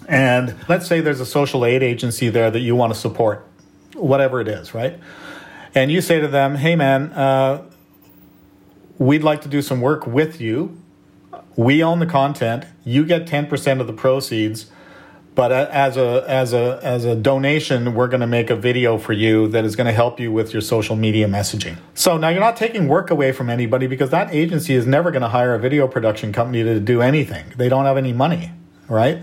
and 0.08 0.56
let's 0.70 0.86
say 0.86 1.02
there's 1.02 1.20
a 1.20 1.26
social 1.26 1.66
aid 1.66 1.82
agency 1.82 2.30
there 2.30 2.52
that 2.52 2.60
you 2.60 2.76
want 2.76 2.94
to 2.94 3.00
support, 3.00 3.48
whatever 3.94 4.42
it 4.42 4.48
is, 4.48 4.74
right? 4.74 5.00
And 5.74 5.92
you 5.92 6.02
say 6.02 6.20
to 6.20 6.28
them, 6.28 6.56
hey 6.56 6.76
man, 6.76 7.12
uh, 7.14 7.64
we'd 8.98 9.24
like 9.24 9.42
to 9.42 9.48
do 9.48 9.62
some 9.62 9.82
work 9.82 10.06
with 10.06 10.40
you. 10.40 10.80
We 11.56 11.82
own 11.82 12.00
the 12.00 12.06
content. 12.06 12.66
You 12.84 13.06
get 13.06 13.26
10% 13.26 13.82
of 13.82 13.88
the 13.88 13.94
proceeds 13.94 14.70
but 15.36 15.52
as 15.52 15.98
a 15.98 16.26
as 16.28 16.54
a 16.54 16.80
as 16.82 17.06
a 17.06 17.16
donation 17.16 17.94
we're 17.94 18.08
going 18.08 18.22
to 18.22 18.28
make 18.28 18.50
a 18.50 18.56
video 18.56 18.98
for 18.98 19.14
you 19.14 19.48
that 19.50 19.66
is 19.66 19.76
going 19.76 19.88
to 19.88 19.94
help 19.94 20.20
you 20.20 20.32
with 20.32 20.54
your 20.54 20.62
social 20.62 20.96
media 20.96 21.28
messaging. 21.28 21.78
So 21.94 22.18
now 22.18 22.30
you're 22.30 22.40
not 22.40 22.58
taking 22.58 22.88
work 22.88 23.12
away 23.12 23.32
from 23.32 23.50
anybody 23.50 23.88
because 23.88 24.10
that 24.10 24.34
agency 24.34 24.74
is 24.74 24.88
never 24.88 25.12
going 25.12 25.22
to 25.22 25.30
hire 25.30 25.54
a 25.54 25.60
video 25.60 25.88
production 25.88 26.32
company 26.32 26.64
to 26.64 26.80
do 26.80 27.02
anything. 27.02 27.46
They 27.58 27.70
don't 27.70 27.86
have 27.86 27.98
any 27.98 28.14
money 28.14 28.52
right? 28.88 29.20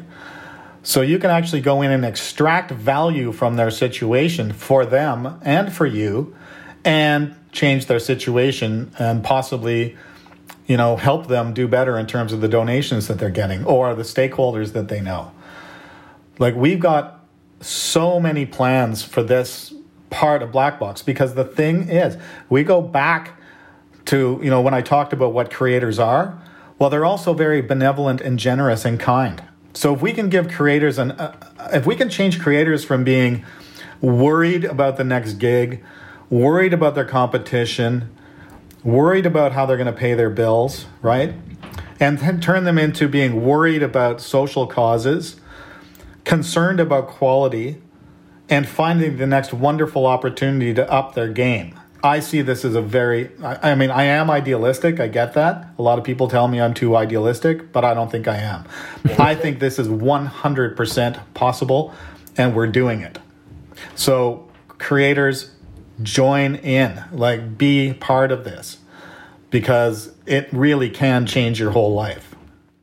So 0.83 1.01
you 1.01 1.19
can 1.19 1.31
actually 1.31 1.61
go 1.61 1.83
in 1.83 1.91
and 1.91 2.05
extract 2.05 2.71
value 2.71 3.33
from 3.33 3.57
their 3.57 3.71
situation 3.71 4.53
for 4.53 4.85
them 4.85 5.39
and 5.43 5.73
for 5.73 5.87
you 5.87 6.35
and 6.85 7.37
change 7.53 7.87
their 7.87 8.01
situation 8.01 8.93
and 8.99 9.23
possibly 9.23 9.97
you 10.67 10.77
know 10.77 10.97
help 10.97 11.29
them 11.29 11.55
do 11.55 11.69
better 11.69 11.99
in 11.99 12.07
terms 12.07 12.33
of 12.33 12.41
the 12.41 12.49
donations 12.49 13.07
that 13.09 13.19
they're 13.19 13.31
getting 13.31 13.65
or 13.65 13.95
the 13.95 14.03
stakeholders 14.03 14.73
that 14.73 14.89
they 14.89 15.01
know 15.01 15.31
like 16.39 16.55
we've 16.55 16.81
got 16.81 17.25
so 17.61 18.19
many 18.19 18.47
plans 18.47 19.03
for 19.03 19.23
this 19.23 19.73
part 20.11 20.43
of 20.43 20.53
Black 20.53 20.79
Box 20.79 21.03
because 21.03 21.35
the 21.35 21.45
thing 21.45 21.89
is, 21.89 22.17
we 22.49 22.65
go 22.65 22.81
back 22.81 23.39
to, 24.07 24.41
you 24.43 24.51
know, 24.51 24.61
when 24.61 24.75
I 24.75 24.83
talked 24.83 25.13
about 25.13 25.33
what 25.33 25.51
creators 25.51 25.99
are, 25.99 26.41
well, 26.79 26.91
they're 26.91 27.05
also 27.05 27.33
very 27.35 27.63
benevolent 27.63 28.21
and 28.21 28.39
generous 28.39 28.85
and 28.85 28.99
kind. 28.99 29.43
So 29.75 29.95
if 29.95 30.03
we 30.03 30.13
can 30.13 30.29
give 30.29 30.51
creators 30.51 30.99
an, 30.99 31.13
uh, 31.13 31.35
if 31.73 31.87
we 31.87 31.97
can 31.97 32.11
change 32.11 32.41
creators 32.41 32.85
from 32.85 33.05
being 33.05 33.45
worried 34.01 34.65
about 34.65 34.97
the 34.97 35.05
next 35.05 35.35
gig, 35.35 35.83
worried 36.29 36.75
about 36.75 36.95
their 36.95 37.05
competition, 37.05 38.15
worried 38.83 39.27
about 39.27 39.53
how 39.53 39.65
they're 39.65 39.77
going 39.77 39.87
to 39.87 39.99
pay 39.99 40.15
their 40.15 40.31
bills, 40.31 40.87
right? 41.01 41.35
And 42.01 42.19
then 42.19 42.41
turn 42.41 42.65
them 42.65 42.79
into 42.79 43.09
being 43.09 43.45
worried 43.45 43.83
about 43.83 44.21
social 44.21 44.67
causes, 44.67 45.37
concerned 46.25 46.81
about 46.81 47.09
quality, 47.09 47.81
and 48.49 48.69
finding 48.69 49.17
the 49.17 49.27
next 49.27 49.53
wonderful 49.53 50.07
opportunity 50.07 50.75
to 50.75 50.91
up 50.91 51.15
their 51.15 51.29
game. 51.29 51.79
I 52.05 52.19
see 52.21 52.43
this 52.43 52.65
as 52.65 52.75
a 52.75 52.83
very, 52.83 53.31
I, 53.43 53.77
mean, 53.77 53.91
I 53.91 54.05
am 54.05 54.29
idealistic. 54.29 54.99
I 54.99 55.07
get 55.07 55.35
that. 55.35 55.69
A 55.79 55.83
lot 55.83 55.99
of 55.99 56.05
people 56.05 56.29
tell 56.29 56.49
me 56.49 56.61
I'm 56.61 56.75
too 56.75 56.97
idealistic, 56.97 57.73
but 57.73 57.85
I 57.85 57.95
don't 57.95 58.11
think 58.11 58.27
I 58.27 58.37
am. 58.39 58.65
I 59.19 59.37
think 59.37 59.61
this 59.61 59.79
is 59.79 59.87
100% 59.87 61.21
possible, 61.35 61.95
and 62.37 62.57
we're 62.57 62.67
doing 62.67 63.03
it. 63.03 63.19
So, 63.95 64.51
creators, 64.69 65.53
join 66.03 66.57
in, 66.57 67.05
like, 67.13 67.57
be 67.57 67.95
part 67.95 68.33
of 68.33 68.43
this 68.43 68.79
because 69.51 70.13
it 70.27 70.49
really 70.53 70.91
can 70.91 71.25
change 71.27 71.61
your 71.61 71.71
whole 71.71 71.95
life. 71.95 72.32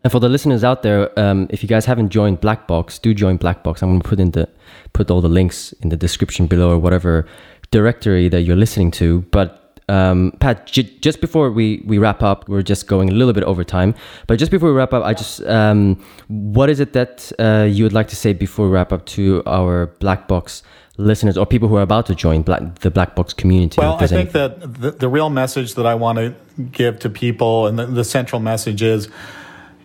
And 0.04 0.12
for 0.12 0.20
the 0.20 0.30
listeners 0.30 0.64
out 0.64 0.82
there, 0.82 1.18
um, 1.20 1.48
if 1.50 1.62
you 1.62 1.68
guys 1.68 1.86
haven't 1.86 2.10
joined 2.10 2.40
Black 2.40 2.68
Box, 2.68 3.00
do 3.00 3.14
join 3.14 3.38
Black 3.38 3.64
Box. 3.64 3.82
I'm 3.82 3.90
going 3.90 4.02
to 4.02 4.08
put 4.08 4.20
in 4.20 4.32
the 4.32 4.48
put 4.94 5.12
all 5.12 5.22
the 5.22 5.30
links 5.30 5.74
in 5.82 5.90
the 5.90 5.98
description 5.98 6.48
below 6.48 6.72
or 6.72 6.80
whatever 6.80 7.28
directory 7.72 8.30
that 8.30 8.42
you're 8.42 8.56
listening 8.56 8.92
to. 8.92 9.22
But 9.32 9.82
um, 9.90 10.34
Pat, 10.40 10.68
j- 10.68 10.84
just 11.02 11.20
before 11.20 11.52
we, 11.52 11.84
we 11.86 11.98
wrap 11.98 12.22
up, 12.24 12.48
we're 12.48 12.62
just 12.62 12.88
going 12.88 13.10
a 13.10 13.12
little 13.12 13.34
bit 13.34 13.44
over 13.44 13.64
time. 13.64 13.94
But 14.28 14.40
just 14.40 14.52
before 14.52 14.70
we 14.70 14.76
wrap 14.76 14.94
up, 14.94 15.04
I 15.04 15.14
just 15.14 15.42
um, 15.46 16.02
what 16.28 16.70
is 16.70 16.80
it 16.80 16.94
that 16.94 17.32
uh, 17.40 17.68
you 17.70 17.84
would 17.84 17.94
like 17.94 18.08
to 18.10 18.16
say 18.16 18.34
before 18.34 18.68
we 18.68 18.72
wrap 18.72 18.94
up 18.94 19.06
to 19.08 19.44
our 19.46 19.88
Black 20.00 20.28
Box 20.28 20.64
listeners 20.98 21.38
or 21.38 21.46
people 21.46 21.68
who 21.68 21.76
are 21.78 21.82
about 21.82 22.06
to 22.06 22.14
join 22.14 22.42
black, 22.42 22.80
the 22.80 22.92
Black 22.92 23.16
Box 23.16 23.34
community? 23.34 23.82
Well, 23.82 23.98
I 24.00 24.08
think 24.08 24.32
that 24.32 24.62
the, 24.62 24.92
the 24.92 25.10
real 25.10 25.30
message 25.30 25.74
that 25.74 25.86
I 25.86 25.96
want 25.96 26.20
to 26.20 26.36
give 26.72 27.00
to 27.00 27.10
people, 27.10 27.68
and 27.68 27.80
the, 27.80 27.86
the 27.86 28.04
central 28.04 28.42
message 28.42 28.82
is 28.82 29.10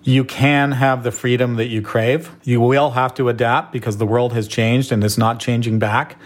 you 0.05 0.25
can 0.25 0.73
have 0.73 1.03
the 1.03 1.11
freedom 1.11 1.57
that 1.57 1.69
you 1.69 1.81
crave. 1.83 2.31
You 2.45 2.61
will 2.61 2.91
have 2.91 3.15
to 3.15 3.31
adapt 3.31 3.73
because 3.73 3.97
the 3.97 4.07
world 4.07 4.35
has 4.35 4.47
changed 4.47 4.93
and 4.93 5.03
it's 5.03 5.19
not 5.19 5.41
changing 5.41 5.79
back. 5.79 6.17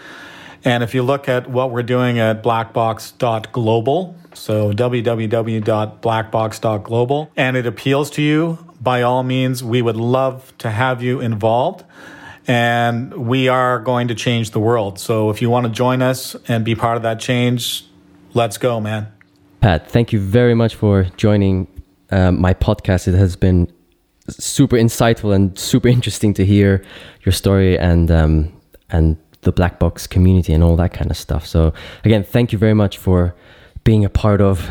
And 0.65 0.83
if 0.83 0.93
you 0.93 1.03
look 1.03 1.29
at 1.29 1.49
what 1.49 1.71
we're 1.71 1.83
doing 1.83 2.19
at 2.19 2.43
blackbox.global, 2.43 4.17
so 4.33 4.73
www.blackbox.global, 4.73 7.31
and 7.37 7.57
it 7.57 7.65
appeals 7.65 8.09
to 8.11 8.21
you, 8.21 8.59
by 8.81 9.01
all 9.01 9.23
means, 9.23 9.63
we 9.63 9.81
would 9.81 9.95
love 9.95 10.53
to 10.57 10.69
have 10.69 11.01
you 11.01 11.21
involved. 11.21 11.85
And 12.47 13.13
we 13.13 13.47
are 13.47 13.79
going 13.79 14.09
to 14.09 14.15
change 14.15 14.51
the 14.51 14.59
world. 14.59 14.99
So 14.99 15.29
if 15.29 15.41
you 15.41 15.49
want 15.49 15.67
to 15.67 15.71
join 15.71 16.01
us 16.01 16.35
and 16.47 16.65
be 16.65 16.75
part 16.75 16.97
of 16.97 17.03
that 17.03 17.21
change, 17.21 17.85
let's 18.33 18.57
go, 18.57 18.81
man. 18.81 19.07
Pat, 19.61 19.89
thank 19.89 20.11
you 20.11 20.19
very 20.19 20.55
much 20.55 20.75
for 20.75 21.05
joining 21.15 21.67
um, 22.11 22.39
my 22.39 22.53
podcast. 22.53 23.07
It 23.07 23.15
has 23.15 23.35
been 23.35 23.71
super 24.29 24.77
insightful 24.77 25.33
and 25.33 25.57
super 25.57 25.87
interesting 25.97 26.33
to 26.35 26.45
hear 26.45 26.83
your 27.23 27.33
story 27.33 27.77
and 27.77 28.11
um, 28.11 28.53
and 28.89 29.17
the 29.41 29.51
black 29.51 29.79
box 29.79 30.07
community 30.07 30.53
and 30.53 30.63
all 30.63 30.75
that 30.75 30.93
kind 30.93 31.09
of 31.09 31.17
stuff. 31.17 31.45
So 31.45 31.73
again, 32.03 32.23
thank 32.23 32.51
you 32.51 32.57
very 32.57 32.73
much 32.73 32.97
for 32.97 33.35
being 33.83 34.03
a 34.03 34.09
part 34.09 34.41
of 34.41 34.69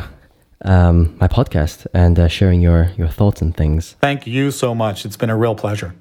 um, 0.65 1.17
my 1.21 1.29
podcast 1.29 1.87
and 1.95 2.19
uh, 2.19 2.29
sharing 2.29 2.61
your 2.61 2.91
your 2.97 3.09
thoughts 3.09 3.41
and 3.43 3.57
things. 3.57 3.97
Thank 4.01 4.27
you 4.27 4.51
so 4.51 4.75
much. 4.75 5.07
It's 5.07 5.17
been 5.17 5.31
a 5.31 5.37
real 5.37 5.55
pleasure. 5.55 5.95